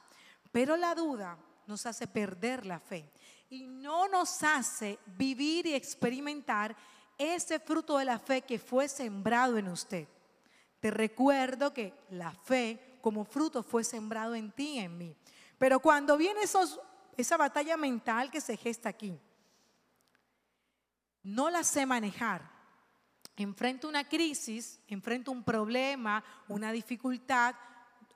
Pero 0.52 0.78
la 0.78 0.96
duda 0.96 1.38
nos 1.70 1.86
hace 1.86 2.08
perder 2.08 2.66
la 2.66 2.80
fe 2.80 3.10
y 3.48 3.68
no 3.68 4.08
nos 4.08 4.42
hace 4.42 4.98
vivir 5.06 5.68
y 5.68 5.76
experimentar 5.76 6.76
ese 7.16 7.60
fruto 7.60 7.98
de 8.00 8.06
la 8.06 8.18
fe 8.18 8.42
que 8.42 8.58
fue 8.58 8.90
sembrado 8.90 9.56
en 9.58 9.68
usted. 9.68 10.08
Te 10.80 10.90
recuerdo 10.90 11.72
que 11.72 11.94
la 12.10 12.32
fe 12.32 12.98
como 13.02 13.24
fruto 13.24 13.62
fue 13.62 13.84
sembrado 13.84 14.34
en 14.34 14.52
ti 14.52 14.76
y 14.76 14.80
en 14.80 14.98
mí. 14.98 15.16
Pero 15.60 15.80
cuando 15.80 16.18
viene 16.18 16.42
esa 17.18 17.38
batalla 17.38 17.78
mental 17.78 18.32
que 18.32 18.42
se 18.42 18.58
gesta 18.58 18.90
aquí, 18.90 19.20
no 21.22 21.52
la 21.52 21.64
sé 21.64 21.86
manejar. 21.86 22.50
Enfrento 23.36 23.88
una 23.88 24.08
crisis, 24.08 24.80
enfrento 24.88 25.32
un 25.32 25.44
problema, 25.44 26.24
una 26.48 26.72
dificultad, 26.72 27.54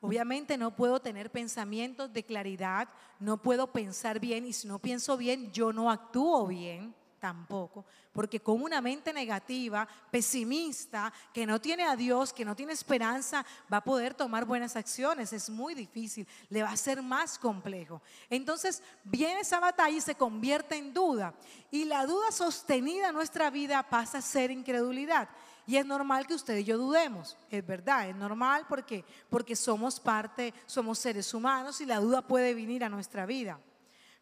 Obviamente 0.04 0.58
no 0.58 0.76
puedo 0.76 1.00
tener 1.00 1.32
pensamientos 1.32 2.12
de 2.12 2.24
claridad, 2.24 2.90
no 3.22 3.42
puedo 3.42 3.72
pensar 3.72 4.20
bien 4.20 4.46
y 4.46 4.52
si 4.52 4.68
no 4.68 4.78
pienso 4.78 5.16
bien, 5.16 5.50
yo 5.54 5.72
no 5.72 5.90
actúo 5.90 6.46
bien 6.46 6.94
tampoco, 7.22 7.86
porque 8.12 8.42
con 8.42 8.62
una 8.62 8.82
mente 8.82 9.14
negativa, 9.14 9.88
pesimista, 10.12 11.14
que 11.34 11.46
no 11.46 11.62
tiene 11.62 11.86
a 11.86 11.96
Dios, 11.96 12.34
que 12.34 12.44
no 12.44 12.54
tiene 12.54 12.74
esperanza, 12.74 13.46
va 13.72 13.78
a 13.78 13.84
poder 13.86 14.14
tomar 14.14 14.44
buenas 14.44 14.76
acciones. 14.76 15.32
Es 15.32 15.50
muy 15.50 15.74
difícil, 15.74 16.28
le 16.50 16.64
va 16.64 16.72
a 16.72 16.76
ser 16.76 17.02
más 17.02 17.40
complejo. 17.40 18.02
Entonces 18.30 18.84
viene 19.06 19.40
esa 19.40 19.62
batalla 19.62 19.96
y 19.96 20.02
se 20.02 20.16
convierte 20.16 20.76
en 20.76 20.94
duda. 20.94 21.34
Y 21.72 21.86
la 21.86 22.06
duda 22.06 22.30
sostenida 22.34 23.08
en 23.08 23.16
nuestra 23.16 23.50
vida 23.50 23.84
pasa 23.84 24.18
a 24.18 24.22
ser 24.22 24.52
incredulidad. 24.52 25.30
Y 25.66 25.78
es 25.78 25.86
normal 25.86 26.28
que 26.28 26.34
usted 26.34 26.58
y 26.58 26.66
yo 26.66 26.78
dudemos, 26.78 27.38
es 27.50 27.66
verdad, 27.66 28.10
es 28.10 28.16
normal 28.16 28.66
porque, 28.68 29.06
porque 29.30 29.56
somos 29.56 30.00
parte, 30.00 30.54
somos 30.66 31.00
seres 31.00 31.34
humanos 31.34 31.80
y 31.80 31.86
la 31.86 32.00
duda 32.00 32.22
puede 32.22 32.54
venir 32.54 32.84
a 32.84 32.90
nuestra 32.90 33.26
vida. 33.26 33.60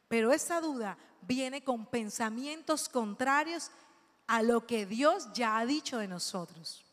Pero 0.08 0.32
esa 0.32 0.62
duda 0.62 0.98
viene 1.22 1.64
con 1.64 1.86
pensamientos 1.86 2.90
contrarios 2.90 3.72
a 4.28 4.44
lo 4.44 4.68
que 4.68 4.86
Dios 4.86 5.30
ya 5.34 5.58
ha 5.58 5.66
dicho 5.66 5.98
de 5.98 6.08
nosotros. 6.08 6.86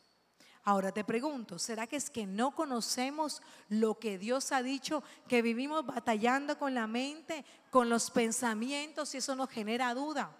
Ahora 0.64 0.92
te 0.92 1.04
pregunto, 1.04 1.58
¿será 1.58 1.86
que 1.86 1.96
es 1.96 2.10
que 2.10 2.26
no 2.26 2.54
conocemos 2.54 3.42
lo 3.68 3.98
que 3.98 4.18
Dios 4.18 4.52
ha 4.52 4.62
dicho, 4.62 5.02
que 5.26 5.40
vivimos 5.40 5.84
batallando 5.86 6.58
con 6.58 6.74
la 6.74 6.86
mente, 6.86 7.44
con 7.70 7.88
los 7.88 8.10
pensamientos 8.10 9.14
y 9.14 9.18
eso 9.18 9.34
nos 9.34 9.50
genera 9.50 9.94
duda? 9.94 10.30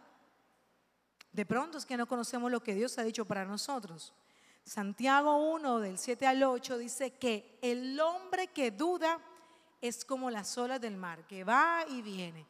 De 1.38 1.46
pronto 1.46 1.78
es 1.78 1.86
que 1.86 1.96
no 1.96 2.08
conocemos 2.08 2.50
lo 2.50 2.60
que 2.60 2.74
Dios 2.74 2.98
ha 2.98 3.04
dicho 3.04 3.24
para 3.24 3.44
nosotros. 3.44 4.12
Santiago 4.64 5.36
1 5.54 5.78
del 5.78 5.96
7 5.96 6.26
al 6.26 6.42
8 6.42 6.78
dice 6.78 7.12
que 7.12 7.60
el 7.62 8.00
hombre 8.00 8.48
que 8.48 8.72
duda 8.72 9.20
es 9.80 10.04
como 10.04 10.32
las 10.32 10.58
olas 10.58 10.80
del 10.80 10.96
mar, 10.96 11.28
que 11.28 11.44
va 11.44 11.84
y 11.88 12.02
viene 12.02 12.44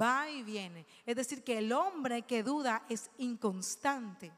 va 0.00 0.30
y 0.30 0.42
viene. 0.42 0.86
Es 1.04 1.16
decir, 1.16 1.42
que 1.42 1.58
el 1.58 1.70
hombre 1.72 2.22
que 2.22 2.42
duda 2.42 2.86
es 2.88 3.10
inconstante. 3.18 4.32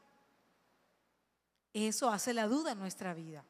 Eso 1.73 2.09
hace 2.09 2.33
la 2.33 2.47
duda 2.47 2.73
en 2.73 2.79
nuestra 2.79 3.13
vida. 3.13 3.45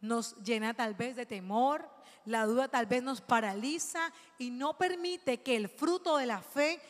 Nos 0.00 0.36
llena 0.44 0.74
tal 0.74 0.94
vez 0.94 1.16
de 1.16 1.26
temor, 1.26 1.90
la 2.24 2.46
duda 2.46 2.68
tal 2.68 2.86
vez 2.86 3.02
nos 3.02 3.20
paraliza 3.20 4.12
y 4.38 4.50
no 4.50 4.78
permite 4.78 5.42
que 5.42 5.56
el 5.56 5.68
fruto 5.68 6.18
de 6.18 6.26
la 6.26 6.40
fe 6.40 6.80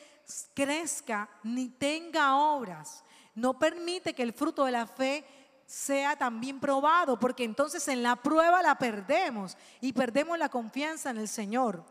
crezca 0.55 1.29
ni 1.43 1.69
tenga 1.69 2.37
obras. 2.37 3.05
No 3.35 3.59
permite 3.59 4.15
que 4.15 4.23
el 4.23 4.33
fruto 4.33 4.65
de 4.65 4.73
la 4.73 4.87
fe 4.87 5.25
sea 5.67 6.17
también 6.17 6.61
probado, 6.61 7.19
porque 7.19 7.45
entonces 7.45 7.87
en 7.89 8.03
la 8.03 8.17
prueba 8.17 8.63
la 8.63 8.79
perdemos 8.79 9.57
y 9.81 9.93
perdemos 9.93 10.39
la 10.39 10.49
confianza 10.49 11.11
en 11.11 11.19
el 11.19 11.29
Señor. 11.29 11.85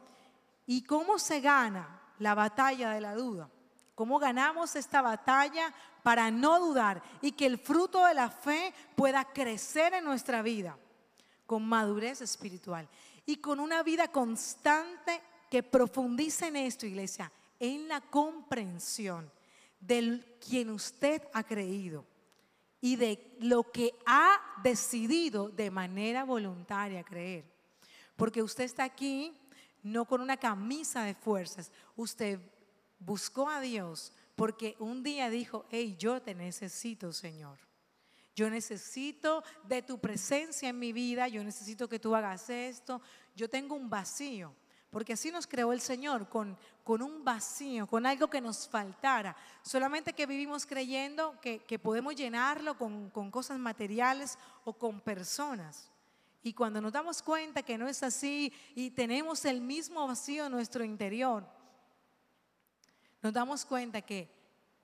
¿Y 0.66 0.84
cómo 0.84 1.20
se 1.20 1.42
gana? 1.42 2.02
la 2.20 2.36
batalla 2.36 2.92
de 2.92 3.02
la 3.02 3.16
duda. 3.16 3.50
¿Cómo 3.94 4.20
ganamos 4.20 4.76
esta 4.76 5.02
batalla 5.02 5.74
para 6.04 6.30
no 6.30 6.60
dudar 6.60 7.02
y 7.22 7.32
que 7.32 7.46
el 7.46 7.58
fruto 7.58 8.06
de 8.06 8.14
la 8.14 8.30
fe 8.30 8.74
pueda 8.96 9.24
crecer 9.26 9.94
en 9.94 10.04
nuestra 10.04 10.42
vida 10.42 10.78
con 11.46 11.66
madurez 11.66 12.22
espiritual 12.22 12.88
y 13.26 13.38
con 13.38 13.60
una 13.60 13.84
vida 13.84 14.10
constante 14.10 15.22
que 15.50 15.64
profundice 15.64 16.48
en 16.48 16.58
esto, 16.58 16.86
iglesia, 16.86 17.32
en 17.60 17.88
la 17.88 18.02
comprensión 18.02 19.32
de 19.80 20.38
quien 20.46 20.70
usted 20.70 21.22
ha 21.34 21.44
creído 21.44 22.06
y 22.82 22.96
de 22.96 23.36
lo 23.40 23.72
que 23.72 23.96
ha 24.06 24.40
decidido 24.64 25.50
de 25.50 25.72
manera 25.72 26.24
voluntaria 26.24 27.04
creer. 27.04 27.46
Porque 28.16 28.44
usted 28.44 28.64
está 28.64 28.84
aquí 28.84 29.34
no 29.84 30.06
con 30.06 30.22
una 30.22 30.38
camisa 30.38 31.04
de 31.04 31.14
fuerzas. 31.14 31.72
Usted 31.96 32.40
buscó 33.00 33.50
a 33.50 33.62
Dios 33.62 34.14
porque 34.36 34.76
un 34.80 35.04
día 35.04 35.30
dijo, 35.30 35.66
hey, 35.70 35.96
yo 35.98 36.22
te 36.22 36.36
necesito, 36.36 37.14
Señor. 37.14 37.58
Yo 38.36 38.50
necesito 38.50 39.44
de 39.64 39.82
tu 39.82 40.00
presencia 40.00 40.70
en 40.70 40.78
mi 40.78 40.92
vida, 40.92 41.28
yo 41.28 41.44
necesito 41.44 41.88
que 41.88 42.00
tú 42.00 42.16
hagas 42.16 42.50
esto. 42.50 43.02
Yo 43.36 43.50
tengo 43.50 43.76
un 43.76 43.90
vacío, 43.90 44.54
porque 44.90 45.14
así 45.14 45.32
nos 45.32 45.48
creó 45.48 45.72
el 45.72 45.80
Señor, 45.80 46.28
con, 46.28 46.58
con 46.86 47.02
un 47.02 47.24
vacío, 47.24 47.88
con 47.88 48.06
algo 48.06 48.30
que 48.30 48.40
nos 48.40 48.68
faltara. 48.70 49.36
Solamente 49.64 50.14
que 50.14 50.28
vivimos 50.28 50.68
creyendo 50.68 51.36
que, 51.42 51.64
que 51.64 51.80
podemos 51.80 52.16
llenarlo 52.16 52.78
con, 52.78 53.10
con 53.10 53.32
cosas 53.32 53.58
materiales 53.58 54.38
o 54.64 54.74
con 54.74 55.02
personas. 55.02 55.90
Y 56.44 56.54
cuando 56.54 56.80
nos 56.80 56.94
damos 56.94 57.24
cuenta 57.24 57.64
que 57.64 57.76
no 57.76 57.88
es 57.88 58.04
así 58.04 58.54
y 58.76 58.92
tenemos 58.92 59.46
el 59.46 59.62
mismo 59.62 60.06
vacío 60.06 60.46
en 60.46 60.52
nuestro 60.52 60.84
interior, 60.84 61.44
nos 63.24 63.34
damos 63.34 63.66
cuenta 63.66 64.04
que 64.04 64.30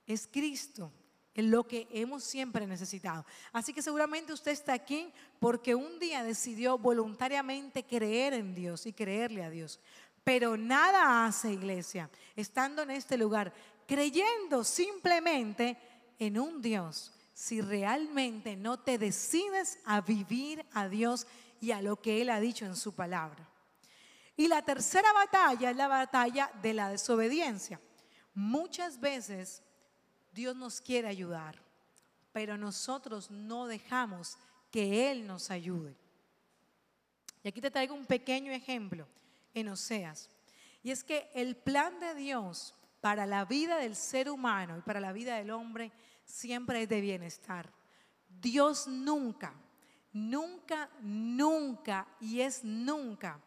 es 0.07 0.25
Cristo 0.25 0.91
en 1.33 1.51
lo 1.51 1.67
que 1.67 1.87
hemos 1.91 2.23
siempre 2.23 2.67
necesitado. 2.67 3.25
Así 3.53 3.73
que 3.73 3.81
seguramente 3.81 4.33
usted 4.33 4.51
está 4.51 4.73
aquí 4.73 5.13
porque 5.39 5.75
un 5.75 5.99
día 5.99 6.23
decidió 6.23 6.77
voluntariamente 6.77 7.83
creer 7.83 8.33
en 8.33 8.53
Dios 8.53 8.85
y 8.85 8.93
creerle 8.93 9.43
a 9.43 9.49
Dios. 9.49 9.79
Pero 10.23 10.55
nada 10.57 11.25
hace 11.25 11.53
iglesia 11.53 12.09
estando 12.35 12.83
en 12.83 12.91
este 12.91 13.17
lugar 13.17 13.53
creyendo 13.87 14.63
simplemente 14.63 15.77
en 16.19 16.39
un 16.39 16.61
Dios 16.61 17.11
si 17.33 17.59
realmente 17.59 18.55
no 18.55 18.79
te 18.79 18.97
decides 18.97 19.79
a 19.85 20.01
vivir 20.01 20.65
a 20.73 20.87
Dios 20.87 21.25
y 21.59 21.71
a 21.71 21.81
lo 21.81 21.99
que 21.99 22.21
Él 22.21 22.29
ha 22.29 22.39
dicho 22.39 22.65
en 22.65 22.75
su 22.75 22.93
palabra. 22.93 23.49
Y 24.37 24.47
la 24.47 24.61
tercera 24.61 25.11
batalla 25.11 25.71
es 25.71 25.75
la 25.75 25.87
batalla 25.87 26.51
de 26.61 26.73
la 26.73 26.89
desobediencia. 26.89 27.81
Muchas 28.33 28.99
veces 28.99 29.63
Dios 30.31 30.55
nos 30.55 30.81
quiere 30.81 31.07
ayudar, 31.07 31.61
pero 32.31 32.57
nosotros 32.57 33.29
no 33.29 33.65
dejamos 33.67 34.37
que 34.71 35.11
Él 35.11 35.27
nos 35.27 35.51
ayude. 35.51 35.95
Y 37.43 37.47
aquí 37.47 37.59
te 37.59 37.71
traigo 37.71 37.95
un 37.95 38.05
pequeño 38.05 38.51
ejemplo 38.51 39.07
en 39.53 39.69
Oseas. 39.69 40.29
Y 40.83 40.91
es 40.91 41.03
que 41.03 41.29
el 41.33 41.55
plan 41.55 41.99
de 41.99 42.15
Dios 42.15 42.75
para 43.01 43.25
la 43.25 43.45
vida 43.45 43.77
del 43.77 43.95
ser 43.95 44.29
humano 44.29 44.77
y 44.77 44.81
para 44.81 44.99
la 44.99 45.11
vida 45.11 45.37
del 45.37 45.51
hombre 45.51 45.91
siempre 46.23 46.83
es 46.83 46.89
de 46.89 47.01
bienestar. 47.01 47.71
Dios 48.29 48.87
nunca 48.87 49.53
Nunca, 50.13 50.89
nunca, 51.01 52.05
y 52.19 52.41
es 52.41 52.63
nunca. 52.63 53.39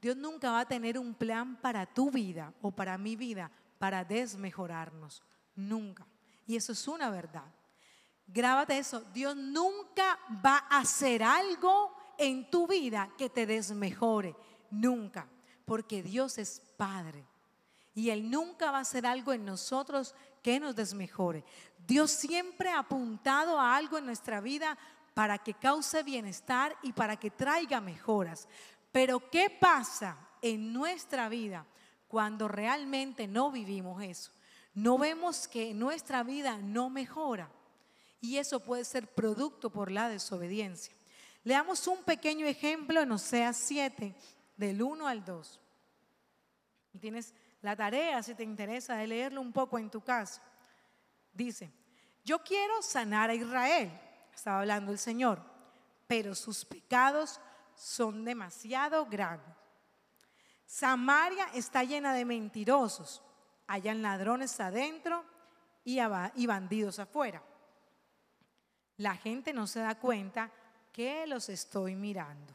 Dios 0.00 0.16
nunca 0.16 0.50
va 0.50 0.60
a 0.60 0.68
tener 0.68 0.98
un 0.98 1.14
plan 1.14 1.56
para 1.56 1.86
tu 1.86 2.10
vida 2.10 2.52
o 2.60 2.70
para 2.70 2.98
mi 2.98 3.16
vida 3.16 3.50
para 3.78 4.04
desmejorarnos. 4.04 5.22
Nunca. 5.54 6.06
Y 6.46 6.56
eso 6.56 6.72
es 6.72 6.86
una 6.86 7.08
verdad. 7.08 7.50
Grábate 8.26 8.78
eso. 8.78 9.00
Dios 9.12 9.36
nunca 9.36 10.18
va 10.44 10.66
a 10.68 10.80
hacer 10.80 11.22
algo 11.22 11.94
en 12.18 12.50
tu 12.50 12.66
vida 12.66 13.10
que 13.16 13.30
te 13.30 13.46
desmejore. 13.46 14.36
Nunca. 14.70 15.26
Porque 15.72 16.02
Dios 16.02 16.36
es 16.36 16.60
Padre. 16.76 17.24
Y 17.94 18.10
Él 18.10 18.30
nunca 18.30 18.70
va 18.70 18.76
a 18.76 18.82
hacer 18.82 19.06
algo 19.06 19.32
en 19.32 19.46
nosotros 19.46 20.14
que 20.42 20.60
nos 20.60 20.76
desmejore. 20.76 21.44
Dios 21.86 22.10
siempre 22.10 22.68
ha 22.68 22.80
apuntado 22.80 23.58
a 23.58 23.74
algo 23.74 23.96
en 23.96 24.04
nuestra 24.04 24.42
vida 24.42 24.76
para 25.14 25.38
que 25.38 25.54
cause 25.54 26.02
bienestar 26.02 26.76
y 26.82 26.92
para 26.92 27.16
que 27.16 27.30
traiga 27.30 27.80
mejoras. 27.80 28.48
Pero 28.92 29.30
¿qué 29.30 29.48
pasa 29.48 30.18
en 30.42 30.74
nuestra 30.74 31.30
vida 31.30 31.64
cuando 32.06 32.48
realmente 32.48 33.26
no 33.26 33.50
vivimos 33.50 34.02
eso? 34.02 34.30
No 34.74 34.98
vemos 34.98 35.48
que 35.48 35.72
nuestra 35.72 36.22
vida 36.22 36.58
no 36.58 36.90
mejora. 36.90 37.50
Y 38.20 38.36
eso 38.36 38.60
puede 38.60 38.84
ser 38.84 39.08
producto 39.08 39.70
por 39.70 39.90
la 39.90 40.10
desobediencia. 40.10 40.94
Leamos 41.44 41.86
un 41.86 42.04
pequeño 42.04 42.44
ejemplo 42.44 43.00
en 43.00 43.12
Oseas 43.12 43.56
7, 43.56 44.14
del 44.58 44.82
1 44.82 45.08
al 45.08 45.24
2. 45.24 45.60
Y 46.92 46.98
tienes 46.98 47.34
la 47.60 47.74
tarea, 47.76 48.22
si 48.22 48.34
te 48.34 48.42
interesa, 48.42 48.96
de 48.96 49.06
leerlo 49.06 49.40
un 49.40 49.52
poco 49.52 49.78
en 49.78 49.90
tu 49.90 50.00
casa. 50.00 50.42
Dice, 51.32 51.72
yo 52.24 52.38
quiero 52.40 52.82
sanar 52.82 53.30
a 53.30 53.34
Israel 53.34 53.90
estaba 54.34 54.60
hablando 54.60 54.92
el 54.92 54.98
Señor, 54.98 55.42
pero 56.06 56.34
sus 56.34 56.64
pecados 56.64 57.40
son 57.74 58.24
demasiado 58.24 59.06
grandes. 59.06 59.54
Samaria 60.66 61.46
está 61.54 61.84
llena 61.84 62.14
de 62.14 62.24
mentirosos, 62.24 63.22
hayan 63.66 64.02
ladrones 64.02 64.58
adentro 64.60 65.24
y, 65.84 65.98
y 66.34 66.46
bandidos 66.46 66.98
afuera. 66.98 67.42
La 68.96 69.16
gente 69.16 69.52
no 69.52 69.66
se 69.66 69.80
da 69.80 69.98
cuenta 69.98 70.50
que 70.92 71.26
los 71.26 71.48
estoy 71.48 71.94
mirando. 71.94 72.54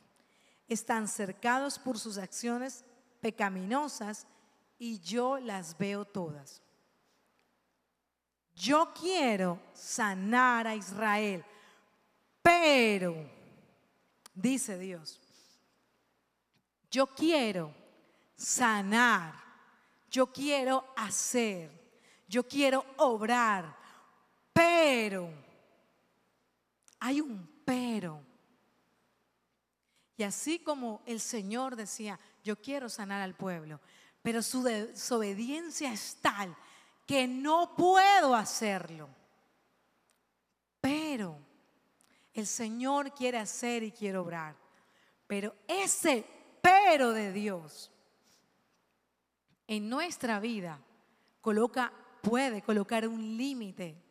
Están 0.68 1.08
cercados 1.08 1.80
por 1.80 1.98
sus 2.00 2.18
acciones 2.18 2.84
pecaminosas 3.28 4.26
y 4.80 5.00
yo 5.00 5.38
las 5.38 5.78
veo 5.78 6.06
todas. 6.06 6.62
Yo 8.56 8.94
quiero 8.94 9.60
sanar 9.74 10.66
a 10.66 10.76
Israel 10.76 11.44
pero, 12.48 13.30
dice 14.34 14.80
Dios, 14.80 15.20
yo 16.90 17.08
quiero 17.08 17.76
sanar, 18.38 19.34
yo 20.10 20.32
quiero 20.32 20.86
hacer, 20.96 21.70
yo 22.26 22.48
quiero 22.48 22.86
obrar, 22.96 23.76
pero, 24.54 25.30
hay 27.02 27.20
un 27.20 27.46
pero. 27.66 28.24
Y 30.16 30.24
así 30.24 30.60
como 30.60 31.02
el 31.06 31.20
Señor 31.20 31.76
decía, 31.76 32.18
yo 32.48 32.56
quiero 32.62 32.88
sanar 32.88 33.22
al 33.22 33.36
pueblo, 33.36 33.82
pero 34.22 34.42
su 34.42 34.64
desobediencia 34.64 35.92
es 35.92 36.16
tal 36.22 36.56
que 37.06 37.28
no 37.28 37.76
puedo 37.76 38.34
hacerlo. 38.34 39.10
Pero 40.80 41.38
el 42.34 42.48
Señor 42.48 43.14
quiere 43.14 43.38
hacer 43.38 43.84
y 43.84 43.92
quiere 43.92 44.18
obrar. 44.18 44.56
Pero 45.28 45.54
ese 45.68 46.26
pero 46.62 47.12
de 47.12 47.34
Dios 47.34 47.92
en 49.68 49.90
nuestra 49.90 50.40
vida 50.40 50.80
coloca, 51.42 51.92
puede 52.22 52.62
colocar 52.62 53.06
un 53.10 53.36
límite. 53.36 54.02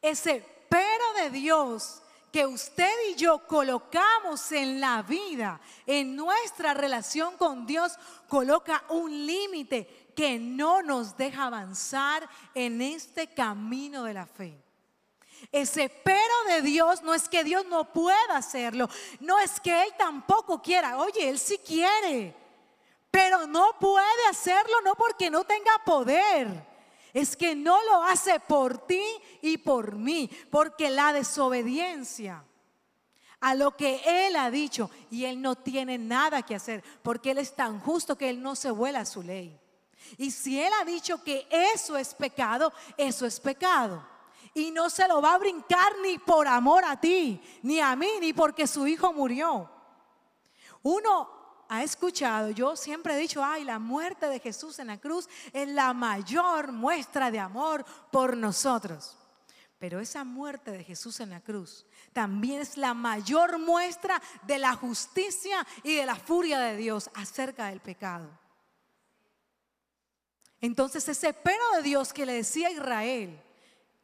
Ese 0.00 0.42
pero 0.70 1.12
de 1.22 1.30
Dios 1.30 2.02
que 2.32 2.46
usted 2.46 2.92
y 3.10 3.14
yo 3.14 3.46
colocamos 3.46 4.52
en 4.52 4.80
la 4.80 5.02
vida, 5.02 5.60
en 5.86 6.14
nuestra 6.14 6.74
relación 6.74 7.36
con 7.36 7.66
Dios, 7.66 7.98
coloca 8.28 8.84
un 8.90 9.26
límite 9.26 10.10
que 10.14 10.38
no 10.38 10.82
nos 10.82 11.16
deja 11.16 11.46
avanzar 11.46 12.28
en 12.54 12.82
este 12.82 13.28
camino 13.28 14.04
de 14.04 14.14
la 14.14 14.26
fe. 14.26 14.58
Ese 15.52 15.88
pero 15.88 16.34
de 16.48 16.62
Dios 16.62 17.02
no 17.02 17.14
es 17.14 17.28
que 17.28 17.44
Dios 17.44 17.64
no 17.66 17.92
pueda 17.92 18.36
hacerlo, 18.36 18.88
no 19.20 19.38
es 19.38 19.60
que 19.60 19.84
Él 19.84 19.94
tampoco 19.96 20.60
quiera, 20.60 20.98
oye, 20.98 21.28
Él 21.28 21.38
sí 21.38 21.58
quiere, 21.58 22.34
pero 23.10 23.46
no 23.46 23.76
puede 23.78 24.26
hacerlo 24.30 24.80
no 24.84 24.94
porque 24.94 25.30
no 25.30 25.44
tenga 25.44 25.70
poder, 25.84 26.48
es 27.12 27.36
que 27.36 27.54
no 27.54 27.82
lo 27.84 28.04
hace 28.04 28.40
por 28.40 28.86
ti 28.86 29.02
y 29.42 29.58
por 29.58 29.96
mí, 29.96 30.30
porque 30.50 30.90
la 30.90 31.12
desobediencia 31.12 32.44
a 33.40 33.54
lo 33.54 33.76
que 33.76 34.00
Él 34.04 34.36
ha 34.36 34.50
dicho 34.50 34.90
y 35.10 35.24
Él 35.24 35.40
no 35.40 35.56
tiene 35.56 35.98
nada 35.98 36.42
que 36.42 36.54
hacer, 36.54 36.82
porque 37.02 37.30
Él 37.30 37.38
es 37.38 37.54
tan 37.54 37.80
justo 37.80 38.16
que 38.16 38.28
Él 38.28 38.42
no 38.42 38.56
se 38.56 38.70
vuela 38.70 39.00
a 39.00 39.06
su 39.06 39.22
ley. 39.22 39.58
Y 40.16 40.30
si 40.30 40.60
Él 40.60 40.72
ha 40.80 40.84
dicho 40.84 41.22
que 41.22 41.46
eso 41.50 41.96
es 41.96 42.14
pecado, 42.14 42.72
eso 42.96 43.26
es 43.26 43.38
pecado. 43.40 44.06
Y 44.54 44.70
no 44.70 44.90
se 44.90 45.06
lo 45.06 45.20
va 45.20 45.34
a 45.34 45.38
brincar 45.38 45.92
ni 46.02 46.18
por 46.18 46.48
amor 46.48 46.84
a 46.84 46.98
ti, 46.98 47.40
ni 47.62 47.80
a 47.80 47.94
mí, 47.94 48.08
ni 48.20 48.32
porque 48.32 48.66
su 48.66 48.86
hijo 48.86 49.12
murió. 49.12 49.70
Uno 50.82 51.37
ha 51.68 51.82
escuchado, 51.82 52.50
yo 52.50 52.76
siempre 52.76 53.14
he 53.14 53.18
dicho, 53.18 53.44
ay, 53.44 53.64
la 53.64 53.78
muerte 53.78 54.26
de 54.26 54.40
Jesús 54.40 54.78
en 54.78 54.86
la 54.86 54.98
cruz 54.98 55.28
es 55.52 55.68
la 55.68 55.92
mayor 55.92 56.72
muestra 56.72 57.30
de 57.30 57.38
amor 57.38 57.84
por 58.10 58.36
nosotros. 58.36 59.16
Pero 59.78 60.00
esa 60.00 60.24
muerte 60.24 60.72
de 60.72 60.82
Jesús 60.82 61.20
en 61.20 61.30
la 61.30 61.40
cruz 61.40 61.86
también 62.12 62.62
es 62.62 62.76
la 62.76 62.94
mayor 62.94 63.58
muestra 63.58 64.20
de 64.46 64.58
la 64.58 64.74
justicia 64.74 65.64
y 65.84 65.94
de 65.94 66.06
la 66.06 66.16
furia 66.16 66.58
de 66.58 66.76
Dios 66.76 67.10
acerca 67.14 67.66
del 67.66 67.80
pecado. 67.80 68.28
Entonces 70.60 71.08
ese 71.08 71.32
pero 71.32 71.62
de 71.76 71.82
Dios 71.82 72.12
que 72.12 72.26
le 72.26 72.32
decía 72.32 72.68
a 72.68 72.72
Israel, 72.72 73.40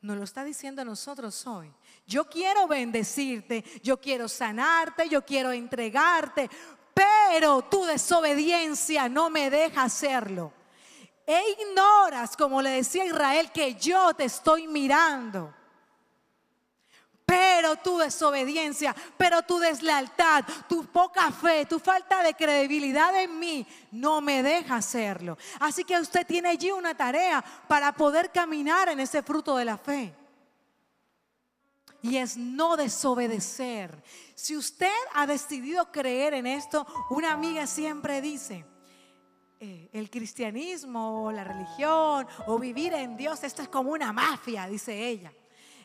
nos 0.01 0.19
lo 0.19 0.23
está 0.23 0.45
diciendo 0.45 0.83
a 0.83 0.85
nosotros 0.85 1.47
hoy. 1.47 1.73
Yo 2.07 2.29
quiero 2.29 2.69
bendecirte, 2.69 3.65
yo 3.83 3.99
quiero 3.99 4.29
sanarte, 4.29 5.09
yo 5.09 5.25
quiero 5.25 5.51
entregarte, 5.51 6.51
pero 6.95 7.62
tu 7.62 7.84
desobediencia 7.84 9.09
no 9.09 9.28
me 9.28 9.51
deja 9.51 9.82
hacerlo. 9.82 10.53
E 11.26 11.42
ignoras, 11.59 12.36
como 12.36 12.62
le 12.62 12.70
decía 12.70 13.05
Israel, 13.05 13.51
que 13.51 13.74
yo 13.74 14.14
te 14.14 14.24
estoy 14.24 14.68
mirando. 14.68 15.53
Pero 17.26 17.76
tu 17.76 17.97
desobediencia, 17.99 18.95
pero 19.16 19.42
tu 19.42 19.59
deslealtad, 19.59 20.45
tu 20.68 20.84
poca 20.86 21.32
fe, 21.32 21.64
tu 21.64 21.78
falta 21.78 22.22
de 22.22 22.34
credibilidad 22.34 23.18
en 23.20 23.38
mí 23.38 23.66
no 23.90 24.20
me 24.20 24.42
deja 24.42 24.76
hacerlo. 24.76 25.38
Así 25.59 25.84
que 25.84 25.99
usted 25.99 26.26
tiene 26.26 26.51
allí 26.51 26.70
una 26.70 26.95
tarea 26.95 27.42
para 27.66 27.92
poder 27.92 28.30
caminar 28.30 28.90
en 28.90 29.01
ese 29.01 29.22
fruto 29.22 29.57
de 29.57 29.64
la 29.64 29.78
fe 29.78 30.14
y 32.05 32.18
es 32.18 32.36
no 32.36 32.76
desobedecer. 32.76 34.05
Si 34.34 34.55
usted 34.55 34.92
ha 35.14 35.26
decidido 35.26 35.90
creer 35.90 36.34
en 36.34 36.46
esto, 36.46 36.86
una 37.09 37.32
amiga 37.32 37.66
siempre 37.66 38.20
dice, 38.20 38.66
eh, 39.59 39.88
el 39.90 40.11
cristianismo 40.11 41.24
o 41.24 41.32
la 41.32 41.44
religión 41.44 42.26
o 42.46 42.59
vivir 42.59 42.92
en 42.92 43.16
Dios, 43.16 43.42
esto 43.42 43.62
es 43.62 43.68
como 43.68 43.92
una 43.92 44.12
mafia, 44.12 44.66
dice 44.66 45.09
ella. 45.09 45.32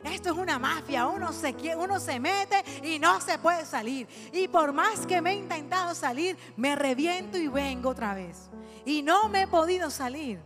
Esto 0.03 0.31
es 0.31 0.37
una 0.37 0.59
mafia, 0.59 1.07
uno 1.07 1.31
se, 1.31 1.55
uno 1.77 2.01
se 2.01 2.19
mete 2.19 2.65
y 2.83 2.99
no 2.99 3.21
se 3.21 3.37
puede 3.37 3.65
salir. 3.65 4.05
Y 4.33 4.49
por 4.49 4.73
más 4.73 5.05
que 5.05 5.21
me 5.21 5.31
he 5.31 5.35
intentado 5.35 5.95
salir, 5.95 6.37
me 6.57 6.75
reviento 6.75 7.37
y 7.37 7.47
vengo 7.47 7.91
otra 7.91 8.13
vez. 8.13 8.49
Y 8.85 9.03
no 9.03 9.29
me 9.29 9.43
he 9.43 9.47
podido 9.47 9.89
salir. 9.89 10.41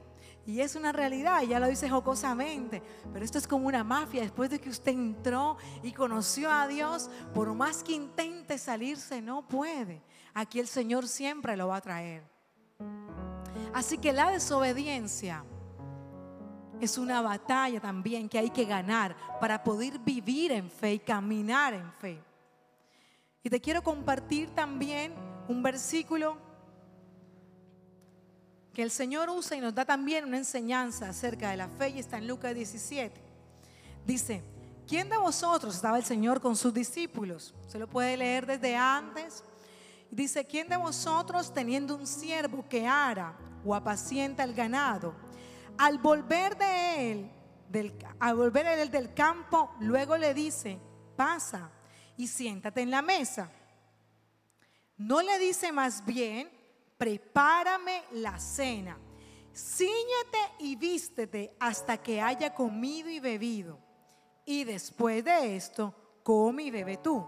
Y 0.46 0.60
es 0.60 0.76
una 0.76 0.92
realidad, 0.92 1.42
ya 1.44 1.60
lo 1.60 1.68
dice 1.68 1.90
jocosamente, 1.90 2.82
pero 3.14 3.24
esto 3.24 3.38
es 3.38 3.48
como 3.48 3.68
una 3.68 3.84
mafia. 3.84 4.22
Después 4.22 4.50
de 4.50 4.60
que 4.60 4.70
usted 4.70 4.92
entró 4.92 5.58
y 5.82 5.94
conoció 5.94 6.52
a 6.52 6.68
Dios, 6.68 7.10
por 7.34 7.54
más 7.54 7.82
que 7.82 7.94
intente 7.94 8.58
salirse, 8.58 9.22
no 9.22 9.48
puede. 9.48 10.02
Aquí 10.34 10.60
el 10.60 10.68
Señor 10.68 11.08
siempre 11.08 11.56
lo 11.56 11.70
va 11.70 11.78
a 11.78 11.82
traer. 11.82 12.24
Así 13.74 13.98
que 13.98 14.12
la 14.12 14.32
desobediencia 14.32 15.46
es 16.82 16.98
una 16.98 17.22
batalla 17.22 17.80
también 17.80 18.28
que 18.28 18.38
hay 18.38 18.50
que 18.50 18.66
ganar 18.66 19.16
para 19.40 19.64
poder 19.64 19.98
vivir 20.00 20.52
en 20.52 20.70
fe 20.70 20.96
y 20.96 21.00
caminar 21.00 21.74
en 21.74 21.90
fe. 21.94 22.22
Y 23.44 23.50
te 23.50 23.62
quiero 23.62 23.82
compartir 23.82 24.50
también 24.50 25.14
un 25.48 25.64
versículo 25.64 26.38
que 28.74 28.82
el 28.82 28.90
Señor 28.90 29.30
usa 29.30 29.56
y 29.56 29.62
nos 29.62 29.76
da 29.76 29.86
también 29.86 30.26
una 30.26 30.38
enseñanza 30.38 31.10
acerca 31.10 31.52
de 31.52 31.58
la 31.58 31.68
fe 31.68 31.90
y 31.90 32.00
está 32.00 32.18
en 32.18 32.28
Lucas 32.28 32.56
17. 32.56 33.22
Dice, 34.06 34.44
¿quién 34.88 35.10
de 35.10 35.18
vosotros 35.18 35.76
estaba 35.76 35.98
el 35.98 36.04
Señor 36.04 36.42
con 36.42 36.56
sus 36.56 36.74
discípulos? 36.74 37.54
Se 37.68 37.78
lo 37.78 37.88
puede 37.88 38.18
leer 38.18 38.48
desde 38.48 38.76
antes. 38.76 39.44
Dice, 40.10 40.46
¿quién 40.46 40.68
de 40.68 40.78
vosotros 40.78 41.54
teniendo 41.54 41.96
un 41.96 42.08
siervo 42.08 42.66
que 42.68 42.88
ara 42.88 43.38
o 43.64 43.76
apacienta 43.76 44.44
el 44.44 44.54
ganado, 44.56 45.14
al 45.78 46.00
volver 46.00 46.58
de 46.58 47.12
él, 47.12 47.32
al 48.20 48.36
volver 48.36 48.66
él 48.66 48.90
del 48.90 49.14
campo, 49.14 49.72
luego 49.80 50.18
le 50.18 50.34
dice, 50.34 50.80
pasa 51.16 51.72
y 52.18 52.28
siéntate 52.28 52.82
en 52.82 52.90
la 52.90 53.04
mesa? 53.04 53.52
No 54.98 55.22
le 55.22 55.38
dice 55.38 55.72
más 55.72 56.04
bien, 56.06 56.50
prepárame 57.04 58.06
la 58.14 58.40
cena. 58.40 58.98
Cíñete 59.54 60.40
y 60.60 60.78
vístete 60.78 61.54
hasta 61.60 61.98
que 61.98 62.22
haya 62.22 62.54
comido 62.54 63.10
y 63.10 63.20
bebido. 63.20 63.78
Y 64.46 64.64
después 64.64 65.22
de 65.26 65.58
esto, 65.58 65.94
come 66.24 66.64
y 66.64 66.72
bebe 66.72 66.96
tú. 66.96 67.28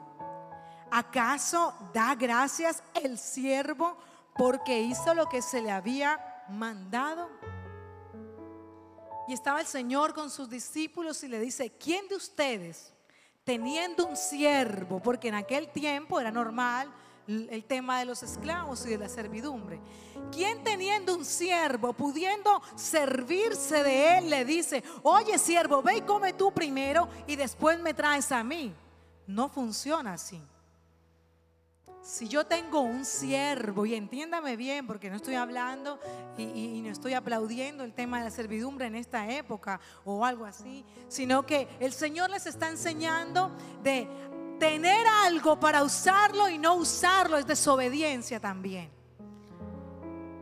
¿Acaso 0.89 1.73
da 1.93 2.15
gracias 2.15 2.81
el 2.93 3.17
siervo 3.17 3.97
porque 4.37 4.79
hizo 4.79 5.13
lo 5.13 5.27
que 5.27 5.41
se 5.41 5.61
le 5.61 5.71
había 5.71 6.45
mandado? 6.47 7.29
Y 9.27 9.33
estaba 9.33 9.59
el 9.59 9.67
Señor 9.67 10.13
con 10.13 10.29
sus 10.29 10.49
discípulos 10.49 11.21
y 11.25 11.27
le 11.27 11.37
dice, 11.37 11.69
¿quién 11.71 12.07
de 12.07 12.15
ustedes, 12.15 12.93
teniendo 13.43 14.07
un 14.07 14.15
siervo, 14.15 15.01
porque 15.01 15.27
en 15.27 15.35
aquel 15.35 15.67
tiempo 15.67 16.17
era 16.17 16.31
normal, 16.31 16.89
el 17.27 17.63
tema 17.65 17.99
de 17.99 18.05
los 18.05 18.23
esclavos 18.23 18.85
y 18.85 18.89
de 18.89 18.97
la 18.97 19.09
servidumbre. 19.09 19.79
¿Quién 20.31 20.63
teniendo 20.63 21.15
un 21.15 21.25
siervo, 21.25 21.93
pudiendo 21.93 22.61
servirse 22.75 23.83
de 23.83 24.17
él, 24.17 24.29
le 24.29 24.45
dice, 24.45 24.83
oye 25.03 25.37
siervo, 25.37 25.81
ve 25.81 25.97
y 25.97 26.01
come 26.01 26.33
tú 26.33 26.51
primero 26.51 27.07
y 27.27 27.35
después 27.35 27.79
me 27.79 27.93
traes 27.93 28.31
a 28.31 28.43
mí? 28.43 28.73
No 29.27 29.49
funciona 29.49 30.13
así. 30.13 30.41
Si 32.01 32.27
yo 32.27 32.45
tengo 32.45 32.81
un 32.81 33.03
siervo, 33.03 33.87
y 33.87 33.95
entiéndame 33.95 34.55
bien, 34.55 34.85
porque 34.85 35.09
no 35.09 35.15
estoy 35.15 35.33
hablando 35.33 35.99
y, 36.37 36.43
y, 36.43 36.81
no 36.83 36.91
estoy 36.91 37.15
aplaudiendo 37.15 37.83
el 37.83 37.95
tema 37.95 38.19
de 38.19 38.25
la 38.25 38.29
servidumbre 38.29 38.85
en 38.85 38.93
esta 38.93 39.27
época 39.31 39.79
o 40.03 40.23
algo 40.23 40.45
así, 40.45 40.85
sino 41.07 41.47
que 41.47 41.67
el 41.79 41.91
Señor 41.91 42.29
les 42.29 42.45
está 42.45 42.69
enseñando 42.69 43.49
de 43.81 44.07
tener 44.59 45.05
algo 45.25 45.59
para 45.59 45.83
usarlo 45.83 46.49
y 46.49 46.57
no 46.57 46.75
usarlo 46.75 47.37
es 47.37 47.45
desobediencia 47.45 48.39
también. 48.39 48.91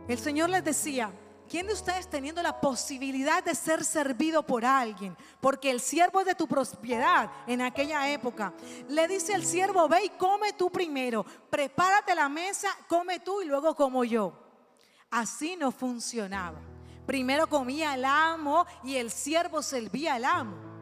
El 0.08 0.18
Señor 0.18 0.50
les 0.50 0.62
decía, 0.62 1.10
¿quién 1.48 1.66
de 1.66 1.72
ustedes 1.72 2.08
teniendo 2.08 2.42
la 2.42 2.60
posibilidad 2.60 3.42
de 3.42 3.54
ser 3.54 3.84
servido 3.84 4.44
por 4.44 4.64
alguien? 4.64 5.16
Porque 5.40 5.70
el 5.70 5.80
siervo 5.80 6.20
es 6.20 6.26
de 6.26 6.34
tu 6.34 6.46
propiedad 6.46 7.30
en 7.46 7.62
aquella 7.62 8.10
época. 8.10 8.52
Le 8.88 9.08
dice 9.08 9.32
el 9.32 9.44
siervo, 9.44 9.88
ve 9.88 10.04
y 10.04 10.08
come 10.10 10.52
tú 10.52 10.70
primero, 10.70 11.24
prepárate 11.48 12.14
la 12.14 12.28
mesa, 12.28 12.68
come 12.88 13.20
tú 13.20 13.40
y 13.40 13.46
luego 13.46 13.74
como 13.74 14.04
yo. 14.04 14.32
Así 15.10 15.56
no 15.56 15.70
funcionaba. 15.70 16.60
Primero 17.06 17.46
comía 17.46 17.94
el 17.94 18.04
amo 18.04 18.66
y 18.82 18.96
el 18.96 19.10
siervo 19.10 19.62
servía 19.62 20.14
al 20.14 20.24
amo. 20.24 20.73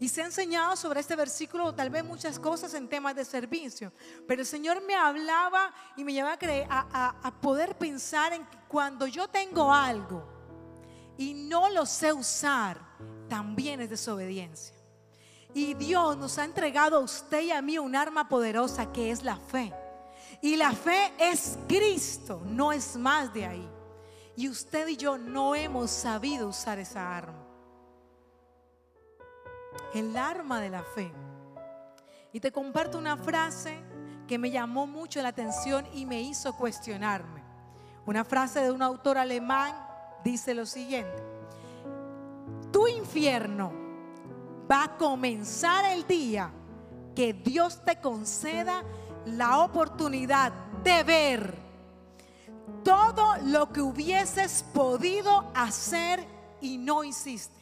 Y 0.00 0.08
se 0.08 0.22
ha 0.22 0.24
enseñado 0.24 0.76
sobre 0.76 1.00
este 1.00 1.14
versículo 1.14 1.74
tal 1.74 1.90
vez 1.90 2.02
muchas 2.02 2.38
cosas 2.38 2.72
en 2.72 2.88
temas 2.88 3.14
de 3.14 3.22
servicio. 3.22 3.92
Pero 4.26 4.40
el 4.40 4.46
Señor 4.46 4.82
me 4.82 4.94
hablaba 4.94 5.74
y 5.94 6.04
me 6.04 6.14
llevaba 6.14 6.38
a, 6.70 7.14
a 7.22 7.40
poder 7.40 7.76
pensar 7.76 8.32
en 8.32 8.46
que 8.46 8.56
cuando 8.66 9.06
yo 9.06 9.28
tengo 9.28 9.70
algo 9.70 10.26
y 11.18 11.34
no 11.34 11.68
lo 11.68 11.84
sé 11.84 12.14
usar, 12.14 12.80
también 13.28 13.82
es 13.82 13.90
desobediencia. 13.90 14.74
Y 15.52 15.74
Dios 15.74 16.16
nos 16.16 16.38
ha 16.38 16.44
entregado 16.44 16.96
a 16.96 17.00
usted 17.00 17.42
y 17.42 17.50
a 17.50 17.60
mí 17.60 17.78
un 17.78 17.94
arma 17.94 18.26
poderosa 18.26 18.90
que 18.90 19.10
es 19.10 19.22
la 19.22 19.36
fe. 19.36 19.70
Y 20.40 20.56
la 20.56 20.72
fe 20.72 21.12
es 21.18 21.58
Cristo, 21.68 22.40
no 22.46 22.72
es 22.72 22.96
más 22.96 23.34
de 23.34 23.44
ahí. 23.44 23.68
Y 24.34 24.48
usted 24.48 24.88
y 24.88 24.96
yo 24.96 25.18
no 25.18 25.54
hemos 25.54 25.90
sabido 25.90 26.48
usar 26.48 26.78
esa 26.78 27.14
arma. 27.14 27.49
El 29.94 30.16
arma 30.16 30.60
de 30.60 30.70
la 30.70 30.82
fe. 30.82 31.12
Y 32.32 32.40
te 32.40 32.52
comparto 32.52 32.98
una 32.98 33.16
frase 33.16 33.80
que 34.28 34.38
me 34.38 34.50
llamó 34.50 34.86
mucho 34.86 35.20
la 35.22 35.28
atención 35.28 35.86
y 35.92 36.06
me 36.06 36.20
hizo 36.20 36.54
cuestionarme. 36.56 37.42
Una 38.06 38.24
frase 38.24 38.60
de 38.60 38.70
un 38.70 38.82
autor 38.82 39.18
alemán 39.18 39.74
dice 40.24 40.54
lo 40.54 40.66
siguiente. 40.66 41.22
Tu 42.72 42.86
infierno 42.86 43.72
va 44.70 44.84
a 44.84 44.96
comenzar 44.96 45.84
el 45.86 46.06
día 46.06 46.50
que 47.14 47.32
Dios 47.32 47.84
te 47.84 48.00
conceda 48.00 48.84
la 49.26 49.60
oportunidad 49.60 50.52
de 50.84 51.02
ver 51.02 51.54
todo 52.84 53.36
lo 53.44 53.72
que 53.72 53.82
hubieses 53.82 54.64
podido 54.72 55.50
hacer 55.54 56.24
y 56.60 56.78
no 56.78 57.04
hiciste. 57.04 57.59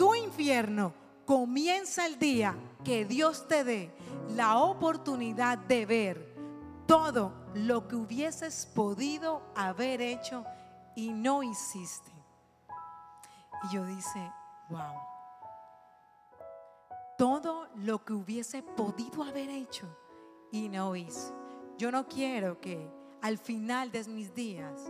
Tu 0.00 0.14
infierno 0.14 0.94
comienza 1.26 2.06
el 2.06 2.18
día 2.18 2.56
que 2.82 3.04
Dios 3.04 3.46
te 3.46 3.64
dé 3.64 3.94
la 4.30 4.56
oportunidad 4.56 5.58
de 5.58 5.84
ver 5.84 6.34
todo 6.86 7.34
lo 7.52 7.86
que 7.86 7.96
hubieses 7.96 8.64
podido 8.64 9.42
haber 9.54 10.00
hecho 10.00 10.42
y 10.96 11.10
no 11.10 11.42
hiciste. 11.42 12.10
Y 13.64 13.74
yo 13.74 13.84
dice, 13.84 14.32
wow, 14.70 14.94
todo 17.18 17.68
lo 17.74 18.02
que 18.02 18.14
hubiese 18.14 18.62
podido 18.62 19.22
haber 19.22 19.50
hecho 19.50 19.86
y 20.50 20.70
no 20.70 20.96
hice. 20.96 21.30
Yo 21.76 21.92
no 21.92 22.08
quiero 22.08 22.58
que 22.58 22.90
al 23.20 23.36
final 23.36 23.92
de 23.92 24.02
mis 24.04 24.34
días 24.34 24.80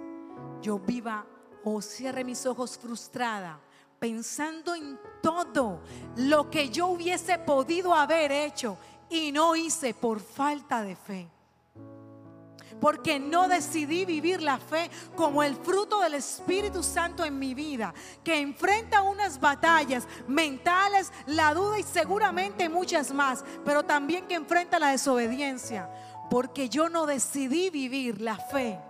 yo 0.62 0.78
viva 0.78 1.26
o 1.64 1.82
cierre 1.82 2.22
mis 2.22 2.46
ojos 2.46 2.78
frustrada 2.78 3.58
pensando 4.00 4.74
en 4.74 4.98
todo 5.22 5.80
lo 6.16 6.50
que 6.50 6.70
yo 6.70 6.88
hubiese 6.88 7.38
podido 7.38 7.94
haber 7.94 8.32
hecho 8.32 8.78
y 9.10 9.30
no 9.30 9.54
hice 9.54 9.92
por 9.92 10.20
falta 10.20 10.82
de 10.82 10.96
fe. 10.96 11.28
Porque 12.80 13.20
no 13.20 13.46
decidí 13.46 14.06
vivir 14.06 14.40
la 14.40 14.56
fe 14.56 14.90
como 15.14 15.42
el 15.42 15.54
fruto 15.54 16.00
del 16.00 16.14
Espíritu 16.14 16.82
Santo 16.82 17.26
en 17.26 17.38
mi 17.38 17.52
vida, 17.52 17.92
que 18.24 18.40
enfrenta 18.40 19.02
unas 19.02 19.38
batallas 19.38 20.08
mentales, 20.26 21.12
la 21.26 21.52
duda 21.52 21.78
y 21.78 21.82
seguramente 21.82 22.70
muchas 22.70 23.12
más, 23.12 23.44
pero 23.66 23.82
también 23.82 24.26
que 24.26 24.34
enfrenta 24.34 24.78
la 24.78 24.92
desobediencia, 24.92 25.90
porque 26.30 26.70
yo 26.70 26.88
no 26.88 27.04
decidí 27.04 27.68
vivir 27.68 28.22
la 28.22 28.36
fe, 28.36 28.80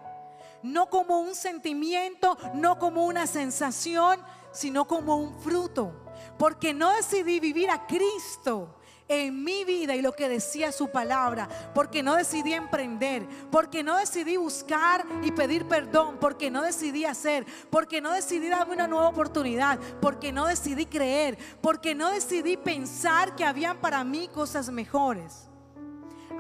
no 0.63 0.89
como 0.89 1.19
un 1.19 1.35
sentimiento, 1.35 2.39
no 2.55 2.79
como 2.79 3.07
una 3.07 3.27
sensación, 3.27 4.21
sino 4.53 4.87
como 4.87 5.17
un 5.17 5.39
fruto, 5.41 5.93
porque 6.39 6.75
no 6.75 6.91
decidí 6.91 7.41
vivir 7.41 7.71
a 7.71 7.87
Cristo 7.87 8.77
en 9.11 9.43
mi 9.43 9.65
vida 9.65 9.97
y 9.97 10.03
lo 10.03 10.13
que 10.13 10.29
decía 10.29 10.71
su 10.71 10.89
palabra, 10.89 11.49
porque 11.75 12.01
no 12.01 12.15
decidí 12.15 12.53
emprender, 12.53 13.27
porque 13.51 13.83
no 13.83 13.97
decidí 13.97 14.37
buscar 14.37 15.05
y 15.25 15.33
pedir 15.33 15.67
perdón, 15.67 16.19
porque 16.21 16.49
no 16.49 16.63
decidí 16.63 17.05
hacer, 17.05 17.45
porque 17.71 18.01
no 18.01 18.13
decidí 18.13 18.49
darme 18.49 18.75
una 18.75 18.87
nueva 18.87 19.09
oportunidad, 19.09 19.81
porque 20.01 20.31
no 20.31 20.47
decidí 20.47 20.87
creer, 20.87 21.37
porque 21.61 21.93
no 21.93 22.09
decidí 22.11 22.57
pensar 22.57 23.35
que 23.35 23.45
habían 23.45 23.79
para 23.79 24.05
mí 24.05 24.29
cosas 24.29 24.71
mejores. 24.71 25.49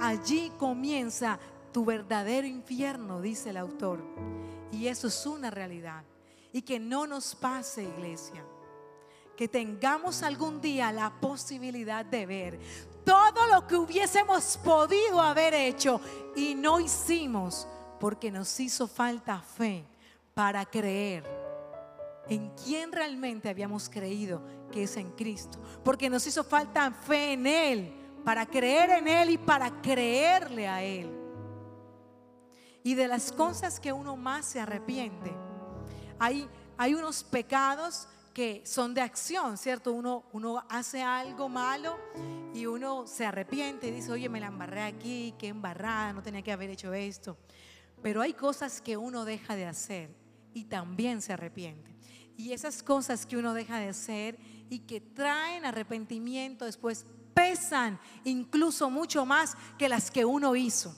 Allí 0.00 0.52
comienza 0.56 1.40
tu 1.72 1.84
verdadero 1.84 2.46
infierno, 2.46 3.20
dice 3.20 3.50
el 3.50 3.56
autor. 3.56 4.00
Y 4.70 4.86
eso 4.86 5.08
es 5.08 5.26
una 5.26 5.50
realidad. 5.50 6.04
Y 6.52 6.62
que 6.62 6.78
no 6.78 7.06
nos 7.06 7.34
pase, 7.34 7.82
iglesia 7.82 8.44
que 9.40 9.48
tengamos 9.48 10.22
algún 10.22 10.60
día 10.60 10.92
la 10.92 11.18
posibilidad 11.18 12.04
de 12.04 12.26
ver 12.26 12.60
todo 13.06 13.46
lo 13.46 13.66
que 13.66 13.74
hubiésemos 13.74 14.58
podido 14.62 15.18
haber 15.18 15.54
hecho 15.54 15.98
y 16.36 16.54
no 16.54 16.78
hicimos 16.78 17.66
porque 17.98 18.30
nos 18.30 18.60
hizo 18.60 18.86
falta 18.86 19.40
fe 19.40 19.86
para 20.34 20.66
creer 20.66 21.24
en 22.28 22.50
quién 22.50 22.92
realmente 22.92 23.48
habíamos 23.48 23.88
creído 23.88 24.42
que 24.70 24.82
es 24.82 24.96
en 24.98 25.10
Cristo. 25.12 25.58
Porque 25.82 26.10
nos 26.10 26.26
hizo 26.26 26.44
falta 26.44 26.90
fe 26.90 27.32
en 27.32 27.46
Él, 27.46 27.94
para 28.24 28.44
creer 28.44 28.90
en 28.90 29.08
Él 29.08 29.30
y 29.30 29.38
para 29.38 29.80
creerle 29.80 30.68
a 30.68 30.82
Él. 30.82 31.10
Y 32.82 32.94
de 32.94 33.08
las 33.08 33.32
cosas 33.32 33.80
que 33.80 33.92
uno 33.92 34.16
más 34.16 34.44
se 34.44 34.60
arrepiente, 34.60 35.34
hay, 36.20 36.46
hay 36.76 36.94
unos 36.94 37.24
pecados 37.24 38.06
que 38.32 38.62
son 38.64 38.94
de 38.94 39.00
acción, 39.00 39.58
¿cierto? 39.58 39.92
Uno, 39.92 40.24
uno 40.32 40.64
hace 40.68 41.02
algo 41.02 41.48
malo 41.48 41.98
y 42.54 42.66
uno 42.66 43.06
se 43.06 43.26
arrepiente 43.26 43.88
y 43.88 43.90
dice, 43.90 44.12
oye, 44.12 44.28
me 44.28 44.38
la 44.38 44.46
embarré 44.46 44.82
aquí, 44.82 45.34
qué 45.38 45.48
embarrada, 45.48 46.12
no 46.12 46.22
tenía 46.22 46.42
que 46.42 46.52
haber 46.52 46.70
hecho 46.70 46.92
esto. 46.92 47.38
Pero 48.02 48.20
hay 48.20 48.34
cosas 48.34 48.80
que 48.80 48.96
uno 48.96 49.24
deja 49.24 49.56
de 49.56 49.66
hacer 49.66 50.14
y 50.54 50.64
también 50.64 51.22
se 51.22 51.32
arrepiente. 51.32 51.96
Y 52.36 52.52
esas 52.52 52.82
cosas 52.82 53.26
que 53.26 53.36
uno 53.36 53.54
deja 53.54 53.78
de 53.78 53.88
hacer 53.88 54.38
y 54.68 54.80
que 54.80 55.00
traen 55.00 55.64
arrepentimiento 55.64 56.66
después 56.66 57.06
pesan 57.34 57.98
incluso 58.24 58.90
mucho 58.90 59.24
más 59.24 59.56
que 59.78 59.88
las 59.88 60.10
que 60.10 60.24
uno 60.24 60.54
hizo. 60.54 60.94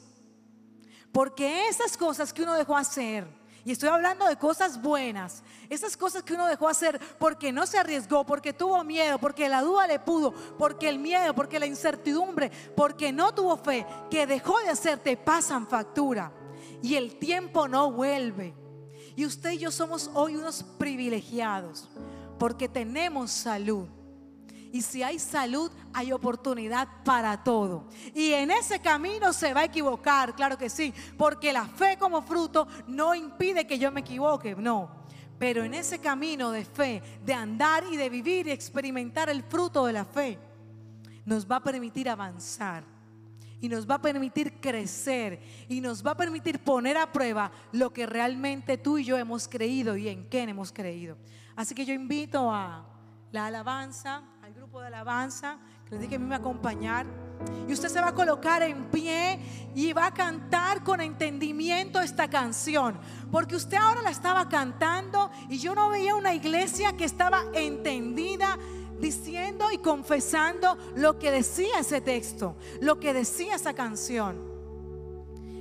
Porque 1.13 1.69
esas 1.69 1.97
cosas 1.97 2.33
que 2.33 2.43
uno 2.43 2.55
dejó 2.55 2.77
hacer, 2.77 3.42
y 3.65 3.73
estoy 3.73 3.89
hablando 3.89 4.27
de 4.27 4.37
cosas 4.37 4.81
buenas. 4.81 5.43
Esas 5.69 5.97
cosas 5.97 6.23
que 6.23 6.35
uno 6.35 6.47
dejó 6.47 6.69
hacer 6.69 7.01
porque 7.19 7.53
no 7.53 7.67
se 7.67 7.79
arriesgó, 7.79 8.25
porque 8.25 8.53
tuvo 8.53 8.83
miedo, 8.83 9.19
porque 9.19 9.49
la 9.49 9.63
duda 9.63 9.87
le 9.87 10.01
pudo, 10.01 10.33
porque 10.59 10.89
el 10.89 10.99
miedo, 10.99 11.35
porque 11.35 11.61
la 11.61 11.67
incertidumbre, 11.67 12.51
porque 12.77 13.13
no 13.13 13.33
tuvo 13.33 13.57
fe, 13.57 13.87
que 14.11 14.27
dejó 14.27 14.59
de 14.61 14.71
hacer, 14.71 14.99
te 14.99 15.17
pasan 15.17 15.69
factura. 15.69 16.33
Y 16.83 16.97
el 16.97 17.19
tiempo 17.19 17.69
no 17.69 17.93
vuelve. 17.93 18.55
Y 19.15 19.27
usted 19.27 19.53
y 19.53 19.59
yo 19.59 19.71
somos 19.71 20.11
hoy 20.15 20.37
unos 20.37 20.65
privilegiados 20.79 21.89
porque 22.39 22.69
tenemos 22.69 23.31
salud 23.31 23.87
y 24.73 24.81
si 24.81 25.03
hay 25.03 25.19
salud, 25.19 25.71
hay 25.93 26.13
oportunidad 26.13 26.89
para 27.05 27.45
todo. 27.45 27.87
Y 28.15 28.33
en 28.33 28.51
ese 28.51 28.81
camino 28.81 29.33
se 29.35 29.53
va 29.53 29.61
a 29.61 29.65
equivocar, 29.65 30.35
claro 30.35 30.57
que 30.57 30.71
sí, 30.71 30.95
porque 31.19 31.53
la 31.53 31.67
fe 31.67 31.99
como 31.99 32.23
fruto 32.23 32.67
no 32.89 33.15
impide 33.15 33.67
que 33.67 33.79
yo 33.79 33.93
me 33.93 34.01
equivoque, 34.01 34.57
no. 34.57 35.03
Pero 35.39 35.63
en 35.63 35.75
ese 35.75 35.99
camino 35.99 36.51
de 36.51 36.65
fe, 36.65 37.03
de 37.23 37.35
andar 37.35 37.85
y 37.91 37.97
de 37.99 38.09
vivir 38.09 38.47
y 38.47 38.51
experimentar 38.51 39.29
el 39.29 39.43
fruto 39.43 39.85
de 39.85 39.93
la 39.93 40.07
fe, 40.07 40.39
nos 41.27 41.49
va 41.49 41.57
a 41.57 41.63
permitir 41.63 42.09
avanzar 42.09 42.85
y 43.61 43.69
nos 43.69 43.89
va 43.89 43.97
a 43.97 44.03
permitir 44.03 44.59
crecer 44.59 45.41
y 45.69 45.81
nos 45.83 46.05
va 46.05 46.13
a 46.13 46.17
permitir 46.17 46.59
poner 46.61 46.97
a 46.97 47.13
prueba 47.13 47.53
lo 47.73 47.93
que 47.93 48.07
realmente 48.07 48.79
tú 48.79 48.99
y 48.99 49.05
yo 49.05 49.19
hemos 49.19 49.47
creído 49.49 49.97
y 49.97 50.09
en 50.09 50.29
qué 50.31 50.43
hemos 50.43 50.73
creído. 50.73 51.19
Así 51.55 51.75
que 51.75 51.85
yo 51.85 51.93
invito 51.93 52.51
a 52.51 52.87
la 53.31 53.47
alabanza 53.47 54.23
de 54.81 54.87
alabanza, 54.87 55.59
que 55.85 55.91
les 55.91 56.01
dije 56.01 56.17
a 56.17 56.19
mí 56.19 56.25
me 56.25 56.35
acompañar. 56.35 57.05
Y 57.69 57.73
usted 57.73 57.89
se 57.89 58.01
va 58.01 58.09
a 58.09 58.15
colocar 58.15 58.63
en 58.63 58.85
pie 58.87 59.39
y 59.75 59.93
va 59.93 60.07
a 60.07 60.15
cantar 60.15 60.83
con 60.83 61.01
entendimiento 61.01 62.01
esta 62.01 62.29
canción. 62.31 62.99
Porque 63.31 63.57
usted 63.57 63.77
ahora 63.77 64.01
la 64.01 64.11
estaba 64.11 64.49
cantando 64.49 65.31
y 65.49 65.59
yo 65.59 65.75
no 65.75 65.91
veía 65.91 66.15
una 66.15 66.33
iglesia 66.35 66.97
que 66.97 67.05
estaba 67.05 67.43
entendida 67.53 68.59
diciendo 68.99 69.71
y 69.73 69.79
confesando 69.79 70.79
lo 70.97 71.19
que 71.19 71.31
decía 71.31 71.81
ese 71.81 72.01
texto, 72.01 72.57
lo 72.81 72.99
que 72.99 73.13
decía 73.13 73.57
esa 73.57 73.75
canción. 73.75 74.41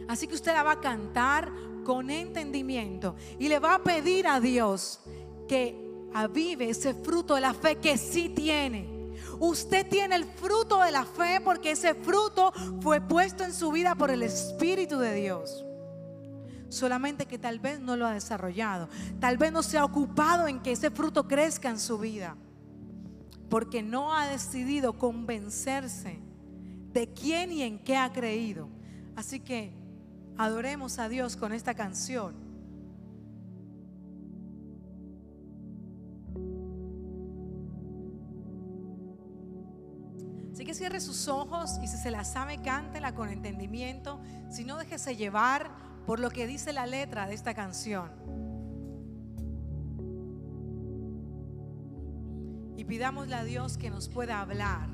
Así 0.08 0.28
que 0.28 0.36
usted 0.36 0.54
la 0.54 0.64
va 0.64 0.74
a 0.74 0.80
cantar 0.80 1.52
con 1.84 2.10
entendimiento 2.10 3.16
y 3.40 3.50
le 3.50 3.60
va 3.60 3.76
a 3.76 3.84
pedir 3.84 4.28
a 4.28 4.40
Dios 4.40 5.02
que 5.48 5.76
avive 6.14 6.70
ese 6.70 6.94
fruto 6.94 7.36
de 7.36 7.42
la 7.42 7.54
fe 7.54 7.78
que 7.78 7.98
sí 7.98 8.30
tiene 8.30 8.91
Usted 9.42 9.88
tiene 9.90 10.14
el 10.14 10.26
fruto 10.26 10.84
de 10.84 10.92
la 10.92 11.04
fe 11.04 11.42
porque 11.44 11.72
ese 11.72 11.96
fruto 11.96 12.54
fue 12.80 13.02
puesto 13.02 13.44
en 13.44 13.52
su 13.52 13.72
vida 13.72 13.96
por 13.96 14.12
el 14.12 14.22
Espíritu 14.22 15.00
de 15.00 15.16
Dios. 15.16 15.66
solamente 16.70 17.26
que 17.26 17.40
tal 17.40 17.60
vez 17.60 17.80
no 17.82 17.98
lo 17.98 18.06
ha 18.06 18.14
desarrollado, 18.14 18.88
tal 19.20 19.38
vez 19.38 19.52
no 19.52 19.64
se 19.64 19.80
ha 19.80 19.84
ocupado 19.84 20.48
en 20.48 20.62
que 20.62 20.72
ese 20.72 20.92
fruto 20.92 21.28
crezca 21.28 21.70
en 21.70 21.80
su 21.80 21.98
vida, 21.98 22.38
porque 23.50 23.82
no 23.82 24.16
ha 24.16 24.28
decidido 24.28 24.94
convencerse 24.94 26.20
de 26.94 27.12
quién 27.12 27.52
y 27.52 27.64
en 27.64 27.80
qué 27.80 27.98
ha 27.98 28.14
creído. 28.14 28.70
Así 29.16 29.40
que 29.40 29.74
adoremos 30.38 31.00
a 31.00 31.10
Dios 31.10 31.36
con 31.36 31.52
esta 31.52 31.74
canción. 31.74 32.51
Cierre 40.82 41.00
sus 41.00 41.28
ojos 41.28 41.78
y 41.84 41.88
si 41.88 41.96
se 41.96 42.10
la 42.10 42.24
sabe, 42.24 42.58
cántela 42.58 43.14
con 43.14 43.30
entendimiento. 43.30 44.20
Si 44.50 44.66
no, 44.66 44.78
déjese 44.78 45.16
llevar 45.16 45.70
por 46.08 46.20
lo 46.20 46.32
que 46.32 46.48
dice 46.48 46.74
la 46.74 46.88
letra 46.88 47.28
de 47.28 47.36
esta 47.36 47.54
canción. 47.54 48.10
Y 52.78 52.84
pidámosle 52.84 53.36
a 53.36 53.44
Dios 53.44 53.78
que 53.78 53.92
nos 53.92 54.10
pueda 54.10 54.42
hablar. 54.42 54.90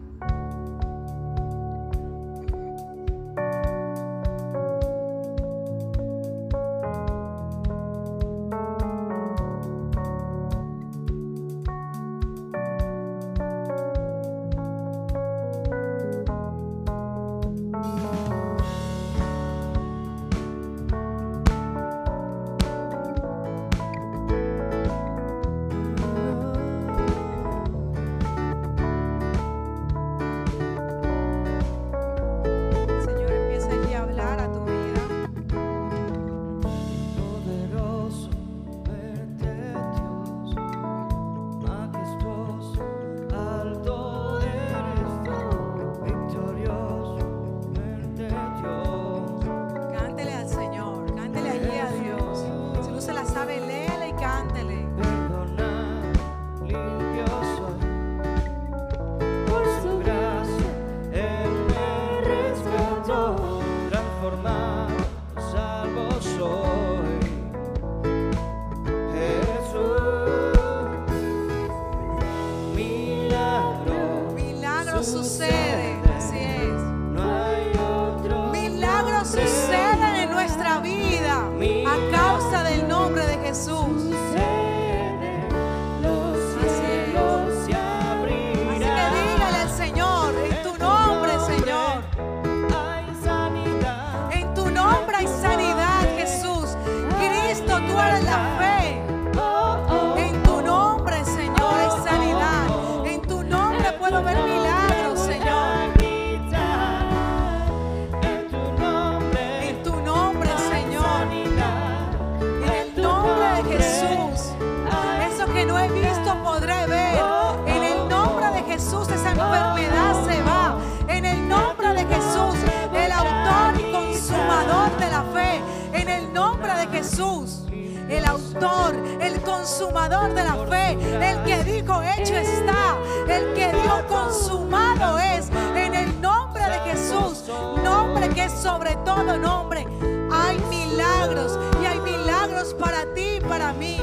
Consumador 129.68 130.34
de 130.34 130.44
la 130.44 130.56
fe, 130.70 130.98
el 131.22 131.44
que 131.44 131.64
dijo, 131.64 132.02
hecho 132.02 132.36
está, 132.36 132.98
el 133.28 133.54
que 133.54 133.72
dio 133.72 134.08
consumado 134.08 135.20
es, 135.20 135.50
en 135.76 135.94
el 135.94 136.22
nombre 136.22 136.64
de 136.64 136.80
Jesús, 136.80 137.44
nombre 137.84 138.30
que 138.30 138.46
es 138.46 138.54
sobre 138.54 138.96
todo 139.06 139.38
nombre. 139.38 139.86
Hay 140.32 140.58
milagros 140.70 141.60
y 141.82 141.86
hay 141.86 142.00
milagros 142.00 142.74
para 142.76 143.14
ti 143.14 143.36
y 143.38 143.42
para 143.42 143.74
mí, 143.74 143.98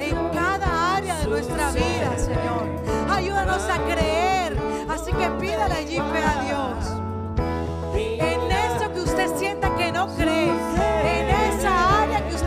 en 0.00 0.28
cada 0.34 0.96
área 0.96 1.16
de 1.20 1.26
nuestra 1.26 1.70
vida, 1.70 2.18
Señor. 2.18 2.66
Ayúdanos 3.08 3.62
a 3.70 3.78
creer, 3.84 4.58
así 4.90 5.12
que 5.12 5.28
pídale 5.40 5.74
allí 5.74 5.96
fe 5.96 6.24
a 6.24 6.42
Dios. 6.42 6.86
En 7.94 8.52
eso 8.52 8.92
que 8.92 9.00
usted 9.00 9.36
sienta 9.38 9.74
que 9.76 9.92
no 9.92 10.06
cree, 10.16 10.52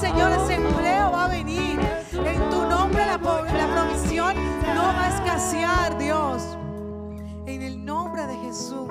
Señor, 0.00 0.32
ese 0.32 0.54
empleo 0.54 1.12
va 1.12 1.26
a 1.26 1.28
venir. 1.28 1.78
En 2.12 2.50
tu 2.50 2.66
nombre 2.66 3.04
la, 3.04 3.18
la 3.18 3.74
provisión 3.74 4.34
no 4.74 4.82
va 4.82 5.06
a 5.06 5.08
escasear, 5.16 5.98
Dios. 5.98 6.56
En 7.46 7.62
el 7.62 7.84
nombre 7.84 8.26
de 8.26 8.36
Jesús 8.36 8.90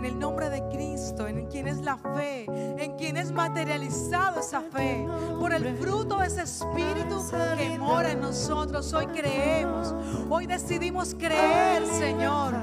en 0.00 0.06
el 0.06 0.18
nombre 0.18 0.48
de 0.48 0.66
Cristo, 0.70 1.26
en 1.26 1.46
quien 1.48 1.68
es 1.68 1.82
la 1.82 1.98
fe, 1.98 2.46
en 2.82 2.96
quien 2.96 3.18
es 3.18 3.30
materializado 3.30 4.40
esa 4.40 4.62
fe, 4.62 5.06
por 5.38 5.52
el 5.52 5.76
fruto 5.76 6.18
de 6.20 6.26
ese 6.26 6.42
espíritu 6.42 7.22
que 7.58 7.78
mora 7.78 8.12
en 8.12 8.20
nosotros. 8.20 8.94
Hoy 8.94 9.06
creemos, 9.08 9.94
hoy 10.30 10.46
decidimos 10.46 11.14
creer, 11.14 11.84
Señor, 11.86 12.54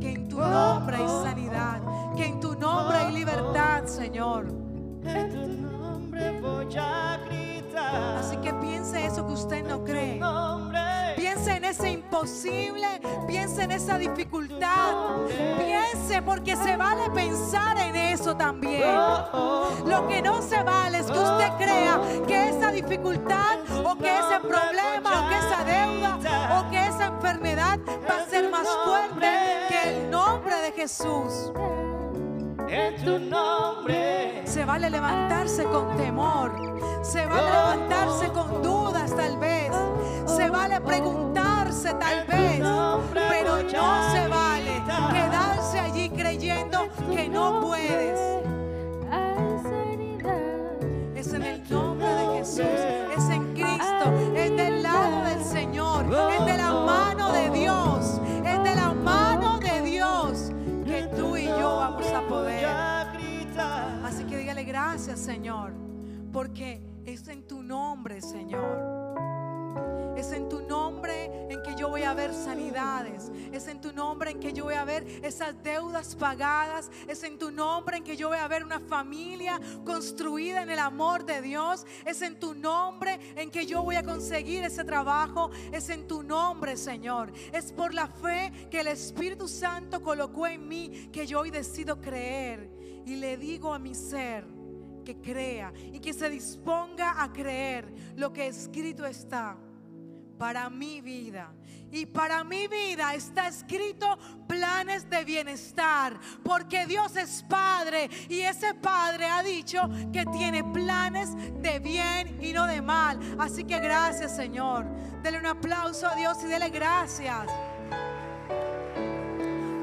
que 0.00 0.12
en 0.12 0.28
tu 0.30 0.38
nombre 0.38 0.96
hay 0.96 1.08
sanidad, 1.08 1.82
que 2.16 2.24
en 2.24 2.40
tu 2.40 2.54
nombre 2.54 2.96
hay 2.96 3.12
libertad, 3.12 3.84
Señor. 3.84 4.61
En 5.04 5.30
tu 5.30 5.46
nombre 5.46 6.40
voy 6.40 6.76
a 6.76 7.18
gritar. 7.28 8.16
Así 8.18 8.36
que 8.36 8.52
piense 8.54 9.04
eso 9.06 9.26
que 9.26 9.32
usted 9.32 9.64
no 9.66 9.84
cree. 9.84 10.20
Piense 11.16 11.56
en 11.56 11.64
ese 11.64 11.90
imposible, 11.90 12.86
piense 13.26 13.62
en 13.62 13.72
esa 13.72 13.98
dificultad. 13.98 14.94
Piense 15.58 16.22
porque 16.22 16.56
se 16.56 16.76
vale 16.76 17.10
pensar 17.10 17.78
en 17.78 17.96
eso 17.96 18.36
también. 18.36 18.94
Lo 19.86 20.06
que 20.08 20.22
no 20.22 20.40
se 20.42 20.62
vale 20.62 20.98
es 20.98 21.06
que 21.06 21.18
usted 21.18 21.48
crea 21.58 22.00
que 22.26 22.48
esa 22.50 22.70
dificultad 22.70 23.58
o 23.84 23.96
que 23.96 24.18
ese 24.18 24.40
problema 24.40 25.26
o 25.26 25.28
que 25.28 25.38
esa 25.38 25.64
deuda 25.64 26.58
o 26.60 26.70
que 26.70 26.86
esa 26.86 27.06
enfermedad 27.06 27.78
va 28.08 28.22
a 28.22 28.26
ser 28.26 28.50
más 28.50 28.68
fuerte 28.84 29.28
que 29.68 29.90
el 29.90 30.10
nombre 30.10 30.54
de 30.56 30.72
Jesús 30.72 31.52
en 32.72 32.96
tu 33.04 33.18
nombre. 33.18 34.42
Se 34.46 34.64
vale 34.64 34.88
levantarse 34.88 35.64
con 35.64 35.96
temor, 35.96 36.52
se 37.02 37.26
vale 37.26 37.42
levantarse 37.42 38.28
con 38.28 38.62
dudas 38.62 39.14
tal 39.14 39.38
vez, 39.38 39.70
se 40.26 40.48
vale 40.50 40.80
preguntarse 40.80 41.94
tal 41.94 42.26
vez, 42.26 42.62
pero 43.28 43.62
no 43.62 44.12
se 44.12 44.28
vale 44.28 44.82
quedarse 45.12 45.78
allí 45.80 46.10
creyendo 46.10 46.88
que 47.14 47.28
no 47.28 47.60
puedes. 47.60 48.18
Es 51.14 51.32
en 51.32 51.42
el 51.42 51.70
nombre 51.70 52.08
de 52.08 52.38
Jesús. 52.38 52.91
Señor, 65.16 65.72
porque 66.32 66.80
es 67.04 67.28
en 67.28 67.42
tu 67.46 67.62
nombre, 67.62 68.20
Señor. 68.20 69.02
Es 70.16 70.30
en 70.32 70.48
tu 70.48 70.60
nombre 70.60 71.30
en 71.50 71.62
que 71.62 71.74
yo 71.74 71.88
voy 71.88 72.02
a 72.02 72.14
ver 72.14 72.32
sanidades. 72.32 73.30
Es 73.50 73.66
en 73.66 73.80
tu 73.80 73.92
nombre 73.92 74.30
en 74.30 74.40
que 74.40 74.52
yo 74.52 74.64
voy 74.64 74.74
a 74.74 74.84
ver 74.84 75.06
esas 75.22 75.60
deudas 75.62 76.14
pagadas. 76.14 76.90
Es 77.08 77.22
en 77.24 77.38
tu 77.38 77.50
nombre 77.50 77.96
en 77.96 78.04
que 78.04 78.16
yo 78.16 78.28
voy 78.28 78.38
a 78.38 78.46
ver 78.46 78.62
una 78.62 78.78
familia 78.78 79.60
construida 79.84 80.62
en 80.62 80.70
el 80.70 80.78
amor 80.78 81.24
de 81.24 81.42
Dios. 81.42 81.86
Es 82.04 82.22
en 82.22 82.38
tu 82.38 82.54
nombre 82.54 83.18
en 83.36 83.50
que 83.50 83.66
yo 83.66 83.82
voy 83.82 83.96
a 83.96 84.04
conseguir 84.04 84.64
ese 84.64 84.84
trabajo. 84.84 85.50
Es 85.72 85.88
en 85.88 86.06
tu 86.06 86.22
nombre, 86.22 86.76
Señor. 86.76 87.32
Es 87.52 87.72
por 87.72 87.94
la 87.94 88.06
fe 88.06 88.52
que 88.70 88.80
el 88.80 88.88
Espíritu 88.88 89.48
Santo 89.48 90.02
colocó 90.02 90.46
en 90.46 90.68
mí 90.68 91.08
que 91.12 91.26
yo 91.26 91.40
hoy 91.40 91.50
decido 91.50 92.00
creer. 92.00 92.70
Y 93.04 93.16
le 93.16 93.36
digo 93.36 93.74
a 93.74 93.78
mi 93.78 93.94
ser 93.94 94.61
que 95.02 95.20
crea 95.20 95.72
y 95.92 96.00
que 96.00 96.12
se 96.12 96.28
disponga 96.30 97.22
a 97.22 97.32
creer 97.32 97.92
lo 98.16 98.32
que 98.32 98.46
escrito 98.46 99.06
está 99.06 99.56
para 100.38 100.68
mi 100.68 101.00
vida. 101.00 101.52
Y 101.92 102.06
para 102.06 102.42
mi 102.42 102.66
vida 102.68 103.14
está 103.14 103.48
escrito 103.48 104.18
planes 104.48 105.08
de 105.08 105.24
bienestar, 105.24 106.18
porque 106.42 106.86
Dios 106.86 107.14
es 107.16 107.44
Padre 107.48 108.08
y 108.28 108.40
ese 108.40 108.74
Padre 108.74 109.26
ha 109.26 109.42
dicho 109.42 109.88
que 110.12 110.24
tiene 110.26 110.64
planes 110.64 111.28
de 111.60 111.78
bien 111.78 112.42
y 112.42 112.52
no 112.52 112.66
de 112.66 112.80
mal. 112.80 113.20
Así 113.38 113.64
que 113.64 113.78
gracias 113.78 114.34
Señor. 114.34 114.86
Dele 115.22 115.38
un 115.38 115.46
aplauso 115.46 116.08
a 116.08 116.16
Dios 116.16 116.38
y 116.42 116.46
dele 116.48 116.70
gracias. 116.70 117.46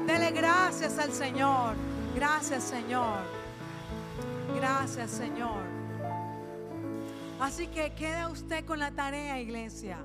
Dele 0.06 0.32
gracias 0.32 0.98
al 0.98 1.12
Señor. 1.12 1.76
Gracias 2.14 2.64
Señor. 2.64 3.39
Gracias 4.56 5.10
Señor. 5.10 5.62
Así 7.40 7.68
que 7.68 7.94
queda 7.94 8.28
usted 8.28 8.64
con 8.64 8.78
la 8.78 8.90
tarea, 8.90 9.40
iglesia 9.40 9.98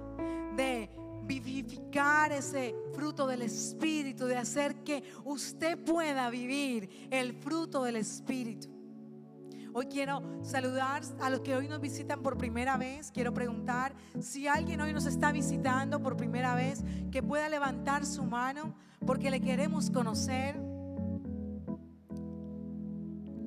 de 0.56 0.90
vivificar 1.24 2.32
ese 2.32 2.76
fruto 2.94 3.28
del 3.28 3.42
Espíritu, 3.42 4.26
de 4.26 4.38
hacer 4.38 4.84
que 4.84 5.04
usted 5.26 5.78
pueda 5.78 6.30
vivir 6.30 7.08
el 7.12 7.34
fruto 7.34 7.84
del 7.84 7.98
Espíritu. 7.98 8.70
Hoy 9.74 9.88
quiero 9.88 10.22
saludar 10.42 11.02
a 11.20 11.30
los 11.30 11.42
que 11.42 11.54
hoy 11.54 11.68
nos 11.68 11.82
visitan 11.82 12.22
por 12.22 12.38
primera 12.38 12.78
vez. 12.78 13.12
Quiero 13.12 13.34
preguntar 13.34 13.94
si 14.22 14.48
alguien 14.48 14.80
hoy 14.80 14.94
nos 14.94 15.06
está 15.06 15.34
visitando 15.34 16.02
por 16.02 16.16
primera 16.16 16.56
vez, 16.56 16.82
que 17.12 17.22
pueda 17.22 17.50
levantar 17.50 18.06
su 18.06 18.24
mano 18.24 18.74
porque 19.06 19.30
le 19.30 19.42
queremos 19.42 19.90
conocer 19.90 20.56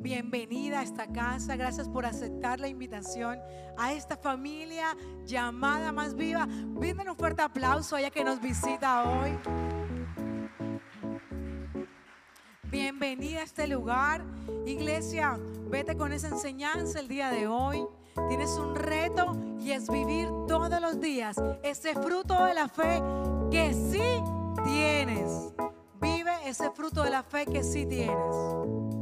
bienvenida 0.08 0.80
a 0.80 0.82
esta 0.84 1.06
casa. 1.06 1.54
Gracias 1.54 1.86
por 1.86 2.06
aceptar 2.06 2.60
la 2.60 2.68
invitación 2.68 3.38
a 3.76 3.92
esta 3.92 4.16
familia 4.16 4.96
llamada 5.26 5.92
más 5.92 6.14
viva. 6.14 6.46
Brinden 6.48 7.10
un 7.10 7.16
fuerte 7.16 7.42
aplauso 7.42 7.94
a 7.94 8.00
ella 8.00 8.10
que 8.10 8.24
nos 8.24 8.40
visita 8.40 9.02
hoy. 9.02 9.38
Bienvenida 12.62 13.40
a 13.40 13.42
este 13.42 13.66
lugar. 13.66 14.24
Iglesia, 14.64 15.38
vete 15.68 15.94
con 15.94 16.14
esa 16.14 16.28
enseñanza 16.28 17.00
el 17.00 17.08
día 17.08 17.30
de 17.30 17.46
hoy. 17.46 17.86
Tienes 18.28 18.52
un 18.52 18.76
reto 18.76 19.36
y 19.60 19.72
es 19.72 19.90
vivir 19.90 20.28
todos 20.48 20.80
los 20.80 21.02
días 21.02 21.36
ese 21.62 21.92
fruto 21.92 22.46
de 22.46 22.54
la 22.54 22.68
fe 22.68 23.02
que 23.50 23.74
sí 23.74 24.22
tienes. 24.64 25.52
Vive 26.00 26.32
ese 26.46 26.70
fruto 26.70 27.02
de 27.02 27.10
la 27.10 27.22
fe 27.22 27.44
que 27.44 27.62
sí 27.62 27.84
tienes. 27.84 28.97